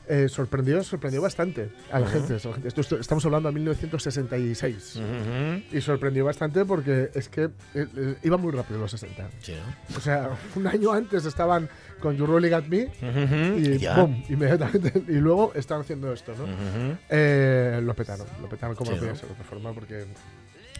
eh, 0.09 0.27
sorprendió, 0.29 0.83
sorprendió 0.83 1.21
bastante 1.21 1.69
a 1.91 1.99
la 1.99 2.07
gente. 2.07 2.33
a 2.33 2.47
la 2.47 2.53
gente. 2.53 2.67
Esto- 2.67 2.81
esto- 2.81 2.99
estamos 2.99 3.25
hablando 3.25 3.49
de 3.49 3.55
1966. 3.55 4.95
Ujú. 4.97 5.77
Y 5.77 5.81
sorprendió 5.81 6.25
bastante 6.25 6.65
porque 6.65 7.09
es 7.13 7.29
que 7.29 7.43
eh, 7.43 7.49
eh, 7.95 8.15
iba 8.23 8.37
muy 8.37 8.51
rápido 8.51 8.79
los 8.79 8.91
60. 8.91 9.27
Sí. 9.41 9.53
O 9.95 9.99
sea, 9.99 10.29
un 10.55 10.67
año 10.67 10.91
antes 10.91 11.25
estaban 11.25 11.69
con 11.99 12.15
You 12.15 12.25
Really 12.25 12.49
Got 12.49 12.67
Me 12.67 12.89
y. 13.57 13.85
¡pum! 13.95 14.23
Inmediatamente. 14.29 15.03
Y 15.07 15.13
luego 15.19 15.51
están 15.55 15.81
haciendo 15.81 16.11
esto, 16.13 16.33
¿no? 16.37 16.45
Eh, 17.09 17.79
lo 17.83 17.93
petaron, 17.93 18.25
lo 18.41 18.47
petaron 18.49 18.75
como 18.75 18.91
Sí, 18.91 18.95
no 18.97 19.01
podía 19.01 19.15
ser 19.15 19.27
de 19.27 19.33
otra 19.33 19.43
forma 19.45 19.73
porque, 19.73 20.05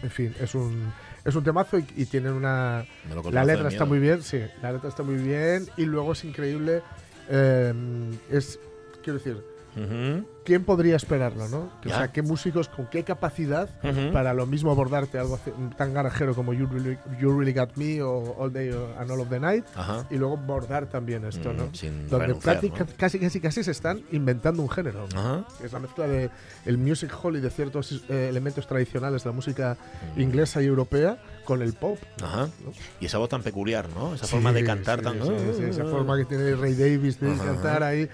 en 0.02 0.10
fin, 0.10 0.34
es 0.40 0.54
un, 0.54 0.92
es 1.24 1.34
un 1.34 1.42
temazo 1.44 1.78
y, 1.78 1.84
y 1.96 2.06
tienen 2.06 2.32
una... 2.32 2.84
La 3.32 3.44
letra 3.44 3.68
está 3.68 3.84
muy 3.84 3.98
bien, 3.98 4.22
sí, 4.22 4.40
la 4.62 4.72
letra 4.72 4.88
está 4.88 5.02
muy 5.02 5.16
bien 5.16 5.66
y 5.76 5.84
luego 5.86 6.12
es 6.12 6.24
increíble, 6.24 6.82
eh, 7.30 7.72
es, 8.30 8.58
quiero 9.08 9.18
decir, 9.18 9.44
Ujú. 9.76 10.26
¿quién 10.44 10.64
podría 10.64 10.96
esperarlo, 10.96 11.46
no? 11.48 11.70
O 11.84 11.88
sea, 11.88 12.10
qué 12.10 12.22
músicos 12.22 12.68
con 12.68 12.86
qué 12.88 13.04
capacidad 13.04 13.68
Ujú. 13.84 14.12
para 14.12 14.34
lo 14.34 14.44
mismo 14.46 14.70
abordarte 14.72 15.18
algo 15.18 15.38
tan 15.76 15.94
garajero 15.94 16.34
como 16.34 16.52
you 16.52 16.66
really, 16.66 16.98
You 17.20 17.38
Really 17.38 17.52
Got 17.52 17.76
Me 17.76 18.02
o 18.02 18.34
All 18.38 18.52
Day 18.52 18.70
and 18.98 19.10
All 19.10 19.20
of 19.20 19.28
the 19.28 19.38
Night 19.38 19.64
Ajá. 19.76 20.06
y 20.10 20.16
luego 20.16 20.34
abordar 20.36 20.86
también 20.88 21.24
esto, 21.26 21.52
Mm, 21.52 21.56
¿no? 21.56 21.74
sin 21.74 22.08
Donde 22.08 22.26
renunciar, 22.26 22.60
práctica- 22.60 22.84
¿no? 22.84 22.90
casi, 22.96 23.18
casi, 23.20 23.40
casi 23.40 23.62
se 23.62 23.70
están 23.70 24.02
inventando 24.10 24.62
un 24.62 24.70
género. 24.70 25.06
Ajá. 25.14 25.44
Es 25.62 25.72
la 25.72 25.78
mezcla 25.78 26.06
de 26.08 26.30
el 26.66 26.78
music 26.78 27.12
hall 27.22 27.36
y 27.36 27.40
de 27.40 27.50
ciertos 27.50 28.04
eh, 28.08 28.28
elementos 28.28 28.66
tradicionales 28.66 29.22
de 29.22 29.30
la 29.30 29.34
música 29.36 29.76
inglesa 30.16 30.60
y 30.62 30.66
europea 30.66 31.18
con 31.48 31.62
el 31.62 31.72
pop. 31.72 31.98
Ajá. 32.22 32.50
Y 33.00 33.06
esa 33.06 33.16
voz 33.16 33.30
tan 33.30 33.42
peculiar, 33.42 33.88
¿no? 33.96 34.14
Esa 34.14 34.26
Sí, 34.26 34.32
forma 34.32 34.52
de 34.52 34.64
cantar 34.64 34.98
sí, 34.98 35.04
tan. 35.06 35.14
sí, 35.22 35.28
sí, 35.56 35.62
esa 35.62 35.86
forma 35.86 36.14
que 36.18 36.26
tiene 36.26 36.54
Ray 36.54 36.74
Davis 36.74 37.18
de 37.18 37.30
Ajá. 37.32 37.42
cantar 37.42 37.82
ahí, 37.84 38.06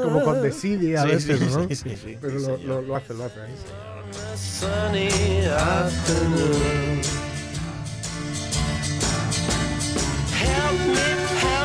como 0.00 0.22
con 0.22 0.40
desidia 0.42 1.02
a 1.02 1.06
veces, 1.06 1.40
¿no? 1.40 1.66
sí, 1.68 1.74
sí, 1.74 1.96
sí, 1.96 2.16
Pero 2.20 2.38
lo, 2.38 2.56
lo- 2.58 2.82
lo 2.82 2.94
hace, 2.96 3.14
lo 3.14 3.24
hace. 3.24 3.40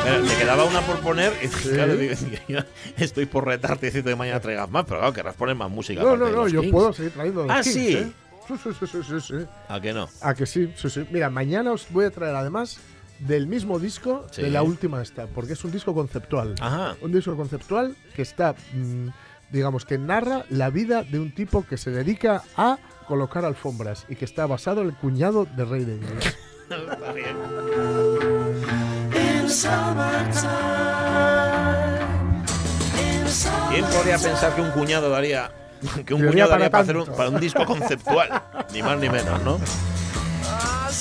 Help 0.06 0.24
me, 0.24 0.36
quedaba 0.36 0.64
una 0.64 0.80
por 0.82 1.00
poner. 1.00 1.32
Claro, 1.62 1.94
estoy 2.98 3.26
por 3.26 3.44
retarte 3.46 3.86
y 3.86 3.88
decirte 3.88 4.10
que 4.10 4.16
mañana 4.16 4.40
traigas 4.40 4.70
más, 4.70 4.84
pero 4.84 4.98
claro, 5.00 5.12
querrás 5.12 5.34
poner 5.34 5.56
más 5.56 5.70
música. 5.70 6.02
No, 6.02 6.16
no, 6.16 6.28
no, 6.30 6.48
yo 6.48 6.60
Kings. 6.60 6.72
puedo 6.72 6.92
seguir 6.92 7.12
trayendo 7.12 7.42
los 7.42 7.50
Ah, 7.50 7.60
Kings, 7.62 7.74
sí. 7.74 7.94
¿eh? 7.96 8.12
Sí, 8.48 8.54
sí, 8.62 8.70
sí, 8.78 8.86
sí, 8.86 8.98
sí, 9.02 9.20
sí. 9.20 9.46
¿A 9.68 9.80
que 9.80 9.92
no? 9.92 10.08
Ah, 10.20 10.34
que 10.34 10.46
sí, 10.46 10.72
sí, 10.76 10.88
sí. 10.90 11.06
Mira, 11.10 11.30
mañana 11.30 11.72
os 11.72 11.86
voy 11.90 12.04
a 12.04 12.10
traer 12.10 12.34
además 12.36 12.78
del 13.18 13.46
mismo 13.46 13.78
disco 13.78 14.26
Sí. 14.30 14.42
de 14.42 14.50
la 14.50 14.62
última 14.62 15.00
esta, 15.02 15.26
porque 15.26 15.54
es 15.54 15.64
un 15.64 15.72
disco 15.72 15.94
conceptual. 15.94 16.54
Ajá. 16.60 16.96
Un 17.00 17.12
disco 17.12 17.34
conceptual 17.36 17.96
que 18.14 18.22
está, 18.22 18.54
mm, 18.74 19.08
digamos, 19.50 19.84
que 19.84 19.98
narra 19.98 20.44
la 20.50 20.70
vida 20.70 21.02
de 21.02 21.18
un 21.18 21.34
tipo 21.34 21.64
que 21.66 21.76
se 21.76 21.90
dedica 21.90 22.42
a 22.56 22.78
colocar 23.08 23.44
alfombras 23.44 24.04
y 24.08 24.16
que 24.16 24.24
está 24.24 24.46
basado 24.46 24.80
en 24.82 24.88
el 24.88 24.94
cuñado 24.94 25.46
de 25.56 25.64
Rey 25.64 25.84
Davis. 25.84 26.36
Está 26.68 27.12
bien. 27.12 27.36
¿Quién 33.70 33.84
podría 33.86 34.18
pensar 34.18 34.54
que 34.54 34.60
un 34.62 34.70
cuñado 34.70 35.10
daría 35.10 35.50
que 36.06 36.14
un 36.14 36.20
para 36.22 36.46
daría 36.46 36.70
para, 36.70 36.82
hacer 36.82 36.96
un, 36.96 37.06
para 37.06 37.28
un 37.28 37.40
disco 37.40 37.64
conceptual? 37.64 38.42
ni 38.72 38.82
más 38.82 38.98
ni 38.98 39.08
menos, 39.08 39.42
¿no? 39.42 39.58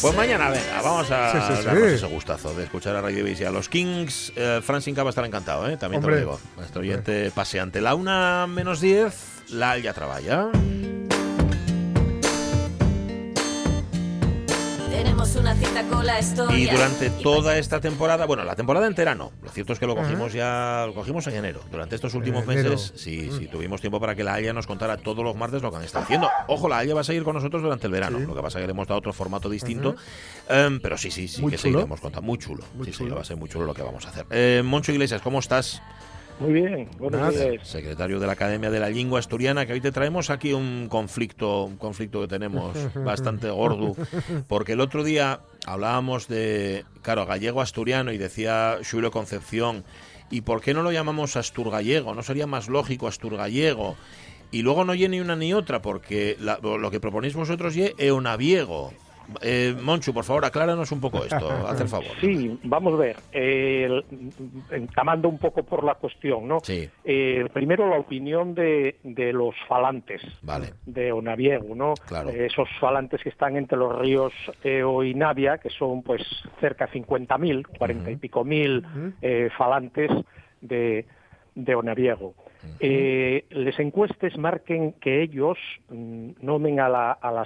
Pues 0.02 0.16
mañana, 0.16 0.50
venga, 0.50 0.82
vamos 0.84 1.10
a 1.12 1.32
Sí, 1.32 1.38
sí, 1.48 1.60
sí. 1.62 1.66
darnos 1.66 1.84
ese 1.92 2.06
gustazo 2.08 2.54
de 2.54 2.64
escuchar 2.66 2.96
a 2.96 3.02
Davis 3.02 3.40
y 3.40 3.46
a 3.46 3.52
los 3.52 3.70
Kings. 3.70 4.34
Eh, 4.36 4.60
Fran 4.64 4.82
Sinca 4.82 5.04
va 5.04 5.10
a 5.10 5.12
estar 5.12 5.26
encantado, 5.26 5.68
¿eh? 5.70 5.78
También 5.78 6.04
Hombre. 6.04 6.18
te 6.18 6.26
lo 6.26 6.32
digo. 6.34 6.40
Nuestro 6.58 6.82
oyente 6.82 7.32
paseante. 7.34 7.82
La 7.82 7.96
una 7.96 8.46
menos 8.48 8.82
10, 8.82 9.14
la 9.52 9.78
ya 9.78 9.94
trabaja. 9.94 10.50
Tenemos 15.06 15.36
una 15.36 15.54
cita 15.54 15.84
con 15.84 16.04
la 16.04 16.20
historia. 16.20 16.58
Y 16.58 16.66
durante 16.66 17.12
toda 17.12 17.60
esta 17.60 17.80
temporada, 17.80 18.26
bueno, 18.26 18.44
la 18.44 18.56
temporada 18.56 18.88
entera 18.88 19.14
no. 19.14 19.32
Lo 19.44 19.50
cierto 19.52 19.74
es 19.74 19.78
que 19.78 19.86
lo 19.86 19.96
cogimos 19.96 20.34
ya, 20.34 20.86
lo 20.88 20.96
cogimos 20.96 21.28
en 21.28 21.36
enero. 21.36 21.62
Durante 21.70 21.94
estos 21.94 22.16
últimos 22.16 22.42
En 22.42 22.48
meses, 22.48 22.92
sí, 22.96 23.30
sí, 23.38 23.48
tuvimos 23.48 23.82
tiempo 23.82 24.00
para 24.00 24.16
que 24.16 24.24
la 24.24 24.34
Haya 24.34 24.52
nos 24.52 24.66
contara 24.66 24.98
todos 24.98 25.24
los 25.24 25.36
martes 25.36 25.62
lo 25.62 25.70
que 25.70 25.78
han 25.78 25.84
estado 25.84 26.06
haciendo. 26.06 26.28
Ojo, 26.48 26.68
la 26.68 26.80
Haya 26.80 26.96
va 26.96 27.02
a 27.02 27.04
seguir 27.04 27.24
con 27.24 27.36
nosotros 27.36 27.62
durante 27.62 27.86
el 27.86 27.94
verano. 27.94 28.18
Lo 28.18 28.34
que 28.34 28.42
pasa 28.42 28.58
es 28.58 28.64
que 28.64 28.68
le 28.68 28.72
hemos 28.72 28.88
dado 28.88 28.98
otro 28.98 29.14
formato 29.14 29.48
distinto. 29.48 29.96
Em, 30.50 30.80
pero 30.80 30.98
sí, 30.98 31.12
sí, 31.12 31.28
sí, 31.28 31.40
Muy 31.40 31.52
que 31.52 31.58
chulo. 31.58 31.74
seguiremos 31.74 32.02
contando. 32.02 32.26
Muy 32.26 32.40
chulo. 32.40 32.64
Muy 32.74 32.88
sí, 32.88 32.92
sí, 32.92 32.98
chulo. 32.98 33.16
va 33.16 33.22
a 33.22 33.26
ser 33.26 33.38
muy 33.38 33.48
chulo 33.48 33.66
lo 33.66 33.76
que 33.76 33.84
vamos 33.84 34.08
a 34.08 34.10
hacer. 34.10 34.26
Eh, 34.32 34.64
Moncho 34.66 34.92
Iglesias, 34.92 35.22
¿cómo 35.22 35.38
estás? 35.38 35.84
Muy 36.40 36.52
bien, 36.52 36.90
buenos 37.00 37.22
Nada. 37.22 37.32
días. 37.32 37.66
Secretario 37.68 38.20
de 38.20 38.28
la 38.28 38.34
Academia 38.34 38.70
de 38.70 38.80
la 38.82 38.90
Lengua 38.90 39.20
Asturiana, 39.20 39.66
que 39.66 39.72
hoy 39.74 39.80
te 39.82 39.94
traemos 39.94 40.30
aquí 40.30 40.52
un 40.52 40.88
conflicto, 40.90 41.64
un 41.64 41.78
conflicto 41.78 42.20
que 42.22 42.28
tenemos 42.28 42.76
bastante 43.06 43.50
gordo, 43.50 43.96
porque 44.50 44.74
el 44.74 44.82
otro 44.82 45.04
día 45.06 45.40
hablábamos 45.66 46.28
de, 46.28 46.84
claro, 47.02 47.26
gallego 47.26 47.62
asturiano 47.62 48.12
y 48.12 48.18
decía 48.18 48.78
Julio 48.90 49.12
Concepción, 49.12 49.86
¿y 50.30 50.42
por 50.42 50.60
qué 50.60 50.74
no 50.74 50.84
lo 50.84 50.92
llamamos 50.92 51.38
asturgallego? 51.38 52.14
¿No 52.14 52.22
sería 52.22 52.48
más 52.48 52.68
lógico 52.68 53.08
asturgallego? 53.08 53.96
Y 54.52 54.62
luego 54.62 54.84
no 54.84 54.94
ye 54.94 55.08
ni 55.08 55.22
una 55.22 55.38
ni 55.38 55.54
otra, 55.54 55.82
porque 55.82 56.36
la- 56.40 56.60
lo 56.62 56.92
que 56.92 57.00
proponéis 57.00 57.34
vosotros 57.36 57.76
ye 57.76 57.96
eonaviego. 57.98 58.92
Eh, 59.42 59.76
Monchu, 59.82 60.14
por 60.14 60.24
favor, 60.24 60.46
acláranos 60.46 60.92
un 60.92 61.02
poco 61.02 61.24
esto, 61.24 61.50
haz 61.68 61.80
el 61.82 61.88
favor. 61.88 62.08
Sí, 62.22 62.60
vamos 62.64 62.94
a 62.94 62.98
ver, 62.98 63.18
eh, 63.32 63.86
el- 63.86 64.06
entamando 64.72 65.28
un 65.30 65.38
poco 65.38 65.64
por 65.64 65.84
la 65.84 65.96
cuestión, 65.96 66.48
¿no? 66.48 66.60
Sí, 66.64 66.90
Eh, 67.04 67.48
primero 67.54 67.90
la 67.90 67.98
opinión 67.98 68.54
de, 68.56 68.98
de 69.04 69.34
los 69.34 69.56
falantes 69.68 70.22
vale. 70.42 70.74
de 70.86 71.12
Onaviego, 71.12 71.76
¿no? 71.76 71.94
Claro. 72.08 72.30
Eh, 72.30 72.46
esos 72.48 72.70
falantes 72.80 73.22
que 73.22 73.30
están 73.30 73.56
entre 73.58 73.78
los 73.78 73.98
ríos 73.98 74.34
Eo 74.64 75.04
y 75.04 75.14
Navia, 75.14 75.58
que 75.58 75.70
son 75.70 76.04
pues 76.04 76.22
cerca 76.60 76.88
de 76.88 76.94
50.000, 77.02 77.66
40 77.78 78.12
y 78.12 78.16
pico 78.18 78.44
mil 78.44 78.86
eh, 79.22 79.50
falantes 79.58 80.12
de, 80.62 81.06
de 81.56 81.76
Onaviego. 81.76 82.34
Eh, 82.80 83.46
les 83.50 83.80
encuestes 83.80 84.38
marquen 84.38 84.94
que 84.94 85.22
ellos 85.24 85.58
mm, 85.90 86.32
nomen 86.42 86.80
a 86.80 86.90
la, 86.90 87.12
a 87.14 87.32
la 87.32 87.46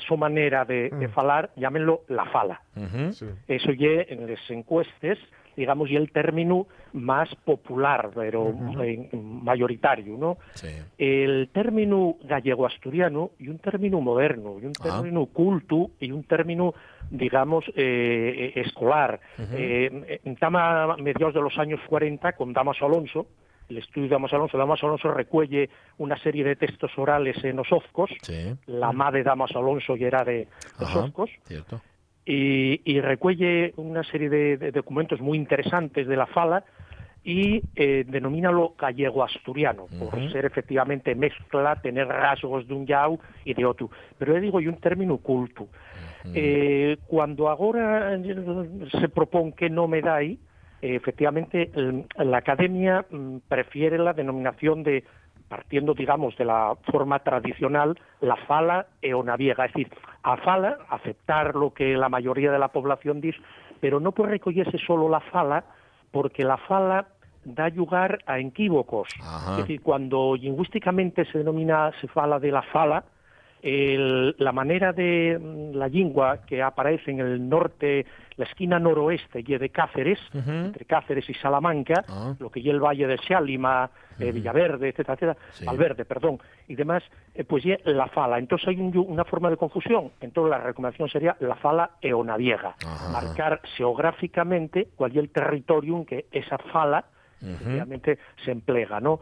de, 0.65 0.89
de 0.89 1.07
falar, 1.09 1.51
llámenlo 1.55 2.01
la 2.07 2.25
fala. 2.25 2.61
Ujú. 2.75 3.13
Sí. 3.13 3.25
Eso 3.47 3.71
ya 3.73 4.01
en 4.07 4.29
las 4.29 4.49
encuestes, 4.51 5.17
digamos, 5.55 5.89
y 5.89 5.95
el 5.95 6.11
término 6.11 6.67
más 6.93 7.33
popular, 7.43 8.11
pero 8.15 8.53
eh, 8.83 9.09
mayoritario, 9.13 10.17
¿no? 10.17 10.37
Sí. 10.53 10.69
El 10.97 11.49
término 11.53 12.15
gallego-asturiano 12.23 13.31
y 13.39 13.49
un 13.49 13.59
término 13.59 13.99
moderno, 14.01 14.57
y 14.61 14.65
un 14.65 14.73
Ah. 14.79 14.83
término 15.01 15.25
culto 15.27 15.91
y 15.99 16.11
un 16.11 16.23
término, 16.23 16.73
digamos, 17.11 17.65
eh, 17.75 18.53
eh, 18.55 18.61
escolar. 18.61 19.19
Eh, 19.53 20.19
en 20.23 20.35
Tama, 20.37 20.95
mediados 20.97 21.33
de 21.33 21.41
los 21.41 21.57
años 21.57 21.79
40, 21.87 22.31
con 22.33 22.53
Damaso 22.53 22.85
Alonso, 22.85 23.27
el 23.69 23.77
estudio 23.77 24.03
de 24.07 24.09
Damaso 24.15 24.35
Alonso, 24.35 24.57
Damaso 24.57 24.85
Alonso 24.87 25.11
recuelle 25.13 25.69
una 25.97 26.17
serie 26.17 26.43
de 26.43 26.55
textos 26.55 26.91
orales 26.97 27.43
en 27.43 27.59
Sí. 28.21 28.55
la 28.67 28.91
madre 28.91 29.19
de 29.19 29.23
Damaso 29.25 29.59
Alonso 29.59 29.95
y 29.95 30.03
era 30.03 30.23
de 30.23 30.47
ofcos, 31.05 31.29
Cierto. 31.45 31.81
y, 32.25 32.81
y 32.83 32.99
recuelle 33.01 33.73
una 33.77 34.03
serie 34.03 34.29
de, 34.29 34.57
de 34.57 34.71
documentos 34.71 35.19
muy 35.21 35.37
interesantes 35.37 36.07
de 36.07 36.15
la 36.17 36.25
fala 36.27 36.63
y 37.23 37.61
eh, 37.75 38.05
denomínalo 38.07 38.75
gallego-asturiano, 38.79 39.87
por 39.99 40.31
ser 40.31 40.45
efectivamente 40.45 41.13
mezcla, 41.15 41.75
tener 41.81 42.07
rasgos 42.07 42.65
de 42.67 42.73
un 42.73 42.87
yau 42.87 43.19
y 43.43 43.53
de 43.53 43.65
otro. 43.65 43.89
Pero 44.17 44.33
yo 44.35 44.39
digo, 44.41 44.61
y 44.61 44.67
un 44.67 44.77
término 44.79 45.17
culto. 45.17 45.67
Eh, 46.33 46.97
cuando 47.07 47.49
ahora 47.49 48.17
se 48.99 49.09
propone 49.09 49.53
que 49.53 49.69
no 49.69 49.87
me 49.87 50.01
dai, 50.01 50.39
efectivamente 50.81 51.71
la 52.17 52.37
academia 52.37 53.05
mm, 53.09 53.37
prefiere 53.47 53.97
la 53.97 54.13
denominación 54.13 54.83
de 54.83 55.03
partiendo, 55.49 55.95
digamos, 55.95 56.37
de 56.37 56.45
la 56.45 56.77
forma 56.91 57.19
tradicional, 57.19 57.99
la 58.21 58.35
fala 58.35 58.85
eonaviega, 59.01 59.65
es 59.65 59.73
decir, 59.73 59.91
a 60.21 60.37
fala, 60.37 60.77
aceptar 60.89 61.55
lo 61.55 61.73
que 61.73 61.97
la 61.97 62.07
mayoría 62.07 62.51
de 62.51 62.59
la 62.59 62.67
población 62.67 63.19
dice, 63.19 63.39
pero 63.81 63.99
no 63.99 64.11
puede 64.11 64.31
recogerse 64.31 64.77
solo 64.77 65.09
la 65.09 65.19
fala, 65.19 65.63
porque 66.11 66.43
la 66.43 66.57
fala 66.57 67.07
da 67.43 67.69
lugar 67.69 68.19
a 68.27 68.37
equívocos. 68.39 69.09
Ajá. 69.21 69.53
Es 69.53 69.57
decir, 69.59 69.81
cuando 69.81 70.35
lingüísticamente 70.35 71.25
se 71.25 71.39
denomina, 71.39 71.91
se 71.99 72.07
fala 72.07 72.39
de 72.39 72.51
la 72.51 72.61
fala, 72.61 73.03
el- 73.61 74.35
la 74.37 74.51
manera 74.51 74.93
de 74.93 75.37
mm, 75.39 75.75
la 75.75 75.87
lengua 75.87 76.39
que 76.45 76.61
aparece 76.63 77.11
en 77.11 77.19
el 77.19 77.47
norte, 77.49 78.05
la 78.37 78.45
esquina 78.45 78.79
noroeste 78.79 79.39
y 79.45 79.57
de 79.57 79.69
Cáceres, 79.69 80.19
entre 80.33 80.85
Cáceres 80.85 81.29
y 81.29 81.33
Salamanca, 81.33 82.05
Ah. 82.07 82.33
lo 82.39 82.49
que 82.49 82.61
y 82.61 82.69
el 82.69 82.79
Valle 82.79 83.05
de 83.07 83.17
Xálima, 83.17 83.89
eh, 84.17 84.31
Villaverde, 84.31 84.89
etcétera, 84.89 85.13
etcétera, 85.13 85.37
Sí. 85.51 85.65
Valverde, 85.65 86.05
perdón, 86.05 86.39
y 86.67 86.75
demás, 86.75 87.03
eh, 87.35 87.43
pues 87.43 87.63
ya 87.63 87.77
la 87.85 88.07
fala. 88.07 88.37
Entonces 88.39 88.67
hay 88.69 88.79
un- 88.79 88.97
una 88.97 89.25
forma 89.25 89.49
de 89.49 89.57
confusión. 89.57 90.11
Entonces 90.21 90.51
la 90.51 90.59
recomendación 90.59 91.09
sería 91.09 91.35
la 91.41 91.55
fala 91.55 91.91
eonaviega. 92.01 92.75
Ajá. 92.85 93.11
Marcar 93.11 93.61
geográficamente 93.75 94.87
cuál 94.95 95.11
es 95.11 95.17
el 95.17 95.29
territorio 95.29 95.97
en 95.97 96.05
que 96.05 96.25
esa 96.31 96.57
fala 96.57 97.05
efectivamente 97.41 98.19
se 98.43 98.51
emplega, 98.51 98.99
¿no? 98.99 99.21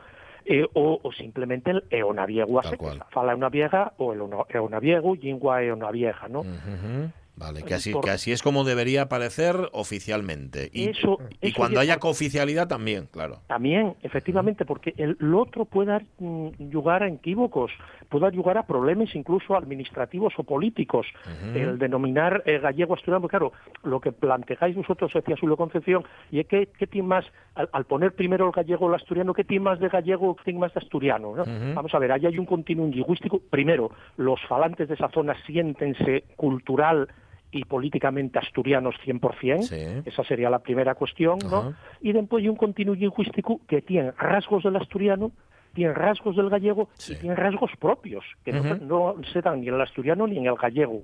Eh, 0.50 0.66
o, 0.74 1.00
o 1.04 1.12
simplemente 1.12 1.72
el 1.72 1.84
eonaviego 1.90 2.60
a 2.60 2.64
secas, 2.64 2.98
fala 3.12 3.34
eonaviega 3.34 3.94
o 3.98 4.14
el 4.14 4.22
eonaviego, 4.48 5.14
lingua 5.16 5.62
eonavieja, 5.62 6.30
¿no? 6.30 6.40
Ujú. 6.40 7.12
Vale, 7.38 7.62
que 7.64 7.76
así, 7.76 7.94
que 8.04 8.10
así 8.10 8.32
es 8.32 8.42
como 8.42 8.64
debería 8.64 9.04
aparecer 9.04 9.56
oficialmente. 9.72 10.70
Y, 10.74 10.90
Eso- 10.90 11.20
y 11.40 11.50
eso 11.50 11.56
cuando 11.58 11.76
ya- 11.76 11.82
haya 11.82 12.00
cooficialidad 12.00 12.68
también, 12.68 13.08
claro. 13.12 13.42
También, 13.48 13.94
efectivamente, 14.02 14.66
porque 14.66 14.94
el, 14.98 15.16
otro 15.36 15.66
puede 15.66 15.92
dar 15.92 16.04
mm, 16.18 16.48
a 16.88 17.08
equívocos, 17.08 17.72
puede 18.10 18.24
dar 18.24 18.34
lugar 18.36 18.58
a 18.58 18.66
problemas 18.66 19.14
incluso 19.16 19.56
administrativos 19.56 20.34
o 20.38 20.44
políticos. 20.44 21.06
El 21.54 21.78
denominar 21.78 22.42
eh, 22.46 22.58
gallego 22.60 22.96
asturiano, 22.96 23.22
porque 23.22 23.38
claro, 23.38 23.54
lo 23.84 24.00
que 24.00 24.12
planteáis 24.12 24.76
vosotros, 24.76 25.12
decía 25.14 25.36
Julio 25.40 25.58
Concepción, 25.58 26.04
y 26.32 26.40
es 26.40 26.48
que, 26.48 26.70
¿qué 26.80 26.88
tiene 26.88 27.08
más, 27.08 27.26
al, 27.56 27.70
al 27.72 27.86
poner 27.86 28.14
primero 28.14 28.46
el 28.48 28.52
gallego 28.52 28.86
o 28.86 28.90
el 28.90 28.96
asturiano, 28.96 29.34
qué 29.34 29.44
tiene 29.44 29.64
más 29.64 29.80
de 29.80 29.90
gallego, 29.90 30.36
qué 30.38 30.46
tiene 30.46 30.60
más 30.60 30.74
de 30.74 30.80
asturiano? 30.80 31.36
¿no? 31.36 31.44
Vamos 31.76 31.94
a 31.94 32.00
ver, 32.00 32.12
ahí 32.12 32.26
hay 32.26 32.40
un 32.40 32.46
continuum 32.48 32.90
lingüístico. 32.90 33.40
Primero, 33.52 33.92
los 34.18 34.40
falantes 34.48 34.88
de 34.88 34.96
esa 34.96 35.10
zona 35.10 35.36
siéntense 35.46 36.24
cultural 36.36 37.08
y 37.52 37.64
políticamente 37.66 38.40
asturianos 38.40 38.96
100%, 39.06 39.68
esa 40.06 40.24
sería 40.24 40.50
la 40.50 40.60
primera 40.60 40.96
cuestión. 40.96 41.40
Y 42.02 42.12
después 42.12 42.44
hay 42.44 42.50
un 42.50 42.56
continuum 42.58 42.98
lingüístico 42.98 43.62
que 43.68 43.82
tiene 43.82 44.12
rasgos 44.12 44.64
del 44.64 44.76
asturiano, 44.76 45.32
tiene 45.74 45.94
rasgos 45.94 46.36
del 46.36 46.50
gallego 46.50 46.90
y 47.14 47.16
tiene 47.20 47.36
rasgos 47.36 47.72
propios, 47.80 48.26
que 48.44 48.52
no- 48.52 48.64
no, 48.82 49.16
se 49.32 49.42
dan 49.42 49.62
ni 49.62 49.68
en 49.70 49.76
el 49.76 49.82
asturiano 49.82 50.26
ni 50.28 50.38
en 50.38 50.46
el 50.48 50.56
gallego. 50.56 51.04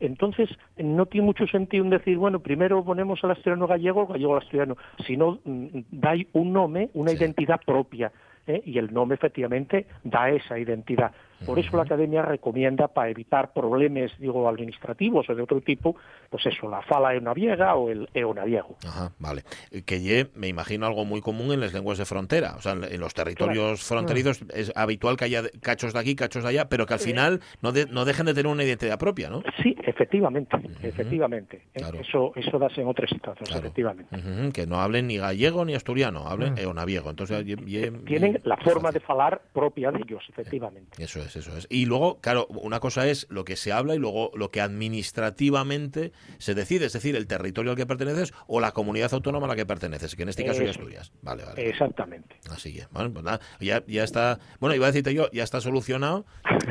Entonces, 0.00 0.48
no 0.76 1.06
tiene 1.06 1.24
mucho 1.26 1.46
sentido 1.46 1.84
en 1.84 1.90
decir, 1.90 2.16
bueno, 2.18 2.40
primero 2.40 2.84
ponemos 2.84 3.22
al 3.22 3.30
asturiano 3.32 3.66
gallego, 3.66 4.02
el 4.02 4.08
gallego 4.08 4.32
al 4.36 4.42
asturiano, 4.42 4.76
sino 5.06 5.38
mm, 5.44 5.66
dai 5.90 6.26
un 6.32 6.52
nombre, 6.52 6.90
una 6.94 7.12
identidad 7.12 7.60
propia, 7.64 8.10
¿eh? 8.46 8.60
y 8.64 8.76
el 8.78 8.92
nombre 8.92 9.14
efectivamente 9.16 9.86
da 10.02 10.30
esa 10.30 10.58
identidad. 10.58 11.12
Por 11.46 11.58
eso 11.58 11.76
la 11.76 11.82
Academia 11.84 12.22
recomienda, 12.22 12.88
para 12.88 13.10
evitar 13.10 13.52
problemas, 13.52 14.10
digo, 14.18 14.48
administrativos 14.48 15.28
o 15.28 15.34
de 15.34 15.42
otro 15.42 15.60
tipo, 15.60 15.96
pues 16.30 16.44
eso, 16.46 16.68
la 16.68 16.82
fala 16.82 17.14
eonaviega 17.14 17.74
o 17.74 17.90
el 17.90 18.08
eonaviego. 18.14 18.76
Ajá, 18.86 19.12
vale. 19.18 19.42
Eh, 19.70 19.82
Que 19.82 20.00
ye, 20.00 20.30
me 20.34 20.48
imagino 20.48 20.86
algo 20.86 21.04
muy 21.04 21.20
común 21.20 21.52
en 21.52 21.60
las 21.60 21.72
lenguas 21.72 21.98
de 21.98 22.04
frontera. 22.04 22.54
O 22.56 22.60
sea, 22.62 22.72
en 22.72 23.00
los 23.00 23.14
territorios 23.14 23.86
Claro. 23.86 24.02
fronterizos 24.06 24.42
es 24.54 24.72
habitual 24.76 25.16
que 25.16 25.24
haya 25.26 25.42
cachos 25.60 25.92
de 25.92 25.98
aquí, 25.98 26.14
cachos 26.16 26.42
de 26.42 26.48
allá, 26.50 26.68
pero 26.68 26.86
que 26.86 26.94
al 26.94 27.00
final 27.00 27.40
no, 27.62 27.72
de- 27.72 27.86
no 27.86 28.04
dejen 28.04 28.26
de 28.26 28.34
tener 28.34 28.50
una 28.50 28.64
identidad 28.64 28.98
propia, 28.98 29.30
¿no? 29.30 29.42
Sí, 29.62 29.76
efectivamente, 29.82 30.56
efectivamente. 30.82 31.62
¿eh? 31.74 31.82
Eso, 32.00 32.32
eso 32.36 32.58
das 32.58 32.76
en 32.78 32.86
otras 32.88 33.10
situaciones, 33.10 33.54
efectivamente. 33.54 34.16
Ujú, 34.16 34.52
que 34.52 34.66
no 34.66 34.80
hablen 34.80 35.06
ni 35.06 35.16
gallego 35.18 35.64
ni 35.64 35.74
asturiano, 35.74 36.26
hablen 36.28 36.56
eonaviego. 36.58 37.10
Entonces, 37.10 37.44
ye- 37.44 37.56
ye- 37.66 37.90
Tienen 38.04 38.40
la 38.44 38.56
forma 38.58 38.90
de 38.90 39.00
falar 39.00 39.42
propia 39.52 39.90
de 39.90 39.98
ellos, 40.06 40.22
efectivamente. 40.28 41.02
Eso 41.02 41.20
es, 41.20 41.33
eso 41.36 41.56
es. 41.56 41.66
Y 41.70 41.86
luego, 41.86 42.20
claro, 42.20 42.46
una 42.48 42.80
cosa 42.80 43.06
es 43.08 43.26
lo 43.30 43.44
que 43.44 43.56
se 43.56 43.72
habla 43.72 43.94
y 43.94 43.98
luego 43.98 44.30
lo 44.34 44.50
que 44.50 44.60
administrativamente 44.60 46.12
se 46.38 46.54
decide, 46.54 46.86
es 46.86 46.92
decir, 46.92 47.16
el 47.16 47.26
territorio 47.26 47.72
al 47.72 47.76
que 47.76 47.86
perteneces 47.86 48.32
o 48.46 48.60
la 48.60 48.72
comunidad 48.72 49.12
autónoma 49.14 49.46
a 49.46 49.48
la 49.50 49.56
que 49.56 49.66
perteneces, 49.66 50.14
que 50.16 50.22
en 50.22 50.28
este 50.28 50.44
caso 50.44 50.62
ya. 50.62 50.70
Asturias. 50.70 51.12
Vale, 51.22 51.44
vale. 51.44 51.68
Exactamente. 51.68 52.36
Así 52.50 52.74
que, 52.74 52.86
bueno, 52.90 53.12
pues 53.12 53.24
nada, 53.24 53.40
ya, 53.60 53.82
ya 53.86 54.04
está, 54.04 54.38
bueno, 54.60 54.74
iba 54.74 54.86
a 54.86 54.90
decirte 54.90 55.14
yo, 55.14 55.30
ya 55.32 55.42
está 55.44 55.60
solucionado, 55.60 56.24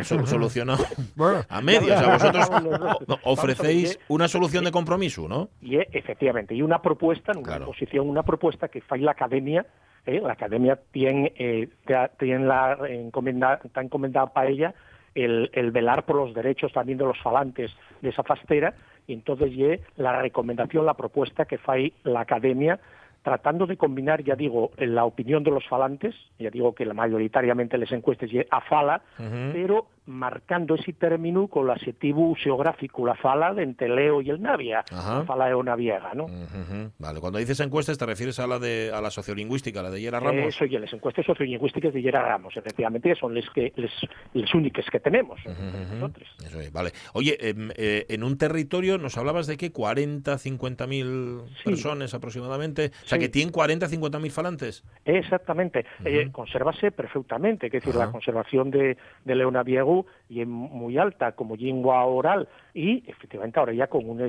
so- 0.04 0.26
solucionado 0.28 0.84
a 1.50 1.62
medias. 1.62 2.02
O 2.02 2.04
sea, 2.04 2.14
vosotros 2.18 2.48
ofrecéis 3.24 4.00
una 4.08 4.28
solución 4.28 4.64
de 4.66 4.72
compromiso, 4.72 5.28
¿no? 5.28 5.50
Y 5.62 5.78
eh, 5.78 5.88
efectivamente, 5.92 6.56
y 6.56 6.62
una 6.62 6.82
propuesta, 6.82 7.32
una 7.38 7.66
posición, 7.66 8.10
una 8.10 8.24
propuesta 8.24 8.68
que 8.68 8.82
fai 8.82 9.02
la 9.02 9.12
academia, 9.12 9.66
eh, 10.06 10.22
la 10.22 10.34
academia 10.34 10.80
tiene, 10.92 11.34
eh, 11.38 11.70
tiene 12.20 12.46
la 12.46 12.78
encomenda, 12.90 13.60
está 13.64 13.82
encomendada 13.82 14.28
para 14.28 14.50
ella 14.50 14.74
el, 15.16 15.50
el 15.54 15.72
velar 15.72 16.04
por 16.06 16.18
los 16.18 16.34
derechos 16.34 16.74
también 16.74 16.98
de 16.98 17.06
los 17.06 17.20
falantes 17.22 17.72
de 18.02 18.10
esa 18.10 18.24
fastera, 18.24 18.74
y 19.08 19.14
entonces 19.14 19.54
ye 19.54 19.82
la 19.98 20.22
recomendación, 20.22 20.86
la 20.86 20.94
propuesta 20.94 21.46
que 21.46 21.58
fai 21.58 21.94
la 22.04 22.22
academia 22.22 22.80
tratando 23.22 23.66
de 23.66 23.78
combinar, 23.78 24.22
ya 24.24 24.36
digo, 24.36 24.72
la 24.78 25.06
opinión 25.06 25.44
de 25.44 25.52
los 25.52 25.66
falantes, 25.68 26.14
ya 26.38 26.50
digo 26.50 26.76
que 26.76 26.86
la 26.86 26.94
mayoritariamente 26.94 27.78
les 27.78 27.92
encuestes 27.92 28.30
ye 28.30 28.46
a 28.52 28.60
fala, 28.62 29.02
pero 29.54 29.88
marcando 30.06 30.76
ese 30.76 30.94
término 30.94 31.48
con 31.48 31.68
l'adjetivo 31.68 32.36
geográfico, 32.36 33.06
la 33.06 33.16
fala 33.16 33.54
de 33.54 33.64
entre 33.64 33.88
Leo 33.88 34.22
y 34.22 34.30
el 34.30 34.42
Navia, 34.42 34.84
Ajá. 34.92 35.20
la 35.20 35.24
fala 35.26 35.50
eonaviega, 35.50 36.14
¿no? 36.14 36.26
Ujú, 36.26 36.92
Vale, 37.00 37.20
cuando 37.20 37.40
dices 37.40 37.60
encuestas 37.60 37.98
te 37.98 38.06
refieres 38.06 38.40
a 38.40 38.48
la 38.48 38.60
de 38.60 38.92
a 38.94 39.00
la 39.02 39.10
sociolingüística, 39.12 39.82
la 39.82 39.90
de 39.90 40.02
Yera 40.02 40.20
Ramos. 40.20 40.46
Eso 40.48 40.66
y 40.66 40.78
las 40.78 40.92
encuestas 40.94 41.26
sociolingüísticas 41.26 41.94
de 41.94 42.02
Yera 42.02 42.22
Ramos, 42.22 42.56
efectivamente, 42.58 43.10
que 43.10 43.16
son 43.16 43.34
las 43.34 43.50
que 43.52 43.72
les, 43.76 43.92
les 44.34 44.54
únicas 44.54 44.86
que 44.92 45.00
tenemos. 45.00 45.40
nosotros. 45.94 46.28
Eso 46.46 46.60
es, 46.60 46.72
vale. 46.72 46.92
Oye, 47.14 47.38
em, 47.40 47.70
eh, 47.76 48.06
en 48.10 48.24
un 48.24 48.38
territorio 48.38 48.98
nos 48.98 49.18
hablabas 49.18 49.48
de 49.48 49.58
que 49.58 49.72
40, 49.72 50.38
50 50.38 50.88
mil 50.88 51.42
personas 51.64 52.14
aproximadamente. 52.14 52.92
O 53.04 53.08
sea, 53.08 53.18
Sí. 53.18 53.26
que 53.26 53.30
tienen 53.30 53.52
40, 53.52 53.88
50 53.88 54.20
mil 54.20 54.32
falantes. 54.32 54.84
Exactamente, 55.06 55.86
eh, 56.06 56.30
consérvase 56.32 56.92
perfectamente, 56.92 57.68
es 57.68 57.72
decir, 57.74 57.96
la 57.96 58.12
conservación 58.12 58.72
de, 58.72 58.98
de 59.26 59.36
Y 60.30 60.42
es 60.42 60.48
muy 60.48 60.98
alta 60.98 61.34
como 61.34 61.56
lengua 61.56 62.04
oral 62.06 62.48
y 62.74 63.04
efectivamente 63.10 63.60
ahora 63.60 63.74
ya 63.74 63.88
con 63.88 64.10
una, 64.10 64.28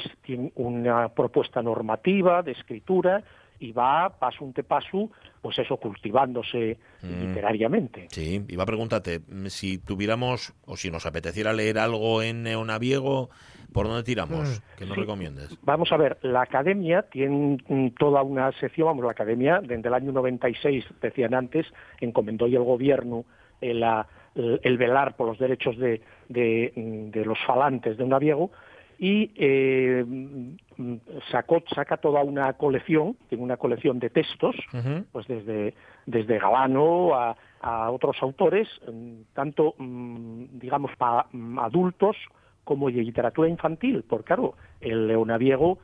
una 0.57 1.09
propuesta 1.09 1.63
normativa 1.63 2.43
de 2.43 2.53
escritura 2.53 3.23
y 3.61 3.73
va 3.73 4.11
paso 4.19 4.45
ante 4.45 4.63
paso, 4.65 5.11
pues 5.41 5.59
eso, 5.59 5.77
cultivándose 5.77 6.77
Mm. 7.03 7.21
literariamente. 7.21 8.07
Sí, 8.11 8.43
iba 8.49 8.63
a 8.63 8.67
preguntarte, 8.67 9.21
mm, 9.21 9.47
si 9.47 9.77
tuviéramos 9.79 10.55
o 10.67 10.77
si 10.77 10.91
nos 10.91 11.05
apeteciera 11.07 11.53
leer 11.53 11.79
algo 11.79 12.23
en 12.23 12.43
neonaviego, 12.43 13.29
¿por 13.73 13.87
dónde 13.87 14.03
tiramos? 14.05 14.63
Que 14.77 14.87
nos 14.87 14.95
Sí. 14.95 15.01
recomiendes. 15.03 15.59
Vamos 15.63 15.93
a 15.93 15.97
ver, 15.99 16.19
la 16.23 16.43
academia 16.43 17.03
tiene 17.03 17.59
mm, 17.69 17.89
toda 17.99 18.23
una 18.23 18.51
sección, 18.53 18.87
vamos, 18.87 19.05
la 19.05 19.11
academia 19.13 19.61
desde 19.63 19.87
el 19.89 19.95
año 19.95 20.13
96, 20.13 20.85
decían 21.03 21.35
antes, 21.35 21.67
encomendó 22.01 22.47
y 22.47 22.57
el 22.57 22.63
gobierno 22.65 23.25
eh, 23.61 23.73
la- 23.75 24.07
el, 24.35 24.61
el 24.63 24.79
velar 24.79 25.17
por 25.17 25.29
los 25.29 25.39
derechos 25.39 25.77
de, 25.79 26.01
de, 26.29 26.73
mm, 26.75 27.11
de 27.11 27.25
los 27.25 27.39
falantes 27.47 27.97
de 27.97 28.05
un 28.05 28.11
naviego 28.11 28.51
y 28.99 29.33
eh, 29.37 30.05
mm, 30.07 30.97
sacó, 31.31 31.63
saca 31.75 31.97
toda 31.97 32.23
una 32.23 32.53
colección, 32.55 33.17
tiene 33.29 33.45
una 33.45 33.57
colección 33.57 33.99
de 33.99 34.11
textos, 34.11 34.57
pues 35.13 35.27
desde, 35.27 35.75
desde 36.07 36.39
Galano 36.39 37.15
a, 37.15 37.37
a 37.61 37.91
otros 37.91 38.17
autores, 38.23 38.69
mm, 38.91 39.33
tanto, 39.33 39.75
digamos, 39.79 40.93
para 40.97 41.27
adultos 41.59 42.17
como 42.65 42.91
de 42.91 43.03
literatura 43.03 43.49
infantil, 43.49 44.05
porque 44.09 44.25
claro, 44.25 44.55
el 44.81 45.07
leonaviego 45.07 45.79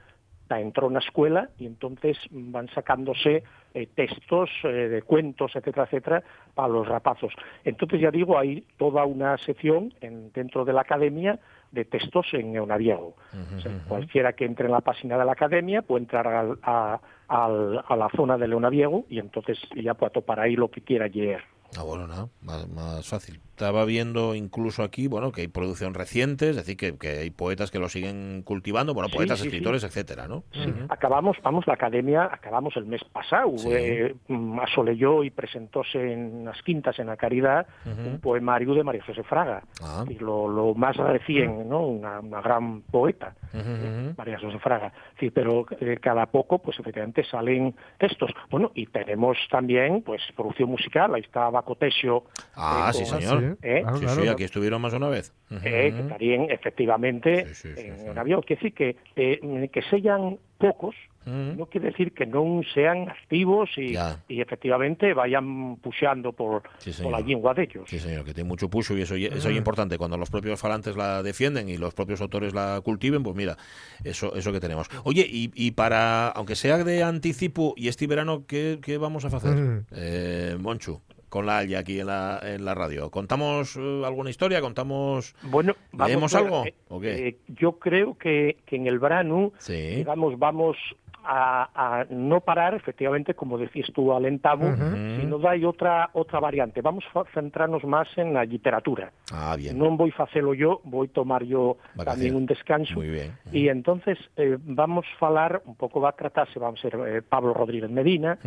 ta- 0.51 0.61
entró 0.61 0.87
en 0.87 0.91
una 0.91 0.99
escuela 0.99 1.49
y 1.59 1.67
entonces 1.67 2.19
van 2.31 2.67
sacándose 2.75 3.45
eh, 3.73 3.87
textos 3.95 4.51
eh, 4.65 4.69
de 4.69 5.03
cuentos, 5.03 5.55
etcétera, 5.55 5.85
etcétera, 5.85 6.23
para 6.55 6.67
los 6.67 6.89
rapazos. 6.89 7.33
Entonces, 7.65 8.01
ya 8.01 8.11
digo, 8.11 8.37
hay 8.37 8.65
toda 8.77 9.05
una 9.05 9.39
sección 9.39 9.95
en- 10.01 10.33
dentro 10.33 10.65
de 10.65 10.73
la 10.73 10.81
academia 10.81 11.39
de 11.71 11.85
textos 11.85 12.27
en 12.33 12.51
neonaviego. 12.53 13.15
O 13.57 13.61
sea, 13.61 13.71
cualquiera 13.87 14.33
que 14.33 14.45
entre 14.45 14.67
en 14.67 14.73
la 14.73 14.81
página 14.81 15.17
de 15.17 15.25
la 15.25 15.33
academia 15.33 15.83
puede 15.83 16.03
entrar 16.03 16.27
a, 16.27 17.01
al- 17.29 17.85
a 17.87 17.97
la 17.97 18.09
zona 18.17 18.37
de 18.37 18.49
Leonaviego 18.49 19.05
y 19.09 19.21
entonces 19.21 19.57
ya 19.77 19.95
puede 19.95 20.11
topar 20.11 20.41
ahí 20.41 20.57
lo 20.57 20.69
que 20.69 20.81
quiera 20.81 21.07
leer. 21.07 21.43
Ah, 21.79 21.83
bueno, 21.85 22.07
nada, 22.09 22.29
más, 22.43 22.69
más 22.69 23.09
fácil. 23.09 23.41
Estaba 23.51 23.85
viendo 23.85 24.35
incluso 24.35 24.83
aquí, 24.83 25.07
bueno, 25.07 25.33
que 25.33 25.43
hay 25.43 25.49
producción 25.49 25.95
reciente, 25.95 26.51
es 26.51 26.57
decir, 26.57 26.77
que, 26.77 26.97
que 26.97 27.09
hay 27.19 27.31
poetas 27.31 27.71
que 27.71 27.79
lo 27.79 27.89
siguen 27.89 28.43
cultivando, 28.43 28.95
bueno, 28.95 29.09
Sí, 29.09 29.17
poetas, 29.17 29.39
sí, 29.39 29.43
sí. 29.43 29.49
escritores, 29.49 29.85
etcétera, 29.85 30.27
¿no? 30.27 30.45
Sí, 30.53 30.73
acabamos, 30.89 31.37
vamos, 31.43 31.67
la 31.67 31.75
academia, 31.75 32.25
acabamos 32.33 32.75
el 32.77 32.87
mes 32.87 33.05
pasado, 33.05 33.53
eh, 33.67 34.15
mm, 34.29 34.59
asoleyó 34.61 35.23
y 35.23 35.31
presentóse 35.31 36.13
en 36.13 36.45
las 36.47 36.61
quintas 36.63 36.99
en 36.99 37.07
la 37.09 37.17
Caridad 37.17 37.67
Ujú. 37.85 38.09
un 38.09 38.21
poemario 38.21 38.75
de 38.75 38.83
María 38.83 39.05
José 39.05 39.23
Fraga, 39.23 39.63
Ah. 39.83 40.05
y 40.09 40.15
lo, 40.15 40.49
lo 40.49 40.75
más 40.75 40.97
recién, 40.97 41.69
¿no? 41.69 41.87
Una, 41.87 42.21
una 42.21 42.41
gran 42.41 42.81
poeta. 42.83 43.35
Ujú. 43.53 44.15
María 44.17 44.39
José 44.41 44.59
Fraga. 44.59 44.93
Sí, 45.19 45.31
pero 45.31 45.67
eh, 45.81 45.99
cada 46.01 46.27
poco, 46.27 46.59
pues 46.61 46.79
efectivamente 46.81 47.25
salen 47.25 47.75
textos. 47.99 48.31
Bueno, 48.51 48.73
y 48.75 48.87
tenemos 48.87 49.37
también, 49.51 50.03
pues, 50.03 50.23
producción 50.35 50.71
musical. 50.71 51.15
Ahí 51.15 51.23
estaba 51.23 51.60
Cotesio. 51.63 52.25
Ah, 52.55 52.91
eh, 52.91 52.99
sí, 52.99 53.05
con- 53.11 53.21
señor. 53.21 53.59
eh, 53.63 53.85
sí, 53.99 54.07
sí, 54.09 54.29
aquí 54.29 54.45
estuvieron 54.45 54.81
más 54.83 54.93
una 54.95 55.09
vez. 55.09 55.33
eh, 55.63 55.93
que 55.95 56.03
estarían 56.03 56.51
efectivamente 56.51 57.47
en 57.77 58.09
un 58.11 58.19
avión. 58.19 58.43
Quiere 58.43 58.63
decir 58.63 58.75
que, 58.75 58.97
eh, 59.17 59.69
que 59.73 59.83
sean 59.83 60.39
pocos, 60.59 60.95
no 61.27 61.67
quiere 61.67 61.91
decir 61.91 62.13
que 62.15 62.25
non 62.27 62.63
sean 62.75 63.09
activos 63.11 63.69
y, 63.77 63.93
y 64.29 64.41
efectivamente 64.41 65.13
vayan 65.15 65.77
puxando 65.83 66.33
por, 66.33 66.63
Sí, 66.79 66.91
por 67.03 67.13
la 67.13 67.21
lingua 67.21 67.53
de 67.55 67.65
ellos. 67.69 67.85
Sí, 67.89 67.99
señor, 67.99 68.25
que 68.25 68.33
tiene 68.35 68.49
mucho 68.49 68.69
puso 68.71 68.97
y 68.97 69.03
eso, 69.03 69.17
y- 69.17 69.27
eso 69.27 69.49
es 69.51 69.57
importante. 69.57 69.99
Cuando 69.99 70.17
los 70.17 70.31
propios 70.31 70.59
falantes 70.61 70.97
la 70.97 71.23
defienden 71.23 71.69
y 71.69 71.77
los 71.77 71.93
propios 71.95 72.21
autores 72.21 72.55
la 72.55 72.81
cultiven, 72.83 73.23
pues 73.23 73.37
mira, 73.37 73.57
eso 74.05 74.35
eso 74.35 74.53
que 74.53 74.61
tenemos. 74.61 74.89
Oye, 75.05 75.27
y, 75.29 75.51
y 75.55 75.73
para, 75.73 76.29
aunque 76.29 76.57
sea 76.57 76.79
de 76.83 77.03
anticipo, 77.03 77.75
y 77.77 77.89
este 77.89 78.07
verano, 78.07 78.45
¿qué, 78.47 78.79
qué 78.83 78.97
vamos 78.99 79.25
a 79.25 79.29
hacer? 79.37 79.85
Eh, 79.93 80.57
Monchu, 80.59 81.01
con 81.31 81.47
la 81.47 81.59
Alya 81.59 81.79
aquí 81.79 82.01
en 82.01 82.09
la, 82.09 82.41
en 82.43 82.65
la 82.65 82.75
radio. 82.75 83.11
¿Contamos 83.11 83.77
eh, 83.77 84.03
alguna 84.05 84.29
historia? 84.31 84.61
¿Contamos... 84.61 85.35
Bueno, 85.43 85.75
vamos 85.93 86.09
¿Leemos 86.11 86.35
a- 86.35 86.39
algo? 86.39 86.67
eh, 86.67 86.75
¿O 86.89 87.01
qué? 87.01 87.29
eh, 87.29 87.37
yo 87.49 87.79
creo 87.79 88.19
que, 88.19 88.59
que 88.67 88.77
en 88.77 88.87
el 88.87 88.99
verano, 88.99 89.53
Sí. 89.59 89.73
digamos, 90.05 90.39
vamos 90.39 90.77
a, 91.23 91.69
a 92.01 92.07
no 92.09 92.41
parar, 92.41 92.73
efectivamente, 92.75 93.35
como 93.35 93.59
decís 93.59 93.85
tú, 93.95 94.11
alentamos, 94.15 94.73
Ujú. 94.73 95.21
sino 95.21 95.37
hay 95.47 95.67
otra 95.67 96.09
otra 96.15 96.41
variante. 96.41 96.81
Vamos 96.81 97.05
a 97.15 97.25
centrarnos 97.35 97.85
más 97.85 98.09
en 98.17 98.33
la 98.33 98.45
literatura. 98.47 99.13
Ah, 99.31 99.55
bien. 99.55 99.77
Non 99.77 100.01
voy 100.01 100.09
a 100.11 100.17
facelo 100.17 100.55
yo, 100.57 100.81
voy 100.85 101.09
tomar 101.13 101.45
yo 101.45 101.77
también 101.95 102.35
un 102.35 102.47
descanso. 102.49 102.95
Muy 102.97 103.11
bien. 103.13 103.37
Y 103.53 103.69
entonces 103.69 104.17
eh, 104.41 104.57
vamos 104.65 105.05
a 105.15 105.19
falar, 105.19 105.61
un 105.67 105.77
pouco 105.77 106.01
va 106.01 106.09
a 106.09 106.17
tratarse, 106.17 106.59
vamos 106.59 106.81
a 106.81 106.89
ser 106.89 106.97
eh, 107.07 107.21
Pablo 107.21 107.53
Rodríguez 107.53 107.91
Medina, 107.93 108.39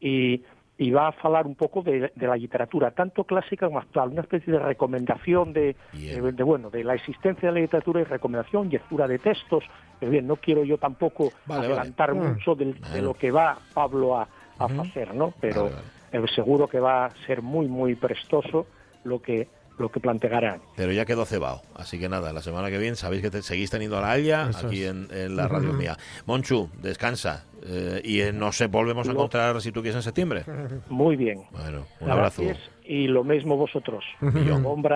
y, 0.00 0.40
y 0.76 0.90
va 0.90 1.08
a 1.08 1.12
falar 1.12 1.46
un 1.46 1.54
poco 1.54 1.82
de, 1.82 2.12
de 2.14 2.26
la 2.26 2.36
literatura, 2.36 2.90
tanto 2.90 3.24
clásica 3.24 3.66
como 3.66 3.78
actual, 3.78 4.08
una 4.10 4.22
especie 4.22 4.52
de 4.52 4.58
recomendación 4.58 5.52
de, 5.52 5.76
de, 6.20 6.32
de, 6.32 6.42
bueno, 6.42 6.68
de 6.70 6.82
la 6.82 6.94
existencia 6.94 7.48
de 7.48 7.54
la 7.54 7.60
literatura 7.60 8.00
y 8.00 8.04
recomendación, 8.04 8.68
lectura 8.68 9.06
de 9.06 9.18
textos. 9.20 9.64
Pero 10.00 10.10
bien, 10.10 10.26
no 10.26 10.36
quiero 10.36 10.64
yo 10.64 10.78
tampoco 10.78 11.34
Vale, 11.46 11.66
adelantar 11.66 12.14
Mm. 12.14 12.18
mucho 12.32 12.54
del- 12.56 12.74
de 12.92 13.02
lo 13.02 13.14
que 13.14 13.30
va 13.30 13.60
Pablo 13.72 14.16
a, 14.18 14.28
a 14.58 14.64
hacer, 14.82 15.14
¿no? 15.14 15.32
Pero 15.40 15.70
eh, 16.10 16.24
seguro 16.34 16.66
que 16.68 16.80
va 16.80 17.06
a 17.06 17.14
ser 17.26 17.40
muy, 17.42 17.68
muy 17.68 17.94
prestoso 17.94 18.66
lo 19.04 19.20
que, 19.22 19.48
lo 19.78 19.90
que 19.90 20.00
plantearán. 20.00 20.60
Pero 20.76 20.92
ya 20.92 21.04
quedó 21.04 21.24
cebado. 21.24 21.62
Así 21.74 21.98
que 21.98 22.08
nada, 22.08 22.32
la 22.32 22.42
semana 22.42 22.70
que 22.70 22.78
viene 22.78 22.96
sabéis 22.96 23.22
que 23.22 23.30
te, 23.30 23.42
seguís 23.42 23.70
teniendo 23.70 23.98
a 23.98 24.00
la 24.00 24.16
Eso 24.16 24.66
aquí 24.66 24.84
en, 24.84 25.08
en 25.10 25.36
la 25.36 25.48
radio 25.48 25.72
mía. 25.72 25.96
Monchu, 26.26 26.70
descansa. 26.80 27.44
eh, 27.62 28.00
y 28.04 28.20
eh, 28.20 28.32
nos 28.32 28.60
eh, 28.60 28.66
volvemos 28.66 29.08
a 29.08 29.12
encontrar, 29.12 29.60
si 29.60 29.72
tú 29.72 29.80
quieres, 29.82 29.96
en 29.96 30.02
septiembre. 30.02 30.44
Muy 30.88 31.16
bien. 31.16 31.44
Bueno, 31.50 31.86
un 32.00 32.10
abrazo. 32.10 32.42
Gracias 32.42 32.73
y 32.84 33.06
lo 33.06 33.24
mismo 33.24 33.56
vosotros. 33.56 34.04
Bon. 34.20 34.32
Millón 34.34 34.62
de 34.82 34.88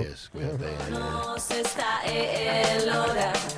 gracias. 0.00 0.28
Cuídate. 0.32 0.64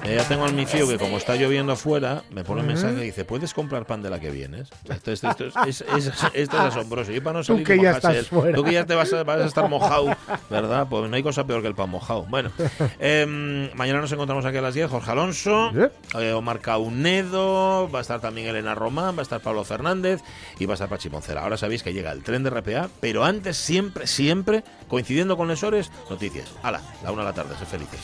Eh, 0.05 0.15
ya 0.17 0.25
tengo 0.27 0.45
al 0.45 0.55
mi 0.55 0.65
tío 0.65 0.89
que 0.89 0.97
como 0.97 1.19
está 1.19 1.37
lloviendo 1.37 1.73
afuera, 1.73 2.23
me 2.31 2.43
pone 2.45 2.63
un 2.63 2.67
mensaje 2.69 2.95
y 3.03 3.07
dice, 3.07 3.25
¿puedes 3.25 3.53
comprar 3.53 3.85
pan 3.85 4.01
de 4.03 4.09
la 4.11 4.19
que 4.21 4.31
vienes? 4.31 4.71
Esto, 4.89 5.13
esto- 5.13 5.29
esto 5.31 5.45
es, 5.47 5.57
es- 5.67 5.81
es- 5.83 6.25
esto 6.33 6.57
es 6.57 6.63
asombroso. 6.63 7.13
Y 7.13 7.21
para 7.21 7.35
no 7.35 7.41
Tú 7.41 7.47
salir 7.53 7.67
que 7.67 7.77
y 7.77 7.83
ya 7.83 7.91
mojarse 7.95 8.09
estás 8.09 8.17
él. 8.17 8.25
fuera. 8.25 8.57
Tú 8.57 8.65
que 8.65 8.73
ya 8.73 8.87
te 8.87 8.95
vas 8.95 9.13
a, 9.13 9.23
vas 9.25 9.41
a 9.41 9.45
estar 9.47 9.69
mojado, 9.69 10.07
¿verdad? 10.51 10.87
Pues 10.89 11.11
no 11.11 11.17
hay 11.17 11.23
cosa 11.23 11.47
peor 11.47 11.61
que 11.63 11.69
el 11.69 11.75
pan 11.75 11.91
mojado. 11.91 12.23
Bueno, 12.29 12.51
em, 12.99 13.71
mañana 13.75 14.01
nos 14.01 14.13
encontramos 14.13 14.45
aquí 14.47 14.57
a 14.57 14.63
las 14.63 14.75
10. 14.75 14.89
Jorge 14.91 15.11
Alonso, 15.11 15.73
eh, 16.19 16.33
Omar 16.33 16.61
Caunedo, 16.61 17.91
va 17.91 17.99
a 17.99 18.03
estar 18.03 18.21
también 18.21 18.47
Elena 18.49 18.75
Román, 18.75 19.15
va 19.17 19.21
a 19.21 19.23
estar 19.23 19.41
Pablo 19.41 19.65
Fernández 19.65 20.23
y 20.59 20.67
va 20.67 20.73
a 20.73 20.75
estar 20.75 20.89
Pachi. 20.89 21.09
Ahora 21.39 21.57
sabéis 21.57 21.83
que 21.83 21.93
llega 21.93 22.13
el 22.13 22.23
tren 22.23 22.43
de 22.43 22.51
RPA, 22.51 22.89
pero 23.01 23.18
antes 23.25 23.57
siempre, 23.57 24.07
siempre, 24.07 24.65
coincidiendo 24.89 25.37
con 25.37 25.49
lesores, 25.49 25.91
noticias. 26.11 26.49
Hala, 26.63 26.81
la 27.03 27.13
una 27.13 27.23
de 27.23 27.29
la 27.29 27.35
tarde, 27.35 27.57
sé 27.59 27.67
felices. 27.67 28.01